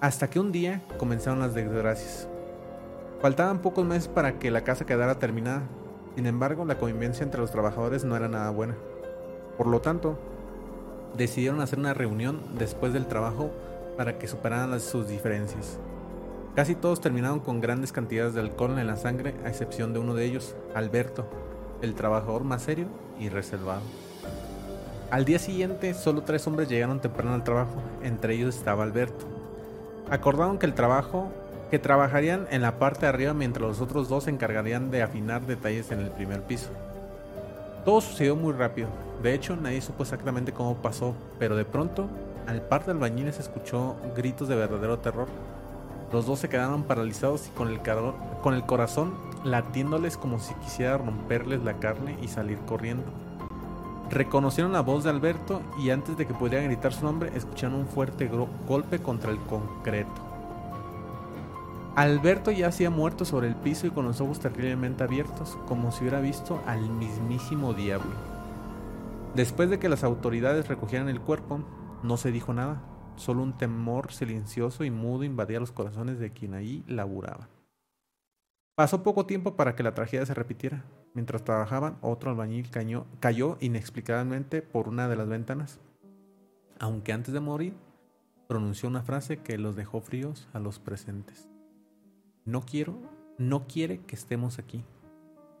Hasta 0.00 0.30
que 0.30 0.38
un 0.38 0.52
día 0.52 0.80
comenzaron 0.96 1.40
las 1.40 1.54
desgracias. 1.54 2.28
Faltaban 3.20 3.58
pocos 3.58 3.84
meses 3.84 4.06
para 4.06 4.38
que 4.38 4.52
la 4.52 4.62
casa 4.62 4.86
quedara 4.86 5.18
terminada. 5.18 5.62
Sin 6.14 6.26
embargo, 6.26 6.64
la 6.64 6.78
convivencia 6.78 7.24
entre 7.24 7.40
los 7.40 7.50
trabajadores 7.50 8.04
no 8.04 8.14
era 8.14 8.28
nada 8.28 8.50
buena. 8.50 8.76
Por 9.58 9.66
lo 9.66 9.80
tanto, 9.80 10.20
decidieron 11.16 11.60
hacer 11.60 11.80
una 11.80 11.94
reunión 11.94 12.40
después 12.56 12.92
del 12.92 13.06
trabajo 13.06 13.50
para 13.96 14.18
que 14.18 14.28
superaran 14.28 14.78
sus 14.78 15.08
diferencias. 15.08 15.80
Casi 16.54 16.76
todos 16.76 17.00
terminaron 17.00 17.40
con 17.40 17.60
grandes 17.60 17.90
cantidades 17.90 18.34
de 18.34 18.40
alcohol 18.40 18.78
en 18.78 18.86
la 18.86 18.96
sangre, 18.96 19.34
a 19.44 19.48
excepción 19.48 19.92
de 19.94 19.98
uno 19.98 20.14
de 20.14 20.26
ellos, 20.26 20.54
Alberto, 20.76 21.26
el 21.82 21.96
trabajador 21.96 22.44
más 22.44 22.62
serio 22.62 22.86
y 23.18 23.30
reservado. 23.30 23.82
Al 25.10 25.24
día 25.24 25.40
siguiente, 25.40 25.92
solo 25.94 26.22
tres 26.22 26.46
hombres 26.46 26.68
llegaron 26.68 27.00
temprano 27.00 27.34
al 27.34 27.42
trabajo, 27.42 27.82
entre 28.00 28.34
ellos 28.34 28.54
estaba 28.54 28.84
Alberto. 28.84 29.26
Acordaron 30.08 30.56
que 30.56 30.66
el 30.66 30.74
trabajo 30.74 31.32
que 31.68 31.80
trabajarían 31.80 32.46
en 32.52 32.62
la 32.62 32.78
parte 32.78 33.00
de 33.00 33.08
arriba 33.08 33.34
mientras 33.34 33.66
los 33.66 33.80
otros 33.80 34.08
dos 34.08 34.24
se 34.24 34.30
encargarían 34.30 34.92
de 34.92 35.02
afinar 35.02 35.44
detalles 35.44 35.90
en 35.90 35.98
el 35.98 36.10
primer 36.10 36.42
piso. 36.42 36.70
Todo 37.84 38.00
sucedió 38.00 38.36
muy 38.36 38.52
rápido, 38.52 38.88
de 39.20 39.34
hecho 39.34 39.56
nadie 39.56 39.80
supo 39.80 40.04
exactamente 40.04 40.52
cómo 40.52 40.76
pasó, 40.76 41.16
pero 41.40 41.56
de 41.56 41.64
pronto 41.64 42.08
al 42.46 42.62
par 42.62 42.84
de 42.84 42.92
albañiles 42.92 43.40
escuchó 43.40 43.96
gritos 44.14 44.46
de 44.46 44.54
verdadero 44.54 45.00
terror. 45.00 45.26
Los 46.12 46.24
dos 46.26 46.38
se 46.38 46.48
quedaron 46.48 46.84
paralizados 46.84 47.48
y 47.48 47.50
con 47.50 47.66
el, 47.66 47.80
con 48.42 48.54
el 48.54 48.64
corazón 48.64 49.14
latiéndoles 49.42 50.16
como 50.16 50.38
si 50.38 50.54
quisiera 50.54 50.98
romperles 50.98 51.64
la 51.64 51.80
carne 51.80 52.16
y 52.22 52.28
salir 52.28 52.58
corriendo. 52.58 53.10
Reconocieron 54.10 54.72
la 54.72 54.80
voz 54.80 55.04
de 55.04 55.10
Alberto 55.10 55.62
y 55.78 55.90
antes 55.90 56.16
de 56.16 56.26
que 56.26 56.34
pudieran 56.34 56.66
gritar 56.66 56.92
su 56.92 57.04
nombre 57.04 57.30
escucharon 57.36 57.78
un 57.78 57.86
fuerte 57.86 58.28
golpe 58.66 58.98
contra 58.98 59.30
el 59.30 59.38
concreto. 59.38 60.10
Alberto 61.94 62.50
ya 62.50 62.68
hacía 62.68 62.90
muerto 62.90 63.24
sobre 63.24 63.46
el 63.46 63.54
piso 63.54 63.86
y 63.86 63.90
con 63.90 64.04
los 64.06 64.20
ojos 64.20 64.40
terriblemente 64.40 65.04
abiertos, 65.04 65.58
como 65.66 65.92
si 65.92 66.00
hubiera 66.00 66.20
visto 66.20 66.60
al 66.66 66.88
mismísimo 66.88 67.72
diablo. 67.72 68.10
Después 69.34 69.70
de 69.70 69.78
que 69.78 69.88
las 69.88 70.02
autoridades 70.02 70.66
recogieran 70.66 71.08
el 71.08 71.20
cuerpo, 71.20 71.60
no 72.02 72.16
se 72.16 72.32
dijo 72.32 72.52
nada, 72.52 72.82
solo 73.14 73.42
un 73.42 73.56
temor 73.56 74.12
silencioso 74.12 74.82
y 74.82 74.90
mudo 74.90 75.22
invadía 75.22 75.60
los 75.60 75.72
corazones 75.72 76.18
de 76.18 76.32
quien 76.32 76.54
allí 76.54 76.82
laburaba. 76.88 77.48
Pasó 78.74 79.02
poco 79.02 79.26
tiempo 79.26 79.54
para 79.54 79.76
que 79.76 79.82
la 79.82 79.94
tragedia 79.94 80.26
se 80.26 80.34
repitiera. 80.34 80.84
Mientras 81.12 81.44
trabajaban, 81.44 81.96
otro 82.02 82.30
albañil 82.30 82.70
cayó 83.20 83.56
inexplicablemente 83.60 84.62
por 84.62 84.88
una 84.88 85.08
de 85.08 85.16
las 85.16 85.28
ventanas, 85.28 85.80
aunque 86.78 87.12
antes 87.12 87.34
de 87.34 87.40
morir 87.40 87.74
pronunció 88.46 88.88
una 88.88 89.02
frase 89.02 89.38
que 89.38 89.58
los 89.58 89.76
dejó 89.76 90.00
fríos 90.00 90.48
a 90.52 90.60
los 90.60 90.78
presentes. 90.78 91.48
No 92.44 92.62
quiero, 92.62 92.96
no 93.38 93.66
quiere 93.66 94.00
que 94.00 94.14
estemos 94.14 94.58
aquí, 94.58 94.84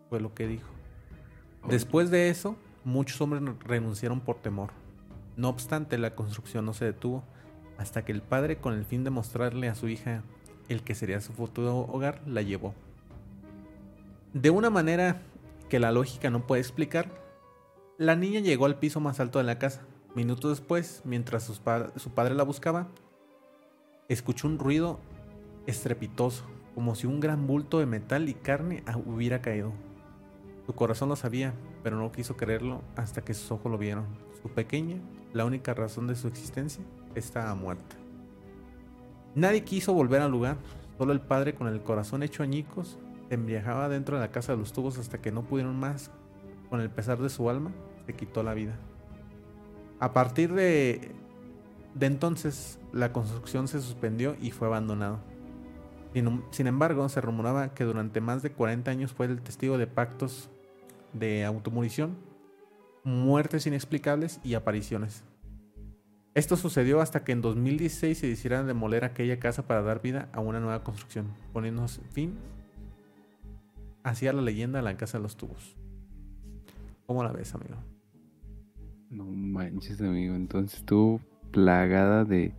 fue 0.08 0.20
lo 0.20 0.34
que 0.34 0.46
dijo. 0.46 0.68
Después 1.68 2.10
de 2.10 2.30
eso, 2.30 2.56
muchos 2.84 3.20
hombres 3.20 3.42
renunciaron 3.60 4.20
por 4.20 4.36
temor. 4.36 4.70
No 5.36 5.48
obstante, 5.48 5.98
la 5.98 6.14
construcción 6.14 6.64
no 6.64 6.74
se 6.74 6.84
detuvo 6.84 7.22
hasta 7.76 8.04
que 8.04 8.12
el 8.12 8.22
padre, 8.22 8.58
con 8.58 8.74
el 8.74 8.84
fin 8.84 9.04
de 9.04 9.10
mostrarle 9.10 9.68
a 9.68 9.74
su 9.74 9.88
hija 9.88 10.22
el 10.68 10.82
que 10.82 10.94
sería 10.94 11.20
su 11.20 11.32
futuro 11.32 11.80
hogar, 11.80 12.20
la 12.26 12.42
llevó. 12.42 12.74
De 14.32 14.50
una 14.50 14.70
manera 14.70 15.22
que 15.70 15.80
la 15.80 15.92
lógica 15.92 16.28
no 16.28 16.46
puede 16.46 16.60
explicar, 16.60 17.08
la 17.96 18.16
niña 18.16 18.40
llegó 18.40 18.66
al 18.66 18.78
piso 18.78 19.00
más 19.00 19.20
alto 19.20 19.38
de 19.38 19.44
la 19.44 19.58
casa. 19.58 19.86
Minutos 20.14 20.58
después, 20.58 21.00
mientras 21.04 21.44
su, 21.44 22.10
padre 22.10 22.34
la 22.34 22.42
buscaba, 22.42 22.88
escuchó 24.08 24.48
un 24.48 24.58
ruido 24.58 24.98
estrepitoso 25.66 26.44
como 26.74 26.94
si 26.94 27.06
un 27.06 27.20
gran 27.20 27.46
bulto 27.46 27.78
de 27.78 27.86
metal 27.86 28.28
y 28.28 28.34
carne 28.34 28.82
hubiera 29.06 29.40
caído. 29.40 29.72
Su 30.66 30.74
corazón 30.74 31.08
lo 31.08 31.16
sabía, 31.16 31.54
pero 31.82 31.96
no 31.96 32.10
quiso 32.10 32.36
creerlo 32.36 32.82
hasta 32.96 33.22
que 33.22 33.34
sus 33.34 33.50
ojos 33.52 33.70
lo 33.70 33.78
vieron. 33.78 34.06
Su 34.42 34.48
pequeña, 34.48 34.96
la 35.32 35.44
única 35.44 35.72
razón 35.72 36.06
de 36.08 36.16
su 36.16 36.26
existencia, 36.26 36.82
estaba 37.14 37.54
muerta. 37.54 37.96
Nadie 39.36 39.62
quiso 39.62 39.92
volver 39.92 40.20
al 40.20 40.32
lugar, 40.32 40.56
solo 40.98 41.12
el 41.12 41.20
padre 41.20 41.54
con 41.54 41.68
el 41.68 41.82
corazón 41.82 42.24
hecho 42.24 42.42
añicos 42.42 42.98
embriagaba 43.30 43.88
dentro 43.88 44.16
de 44.16 44.22
la 44.22 44.32
casa 44.32 44.52
de 44.52 44.58
los 44.58 44.72
tubos 44.72 44.98
hasta 44.98 45.18
que 45.18 45.32
no 45.32 45.44
pudieron 45.44 45.78
más. 45.78 46.10
Con 46.68 46.80
el 46.80 46.90
pesar 46.90 47.18
de 47.18 47.30
su 47.30 47.48
alma, 47.48 47.72
se 48.06 48.14
quitó 48.14 48.42
la 48.42 48.54
vida. 48.54 48.76
A 49.98 50.12
partir 50.12 50.52
de, 50.52 51.12
de 51.94 52.06
entonces, 52.06 52.78
la 52.92 53.12
construcción 53.12 53.68
se 53.68 53.80
suspendió 53.80 54.36
y 54.40 54.50
fue 54.50 54.68
abandonado. 54.68 55.20
Sin, 56.50 56.66
embargo, 56.66 57.08
se 57.08 57.20
rumoraba 57.20 57.72
que 57.72 57.84
durante 57.84 58.20
más 58.20 58.42
de 58.42 58.50
40 58.50 58.90
años 58.90 59.12
fue 59.12 59.26
el 59.26 59.40
testigo 59.42 59.78
de 59.78 59.86
pactos 59.86 60.50
de 61.12 61.44
automunición, 61.44 62.16
muertes 63.04 63.66
inexplicables 63.66 64.40
y 64.42 64.54
apariciones. 64.54 65.24
Esto 66.34 66.56
sucedió 66.56 67.00
hasta 67.00 67.24
que 67.24 67.32
en 67.32 67.42
2016 67.42 68.18
se 68.18 68.28
decidieran 68.28 68.66
demoler 68.66 69.04
aquella 69.04 69.38
casa 69.38 69.66
para 69.66 69.82
dar 69.82 70.02
vida 70.02 70.28
a 70.32 70.40
una 70.40 70.60
nueva 70.60 70.82
construcción, 70.82 71.32
poniéndose 71.52 72.02
fin 72.12 72.38
hacia 74.02 74.32
la 74.32 74.42
leyenda 74.42 74.82
la 74.82 74.96
casa 74.96 75.18
de 75.18 75.22
los 75.22 75.36
tubos. 75.36 75.76
¿Cómo 77.06 77.24
la 77.24 77.32
ves, 77.32 77.54
amigo? 77.54 77.76
No 79.10 79.24
manches, 79.24 80.00
amigo. 80.00 80.34
Entonces 80.34 80.78
estuvo 80.78 81.20
plagada 81.50 82.24
de 82.24 82.54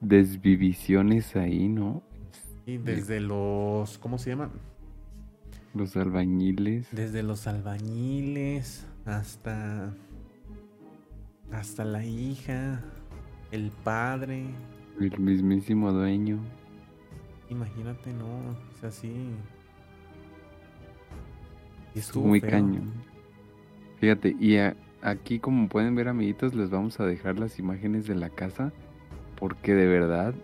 desvivisiones 0.00 1.36
ahí, 1.36 1.68
¿no? 1.68 2.02
Y 2.66 2.76
desde 2.76 3.20
los. 3.20 3.98
¿Cómo 3.98 4.18
se 4.18 4.30
llaman? 4.30 4.50
Los 5.74 5.96
albañiles. 5.96 6.88
Desde 6.92 7.22
los 7.22 7.46
albañiles 7.46 8.86
hasta. 9.04 9.94
Hasta 11.52 11.84
la 11.84 12.04
hija, 12.04 12.82
el 13.52 13.70
padre. 13.70 14.46
El 15.00 15.18
mismísimo 15.18 15.92
dueño. 15.92 16.40
Imagínate, 17.48 18.12
no. 18.12 18.26
O 18.50 18.80
sea, 18.80 18.90
sí. 18.90 19.30
Estuvo 21.94 22.26
muy 22.26 22.40
feo. 22.40 22.50
cañón. 22.50 22.92
Fíjate, 23.98 24.36
y 24.38 24.56
a- 24.58 24.76
aquí 25.02 25.38
como 25.38 25.68
pueden 25.68 25.94
ver 25.94 26.08
amiguitos, 26.08 26.54
les 26.54 26.70
vamos 26.70 27.00
a 27.00 27.06
dejar 27.06 27.38
las 27.38 27.58
imágenes 27.58 28.06
de 28.06 28.14
la 28.14 28.30
casa. 28.30 28.72
Porque 29.38 29.74
de 29.74 29.86
verdad, 29.86 30.34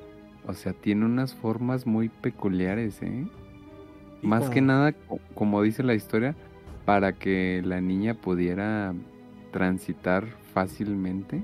o 0.47 0.55
sea, 0.55 0.73
tiene 0.73 1.05
unas 1.05 1.35
formas 1.35 1.85
muy 1.87 2.09
peculiares, 2.09 3.03
¿eh? 3.03 3.27
Sí, 4.21 4.27
Más 4.27 4.43
como- 4.43 4.53
que 4.53 4.61
nada, 4.61 4.93
co- 4.93 5.19
como 5.35 5.61
dice 5.63 5.83
la 5.83 5.95
historia, 5.95 6.37
para 6.85 7.13
que 7.15 7.61
la 7.65 7.81
niña 7.81 8.15
pudiera 8.15 8.95
transitar 9.51 10.27
fácilmente 10.53 11.39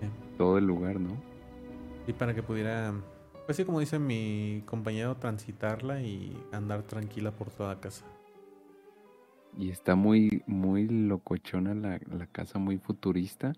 Sí. 0.00 0.06
todo 0.38 0.56
el 0.58 0.66
lugar, 0.66 0.98
¿no? 1.00 1.10
Y 2.06 2.12
para 2.14 2.34
que 2.34 2.42
pudiera, 2.42 2.94
pues 3.46 3.56
sí, 3.56 3.64
como 3.64 3.80
dice 3.80 3.98
mi 3.98 4.62
compañero, 4.64 5.16
transitarla 5.16 6.00
y 6.02 6.36
andar 6.52 6.82
tranquila 6.82 7.30
por 7.32 7.50
toda 7.50 7.78
casa. 7.80 8.04
Y 9.56 9.70
está 9.70 9.94
muy, 9.94 10.42
muy 10.46 10.86
locochona 10.86 11.74
la, 11.74 11.98
la 12.10 12.26
casa, 12.26 12.58
muy 12.58 12.78
futurista. 12.78 13.54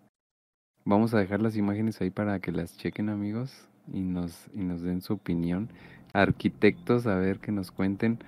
Vamos 0.84 1.12
a 1.12 1.18
dejar 1.18 1.42
las 1.42 1.56
imágenes 1.56 2.00
ahí 2.00 2.10
para 2.10 2.38
que 2.40 2.52
las 2.52 2.76
chequen, 2.76 3.08
amigos, 3.08 3.68
y 3.92 4.00
nos, 4.00 4.48
y 4.54 4.60
nos 4.60 4.82
den 4.82 5.02
su 5.02 5.14
opinión. 5.14 5.68
Arquitectos, 6.12 7.06
a 7.06 7.16
ver 7.16 7.40
que 7.40 7.52
nos 7.52 7.70
cuenten 7.70 8.18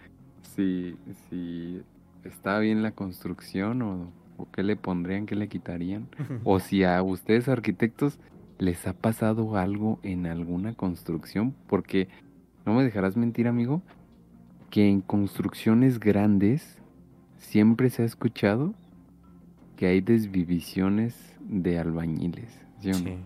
si, 0.42 0.96
si 1.28 1.82
está 2.24 2.58
bien 2.58 2.82
la 2.82 2.92
construcción 2.92 3.82
o, 3.82 4.12
o 4.36 4.50
qué 4.50 4.62
le 4.62 4.76
pondrían, 4.76 5.26
qué 5.26 5.36
le 5.36 5.48
quitarían. 5.48 6.08
O 6.44 6.58
si 6.60 6.84
a 6.84 7.02
ustedes 7.02 7.48
arquitectos 7.48 8.18
les 8.58 8.86
ha 8.86 8.92
pasado 8.92 9.56
algo 9.56 10.00
en 10.02 10.26
alguna 10.26 10.74
construcción, 10.74 11.54
porque 11.66 12.08
no 12.66 12.74
me 12.74 12.84
dejarás 12.84 13.16
mentir, 13.16 13.48
amigo, 13.48 13.82
que 14.70 14.88
en 14.88 15.00
construcciones 15.00 15.98
grandes 15.98 16.79
siempre 17.40 17.90
se 17.90 18.02
ha 18.02 18.04
escuchado 18.04 18.74
que 19.76 19.86
hay 19.86 20.00
desvivisiones 20.00 21.34
de 21.40 21.78
albañiles. 21.78 22.52
¿sí 22.80 22.90
o 22.90 22.92
no? 22.92 22.98
Sí. 22.98 23.16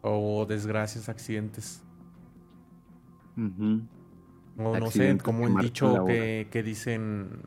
O 0.00 0.46
desgracias, 0.46 1.08
accidentes. 1.08 1.82
Ujú. 3.36 3.82
O 4.58 4.62
no 4.62 4.72
sé, 4.72 4.86
Accidentes 4.86 5.22
como 5.22 5.48
la 5.48 5.60
dicho 5.62 6.04
que, 6.06 6.48
que 6.50 6.62
dicen 6.62 7.42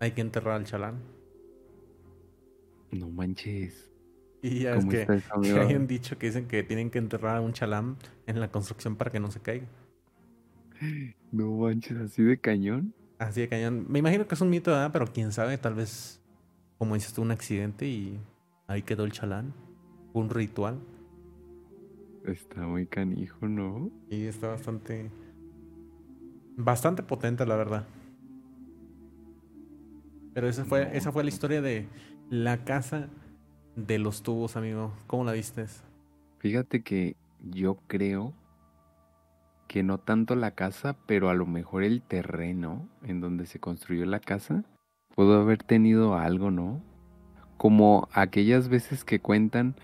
hay 0.00 0.10
que 0.12 0.20
enterrar 0.20 0.56
al 0.56 0.64
chalán. 0.64 0.98
No 2.90 3.08
manches. 3.08 3.88
Y 4.42 4.60
ya 4.60 4.74
es 4.74 4.78
¿Cómo 4.78 4.90
que, 4.90 5.06
que 5.06 5.22
amigo? 5.30 5.60
hay 5.60 5.74
un 5.76 5.86
dicho 5.86 6.18
que 6.18 6.26
dicen 6.26 6.48
que 6.48 6.62
tienen 6.62 6.90
que 6.90 6.98
enterrar 6.98 7.36
a 7.36 7.40
un 7.40 7.52
chalán 7.52 7.96
en 8.26 8.40
la 8.40 8.50
construcción 8.50 8.96
para 8.96 9.10
que 9.10 9.20
no 9.20 9.30
se 9.30 9.40
caiga. 9.40 9.66
No 11.32 11.52
manches, 11.52 11.96
así 11.98 12.24
de 12.24 12.36
cañón. 12.40 12.92
Así 13.20 13.42
de 13.42 13.48
cañón. 13.50 13.86
Me 13.88 13.98
imagino 13.98 14.26
que 14.26 14.34
es 14.34 14.40
un 14.40 14.48
mito, 14.50 14.70
¿verdad? 14.70 14.90
Pero 14.92 15.06
quién 15.06 15.30
sabe, 15.30 15.58
tal 15.58 15.74
vez, 15.74 16.22
como 16.78 16.94
dices 16.94 17.12
tú, 17.12 17.20
un 17.22 17.30
accidente 17.30 17.86
y 17.86 18.18
ahí 18.66 18.82
quedó 18.82 19.04
el 19.04 19.12
chalán. 19.12 19.54
Un 20.14 20.30
ritual. 20.30 20.80
Está 22.24 22.66
muy 22.66 22.86
canijo, 22.86 23.46
¿no? 23.46 23.90
Y 24.08 24.24
está 24.24 24.48
bastante. 24.48 25.10
Bastante 26.56 27.02
potente, 27.02 27.44
la 27.46 27.56
verdad. 27.56 27.86
Pero 30.32 30.48
esa 30.48 30.64
fue, 30.64 30.86
No, 30.86 30.92
esa 30.92 31.12
fue 31.12 31.22
la 31.24 31.28
no. 31.28 31.34
historia 31.34 31.60
de 31.62 31.88
la 32.30 32.64
casa 32.64 33.10
de 33.76 33.98
los 33.98 34.22
tubos, 34.22 34.56
amigo. 34.56 34.94
¿Cómo 35.06 35.24
la 35.24 35.32
viste? 35.32 35.66
Fíjate 36.38 36.82
que 36.82 37.16
yo 37.40 37.76
creo 37.86 38.32
que 39.70 39.84
no 39.84 39.98
tanto 39.98 40.34
la 40.34 40.50
casa, 40.50 40.96
pero 41.06 41.30
a 41.30 41.34
lo 41.34 41.46
mejor 41.46 41.84
el 41.84 42.02
terreno 42.02 42.88
en 43.04 43.20
donde 43.20 43.46
se 43.46 43.60
construyó 43.60 44.04
la 44.04 44.18
casa 44.18 44.64
pudo 45.14 45.40
haber 45.40 45.62
tenido 45.62 46.16
algo, 46.16 46.50
¿no? 46.50 46.80
Como 47.56 48.08
aquellas 48.12 48.68
veces 48.68 49.04
que 49.04 49.20
cuentan, 49.20 49.76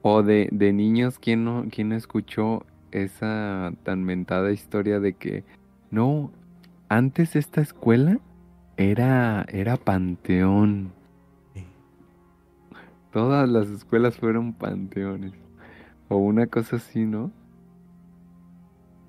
o 0.00 0.22
de, 0.22 0.48
de 0.52 0.72
niños, 0.72 1.18
¿quién 1.18 1.44
no, 1.44 1.66
quién 1.70 1.90
no 1.90 1.96
escuchó 1.96 2.64
esa 2.92 3.74
tan 3.82 4.04
mentada 4.04 4.52
historia 4.52 5.00
de 5.00 5.12
que, 5.12 5.44
no, 5.90 6.32
antes 6.88 7.36
esta 7.36 7.60
escuela 7.60 8.20
era, 8.78 9.44
era 9.50 9.76
panteón. 9.76 10.92
Sí. 11.52 11.66
Todas 13.12 13.46
las 13.50 13.68
escuelas 13.68 14.16
fueron 14.16 14.54
panteones. 14.54 15.34
O 16.08 16.16
una 16.16 16.46
cosa 16.46 16.76
así, 16.76 17.04
¿no? 17.04 17.30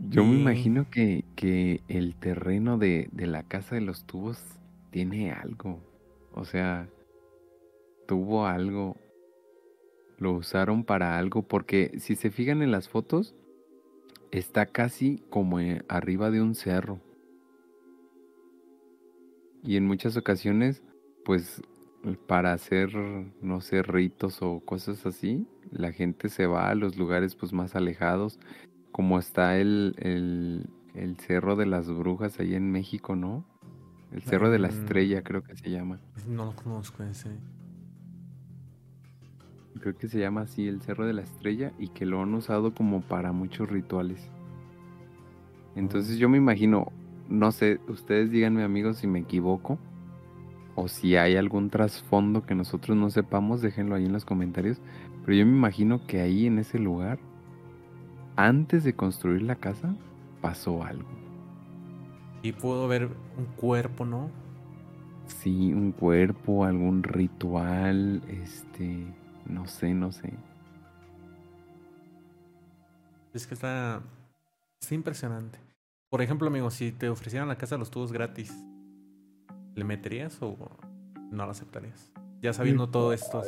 Yo 0.10 0.26
me 0.26 0.36
imagino 0.36 0.90
que, 0.90 1.26
que 1.36 1.82
el 1.88 2.16
terreno 2.16 2.78
de, 2.78 3.08
de 3.12 3.28
la 3.28 3.44
casa 3.44 3.76
de 3.76 3.82
los 3.82 4.06
tubos 4.06 4.44
tiene 4.90 5.32
algo. 5.32 5.80
O 6.34 6.46
sea, 6.46 6.90
tuvo 8.08 8.46
algo. 8.46 8.98
Lo 10.18 10.34
usaron 10.34 10.84
para 10.84 11.18
algo. 11.18 11.44
Porque 11.44 11.92
si 12.00 12.16
se 12.16 12.32
fijan 12.32 12.62
en 12.62 12.72
las 12.72 12.90
fotos, 12.90 13.36
está 14.32 14.66
casi 14.66 15.24
como 15.30 15.60
eh, 15.60 15.84
arriba 15.88 16.32
de 16.32 16.42
un 16.42 16.56
cerro. 16.56 17.00
Y 19.64 19.78
en 19.78 19.86
muchas 19.86 20.18
ocasiones, 20.18 20.82
pues 21.24 21.62
para 22.28 22.54
hacer, 22.54 22.96
no 23.42 23.62
sé, 23.62 23.84
ritos 23.84 24.42
o 24.42 24.60
cosas 24.62 25.06
así, 25.06 25.46
la 25.70 25.92
gente 25.92 26.30
se 26.30 26.48
va 26.48 26.70
a 26.70 26.76
los 26.76 26.98
lugares 26.98 27.36
pues 27.36 27.54
más 27.54 27.76
alejados, 27.76 28.40
como 28.92 29.20
está 29.20 29.58
el, 29.58 29.96
el, 30.00 30.70
el 30.96 31.18
Cerro 31.18 31.56
de 31.56 31.66
las 31.66 31.88
Brujas 31.88 32.40
ahí 32.40 32.56
en 32.56 32.72
México, 32.72 33.16
¿no? 33.16 33.46
El 34.12 34.22
Cerro 34.24 34.50
de 34.50 34.60
la 34.60 34.68
Mm. 34.68 34.72
Estrella 34.72 35.24
creo 35.24 35.44
que 35.44 35.56
se 35.56 35.70
llama. 35.70 36.00
No 36.28 36.46
lo 36.46 36.56
conozco 36.56 37.04
ese. 37.04 37.30
Creo 39.80 39.98
que 39.98 40.08
se 40.08 40.20
llama 40.20 40.42
así, 40.42 40.68
el 40.68 40.82
Cerro 40.82 41.06
de 41.06 41.14
la 41.14 41.22
Estrella, 41.22 41.72
y 41.80 41.88
que 41.90 42.06
lo 42.06 42.22
han 42.22 42.34
usado 42.34 42.74
como 42.74 43.02
para 43.02 43.32
muchos 43.32 43.70
rituales. 43.70 44.30
Entonces 45.76 46.18
yo 46.18 46.30
me 46.30 46.38
imagino, 46.38 46.92
no 47.30 47.52
sé, 47.52 47.80
ustedes 47.88 48.30
díganme 48.30 48.64
amigos 48.64 48.98
si 48.98 49.08
me 49.08 49.20
equivoco, 49.20 49.80
o 50.76 50.88
si 50.88 51.16
hay 51.16 51.36
algún 51.36 51.70
trasfondo 51.70 52.46
que 52.46 52.54
nosotros 52.54 52.96
no 52.98 53.10
sepamos, 53.10 53.62
déjenlo 53.62 53.96
ahí 53.96 54.06
en 54.06 54.14
los 54.14 54.26
comentarios. 54.26 54.80
Pero 55.26 55.38
yo 55.38 55.46
me 55.46 55.54
imagino 55.56 56.06
que 56.06 56.22
ahí 56.22 56.46
en 56.46 56.60
ese 56.60 56.78
lugar, 56.78 57.20
antes 58.36 58.84
de 58.84 58.96
construir 58.96 59.42
la 59.42 59.56
casa, 59.56 59.96
pasó 60.42 60.84
algo. 60.84 61.10
Y 62.44 62.54
puedo 62.54 62.88
ver 62.88 63.10
un 63.38 63.46
cuerpo, 63.56 64.06
¿no? 64.06 64.30
Sí, 65.28 65.74
un 65.74 65.92
cuerpo, 65.92 66.66
algún 66.66 67.04
ritual, 67.04 68.22
este, 68.28 69.06
no 69.46 69.68
sé, 69.68 69.94
no 69.94 70.12
sé. 70.12 70.34
Es 73.34 73.48
que 73.48 73.54
está, 73.54 74.02
está 74.82 74.96
impresionante. 74.96 75.60
Por 76.10 76.22
ejemplo, 76.22 76.48
amigo, 76.48 76.70
si 76.72 76.92
te 76.92 77.08
ofrecieran 77.10 77.48
la 77.48 77.58
casa 77.58 77.76
de 77.76 77.80
los 77.80 77.92
tubos 77.92 78.12
gratis, 78.12 78.54
¿le 79.76 79.84
meterías 79.86 80.42
o 80.42 80.58
no 81.32 81.46
lo 81.46 81.52
aceptarías? 81.52 82.12
Ya 82.42 82.52
sabiendo 82.52 82.90
todo 82.90 83.14
esto. 83.14 83.42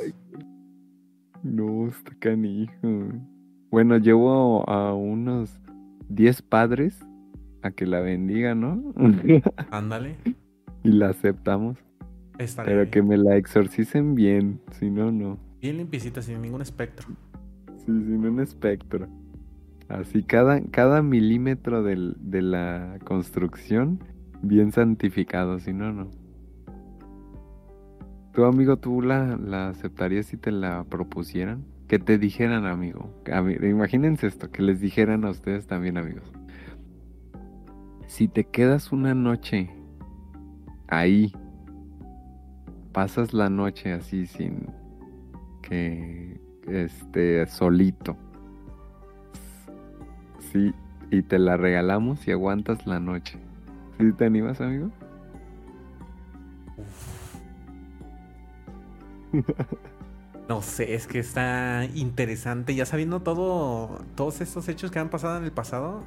No, 1.42 1.88
está 1.88 2.14
canijo. 2.20 3.12
Bueno, 3.74 3.98
llevo 3.98 4.70
a 4.70 4.94
unos 4.94 5.60
10 6.08 6.44
padres 6.44 7.04
a 7.64 7.72
que 7.72 7.88
la 7.88 8.02
bendigan, 8.02 8.62
¿no? 8.62 8.94
Ándale. 9.72 10.16
y 10.84 10.90
la 10.90 11.10
aceptamos. 11.10 11.80
Pero 12.38 12.82
bien. 12.82 12.92
que 12.92 13.02
me 13.02 13.18
la 13.18 13.36
exorcicen 13.36 14.14
bien, 14.14 14.62
si 14.74 14.92
no, 14.92 15.12
no. 15.12 15.40
Bien 15.60 15.78
limpiecita, 15.78 16.22
sin 16.22 16.40
ningún 16.40 16.62
espectro. 16.62 17.08
Sí, 17.78 17.86
sin 17.88 18.24
un 18.28 18.40
espectro. 18.42 19.08
Así 19.90 20.22
cada, 20.22 20.62
cada 20.62 21.02
milímetro 21.02 21.82
del- 21.82 22.16
de 22.20 22.44
la 22.44 23.00
construcción 23.06 24.04
bien 24.44 24.72
santificado, 24.72 25.58
si 25.58 25.74
no, 25.74 25.92
no. 25.92 26.10
¿Tu 28.34 28.44
amigo, 28.46 28.78
tú 28.78 29.02
la, 29.02 29.36
la 29.36 29.70
aceptarías 29.70 30.28
si 30.28 30.38
te 30.38 30.52
la 30.52 30.84
propusieran? 30.84 31.64
Que 31.94 32.00
te 32.00 32.18
dijeran, 32.18 32.66
amigo, 32.66 33.08
imagínense 33.62 34.26
esto, 34.26 34.50
que 34.50 34.64
les 34.64 34.82
dijeran 34.82 35.26
a 35.26 35.30
ustedes 35.30 35.68
también, 35.68 36.00
amigos. 36.00 36.24
Si 38.08 38.28
te 38.28 38.46
quedas 38.46 38.92
una 38.92 39.14
noche 39.14 39.70
ahí, 40.88 41.32
pasas 42.94 43.32
la 43.32 43.48
noche 43.52 43.94
así 43.94 44.26
sin 44.26 44.72
que 45.62 46.42
esté 46.66 47.46
solito. 47.46 48.18
Sí, 50.52 50.74
y 51.12 51.22
te 51.22 51.38
la 51.38 51.58
regalamos 51.58 52.28
y 52.28 52.32
aguantas 52.32 52.88
la 52.88 53.00
noche. 53.00 53.38
¿Sí 54.00 54.12
te 54.14 54.26
animas, 54.26 54.60
amigo? 54.62 54.90
No 60.48 60.62
sé, 60.62 60.94
es 60.94 61.08
que 61.08 61.20
está 61.20 61.86
interesante. 61.94 62.76
Ya 62.76 62.86
sabiendo 62.86 63.22
todo, 63.22 64.04
todos 64.16 64.42
estos 64.42 64.68
hechos 64.68 64.92
que 64.92 65.00
han 65.00 65.10
pasado 65.10 65.38
en 65.38 65.46
el 65.46 65.52
pasado, 65.52 66.04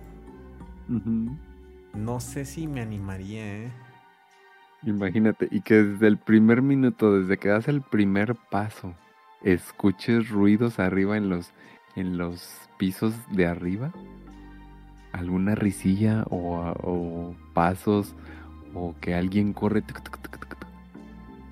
no 1.95 2.20
sé 2.20 2.45
si 2.45 2.66
me 2.66 2.80
animaría, 2.80 3.64
¿eh? 3.64 3.72
Imagínate, 4.82 5.49
y 5.51 5.62
que 5.62 5.82
desde 5.82 6.07
el 6.07 6.18
primer 6.18 6.62
minuto, 6.62 7.18
desde 7.18 7.39
que 7.39 7.49
das 7.49 7.66
el 7.66 7.80
primer 7.80 8.37
paso, 8.51 8.95
escuches 9.43 10.28
ruidos 10.28 10.78
arriba 10.78 11.16
en 11.16 11.28
los, 11.28 11.53
en 11.97 12.18
los 12.18 12.68
pisos 12.78 13.14
de 13.32 13.47
arriba. 13.47 13.93
Alguna 15.12 15.55
risilla 15.55 16.24
o, 16.30 17.34
pasos 17.55 18.14
o 18.74 18.95
que 19.01 19.14
alguien 19.14 19.55
corre 19.55 19.82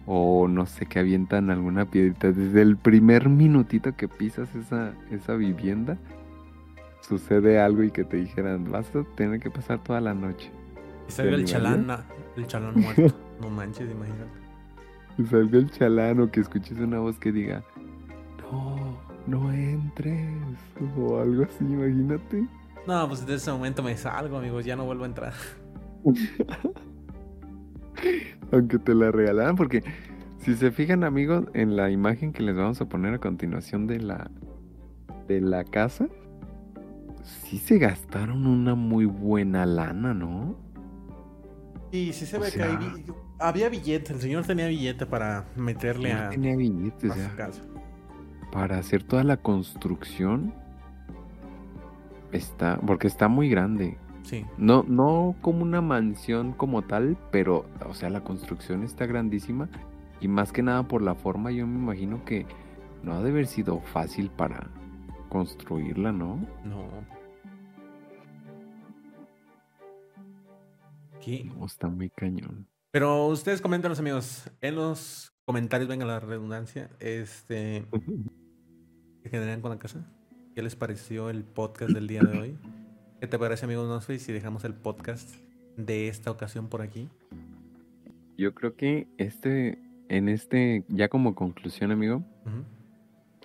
o 0.07 0.49
no 0.49 0.67
sé, 0.67 0.87
que 0.87 0.99
avientan 0.99 1.51
alguna 1.51 1.87
piedrita. 1.87 2.33
Desde 2.33 2.63
el 2.63 2.77
primer 2.77 3.29
minutito 3.29 3.97
que 3.97 4.09
pisas 4.09 4.55
esa, 4.55 4.93
esa 5.11 5.35
vivienda, 5.35 5.97
sucede 7.01 7.61
algo 7.61 7.83
y 7.83 7.91
que 7.91 8.05
te 8.05 8.17
dijeran, 8.17 8.71
vas 8.71 8.95
a 8.95 9.05
tener 9.17 9.41
que 9.41 9.51
pasar 9.51 9.83
toda 9.83 10.01
la 10.01 10.15
noche. 10.15 10.51
Y 11.09 11.13
salga 11.13 11.37
el 11.37 11.45
chalán, 11.45 11.87
el 12.37 12.47
chalán 12.47 12.81
muerto. 12.81 13.15
no 13.41 13.51
manches, 13.51 13.91
imagínate. 13.91 14.45
Y 15.19 15.25
salga 15.25 15.59
el 15.59 15.71
chalán 15.71 16.21
o 16.21 16.31
que 16.31 16.41
escuches 16.41 16.79
una 16.79 16.99
voz 16.99 17.19
que 17.19 17.33
diga, 17.33 17.63
no, 18.41 18.99
no 19.27 19.53
entres. 19.53 20.29
O 20.99 21.21
algo 21.21 21.45
así, 21.45 21.65
imagínate. 21.65 22.47
No, 22.87 23.09
pues 23.09 23.21
desde 23.21 23.37
ese 23.37 23.53
momento 23.53 23.83
me 23.83 23.97
salgo, 23.97 24.37
amigos, 24.37 24.65
ya 24.65 24.77
no 24.77 24.85
vuelvo 24.85 25.05
a 25.05 25.07
entrar. 25.07 25.33
Aunque 28.55 28.79
te 28.79 28.95
la 28.95 29.11
regalaran, 29.11 29.57
porque 29.57 29.83
si 30.39 30.55
se 30.55 30.71
fijan, 30.71 31.05
amigos, 31.05 31.47
en 31.55 31.77
la 31.77 31.91
imagen 31.91 32.33
que 32.33 32.43
les 32.43 32.55
vamos 32.55 32.81
a 32.81 32.89
poner 32.89 33.15
a 33.15 33.19
continuación 33.19 33.87
de 33.87 34.01
la 34.01 34.31
de 35.27 35.41
la 35.41 35.65
casa, 35.65 36.09
sí 37.23 37.59
se 37.59 37.79
gastaron 37.79 38.47
una 38.47 38.75
muy 38.75 39.07
buena 39.07 39.65
lana, 39.65 40.13
¿no? 40.13 40.57
Y 41.91 42.13
sí 42.13 42.27
se 42.27 42.39
ve 42.39 42.51
que 42.53 42.63
había 43.39 43.69
billetes, 43.69 44.11
el 44.11 44.21
señor 44.21 44.45
tenía 44.45 44.67
billete 44.67 45.07
para 45.07 45.47
meterle 45.57 46.13
a, 46.13 46.29
tenía 46.31 46.57
billetes, 46.57 47.13
Para 48.53 48.79
hacer 48.79 49.03
toda 49.03 49.25
la 49.25 49.37
construcción 49.37 50.53
está, 52.33 52.79
porque 52.85 53.07
está 53.07 53.29
muy 53.29 53.49
grande. 53.49 53.97
No, 54.57 54.85
no 54.87 55.37
como 55.41 55.63
una 55.63 55.81
mansión 55.81 56.53
como 56.53 56.83
tal, 56.83 57.17
pero, 57.31 57.67
o 57.87 57.95
sea, 57.95 58.11
la 58.11 58.25
construcción 58.25 58.83
está 58.83 59.07
grandísima. 59.07 59.69
Y 60.21 60.29
más 60.29 60.53
que 60.53 60.63
nada 60.63 60.89
por 60.89 61.03
la 61.03 61.15
forma, 61.15 61.51
yo 61.51 61.67
me 61.67 61.79
imagino 61.79 62.25
que 62.25 62.47
no 63.03 63.15
ha 63.15 63.23
de 63.23 63.31
haber 63.31 63.47
sido 63.47 63.81
fácil 63.81 64.31
para 64.31 64.71
construirla, 65.29 66.13
¿no? 66.13 66.37
No. 66.65 66.89
¿Qué? 71.21 71.51
está 71.65 71.89
muy 71.89 72.11
cañón. 72.11 72.67
Pero 72.91 73.27
ustedes 73.27 73.61
coméntanos, 73.61 73.99
amigos, 73.99 74.51
en 74.61 74.77
los 74.77 75.35
comentarios, 75.45 75.89
venga 75.89 76.07
la 76.07 76.21
redundancia, 76.21 76.91
este, 77.01 77.87
¿qué 79.23 79.31
generan 79.31 79.61
con 79.61 79.71
la 79.71 79.79
casa? 79.79 80.09
¿Qué 80.55 80.63
les 80.63 80.77
pareció 80.77 81.29
el 81.31 81.45
podcast 81.45 81.93
del 81.93 82.07
día 82.07 82.23
de 82.23 82.39
hoy? 82.39 82.59
¿Qué 83.25 83.29
te 83.29 83.39
parece, 83.39 83.65
amigos 83.65 83.89
Nosface, 83.89 84.19
si 84.19 84.33
dejamos 84.35 84.65
el 84.65 84.75
podcast 84.75 85.37
de 85.79 86.09
esta 86.09 86.31
ocasión 86.31 86.69
por 86.69 86.83
aquí? 86.83 87.09
Yo 88.37 88.53
creo 88.53 88.77
que 88.77 89.07
este, 89.17 89.79
en 90.11 90.29
este, 90.29 90.85
ya 90.89 91.09
como 91.09 91.35
conclusión, 91.35 91.91
amigo, 91.91 92.23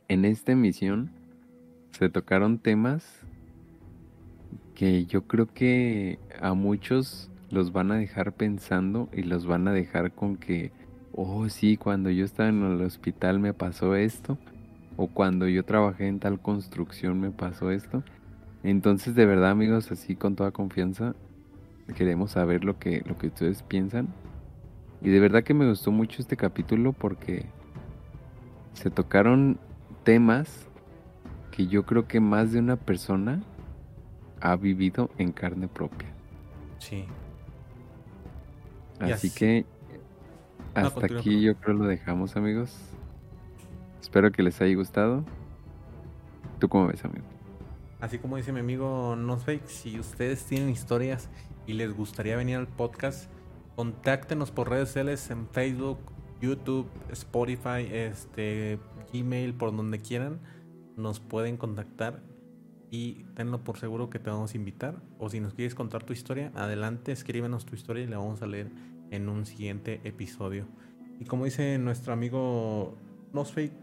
en 0.09 0.25
esta 0.25 0.51
emisión 0.51 1.11
se 1.97 2.09
tocaron 2.09 2.59
temas 2.59 3.21
que 4.75 5.05
yo 5.05 5.27
creo 5.27 5.47
que 5.47 6.19
a 6.41 6.53
muchos 6.53 7.31
los 7.49 7.71
van 7.71 7.93
a 7.93 7.95
dejar 7.95 8.33
pensando 8.33 9.07
y 9.13 9.23
los 9.23 9.45
van 9.45 9.65
a 9.69 9.71
dejar 9.71 10.11
con 10.11 10.35
que, 10.35 10.73
oh 11.13 11.47
sí, 11.47 11.77
cuando 11.77 12.09
yo 12.09 12.25
estaba 12.25 12.49
en 12.49 12.63
el 12.63 12.81
hospital 12.81 13.39
me 13.39 13.53
pasó 13.53 13.95
esto, 13.95 14.37
o 14.97 15.07
cuando 15.07 15.47
yo 15.47 15.63
trabajé 15.63 16.07
en 16.07 16.19
tal 16.19 16.41
construcción 16.41 17.21
me 17.21 17.31
pasó 17.31 17.71
esto. 17.71 18.03
Entonces, 18.63 19.15
de 19.15 19.25
verdad, 19.25 19.51
amigos, 19.51 19.91
así 19.91 20.15
con 20.15 20.35
toda 20.35 20.51
confianza, 20.51 21.15
queremos 21.95 22.31
saber 22.31 22.63
lo 22.63 22.77
que, 22.77 23.03
lo 23.05 23.17
que 23.17 23.27
ustedes 23.27 23.63
piensan. 23.63 24.09
Y 25.01 25.09
de 25.09 25.19
verdad 25.19 25.43
que 25.43 25.53
me 25.53 25.67
gustó 25.67 25.91
mucho 25.91 26.21
este 26.21 26.35
capítulo 26.35 26.91
porque 26.91 27.45
se 28.73 28.89
tocaron 28.89 29.59
temas 30.03 30.67
que 31.51 31.67
yo 31.67 31.85
creo 31.85 32.07
que 32.07 32.19
más 32.19 32.51
de 32.51 32.59
una 32.59 32.75
persona 32.75 33.41
ha 34.41 34.55
vivido 34.55 35.09
en 35.17 35.31
carne 35.31 35.67
propia. 35.67 36.09
Sí. 36.79 37.05
Así, 38.99 39.29
que 39.29 39.65
hasta 40.73 41.05
aquí 41.05 41.41
yo 41.41 41.55
creo 41.55 41.75
lo 41.75 41.85
dejamos, 41.85 42.35
amigos. 42.35 42.77
Espero 44.01 44.31
que 44.31 44.43
les 44.43 44.59
haya 44.61 44.75
gustado. 44.75 45.23
¿Tú 46.59 46.67
cómo 46.67 46.87
ves, 46.87 47.03
amigo? 47.05 47.25
Así 47.99 48.17
como 48.17 48.37
dice 48.37 48.53
mi 48.53 48.61
amigo 48.61 49.15
Nosfake, 49.17 49.67
si 49.67 49.99
ustedes 49.99 50.45
tienen 50.45 50.69
historias 50.69 51.29
y 51.67 51.73
les 51.73 51.93
gustaría 51.93 52.37
venir 52.37 52.55
al 52.55 52.67
podcast, 52.67 53.29
contáctenos 53.75 54.51
por 54.51 54.69
redes 54.69 54.87
sociales 54.87 55.29
en 55.31 55.49
Facebook, 55.49 55.99
YouTube, 56.39 56.87
Spotify, 57.11 57.87
este, 57.91 58.79
Gmail, 59.11 59.53
por 59.53 59.75
donde 59.75 59.99
quieran. 59.99 60.39
Nos 60.95 61.19
pueden 61.19 61.57
contactar 61.57 62.23
y 62.89 63.25
tenlo 63.35 63.65
por 63.65 63.77
seguro 63.77 64.09
que 64.09 64.19
te 64.19 64.29
vamos 64.29 64.53
a 64.53 64.57
invitar. 64.57 65.01
O 65.17 65.29
si 65.29 65.41
nos 65.41 65.53
quieres 65.53 65.75
contar 65.75 66.03
tu 66.03 66.13
historia, 66.13 66.53
adelante, 66.55 67.11
escríbenos 67.11 67.65
tu 67.65 67.75
historia 67.75 68.03
y 68.05 68.07
la 68.07 68.17
vamos 68.17 68.41
a 68.41 68.47
leer 68.47 68.71
en 69.11 69.27
un 69.27 69.45
siguiente 69.45 69.99
episodio. 70.05 70.67
Y 71.19 71.25
como 71.25 71.43
dice 71.43 71.77
nuestro 71.79 72.13
amigo 72.13 72.95
Nosfake, 73.33 73.73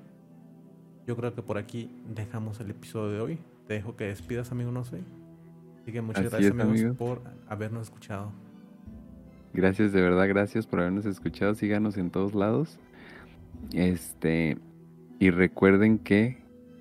yo 1.07 1.17
creo 1.17 1.35
que 1.35 1.43
por 1.43 1.59
aquí 1.59 1.91
dejamos 2.09 2.61
el 2.61 2.71
episodio 2.71 3.13
de 3.13 3.21
hoy. 3.21 3.56
Te 3.67 3.75
dejo 3.75 3.97
que 3.97 4.05
despidas, 4.05 4.53
amigo 4.53 4.71
No 4.71 4.85
sé. 4.85 5.01
Así 5.83 5.93
que 5.93 6.03
muchas 6.03 6.31
gracias, 6.31 6.59
amigos, 6.59 6.97
por 6.97 7.23
habernos 7.49 7.85
escuchado. 7.85 8.33
Gracias, 9.53 9.93
de 9.93 10.03
verdad, 10.03 10.29
gracias 10.29 10.67
por 10.67 10.81
habernos 10.81 11.07
escuchado. 11.07 11.55
Síganos 11.55 11.97
en 11.97 12.11
todos 12.11 12.35
lados. 12.35 12.79
Este, 13.73 14.59
y 15.19 15.31
recuerden 15.31 15.99
que 15.99 16.39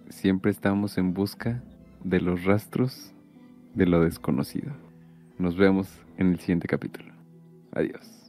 siempre 0.10 0.52
estamos 0.52 0.98
en 0.98 1.14
busca 1.14 1.62
de 2.04 2.20
los 2.20 2.44
rastros 2.46 3.14
de 3.76 3.86
lo 3.86 4.02
desconocido. 4.02 4.74
Nos 5.38 5.56
vemos 5.58 6.02
en 6.18 6.32
el 6.32 6.40
siguiente 6.40 6.68
capítulo. 6.68 7.14
Adiós. 7.74 8.25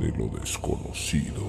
De 0.00 0.08
lo 0.16 0.26
desconocido. 0.26 1.42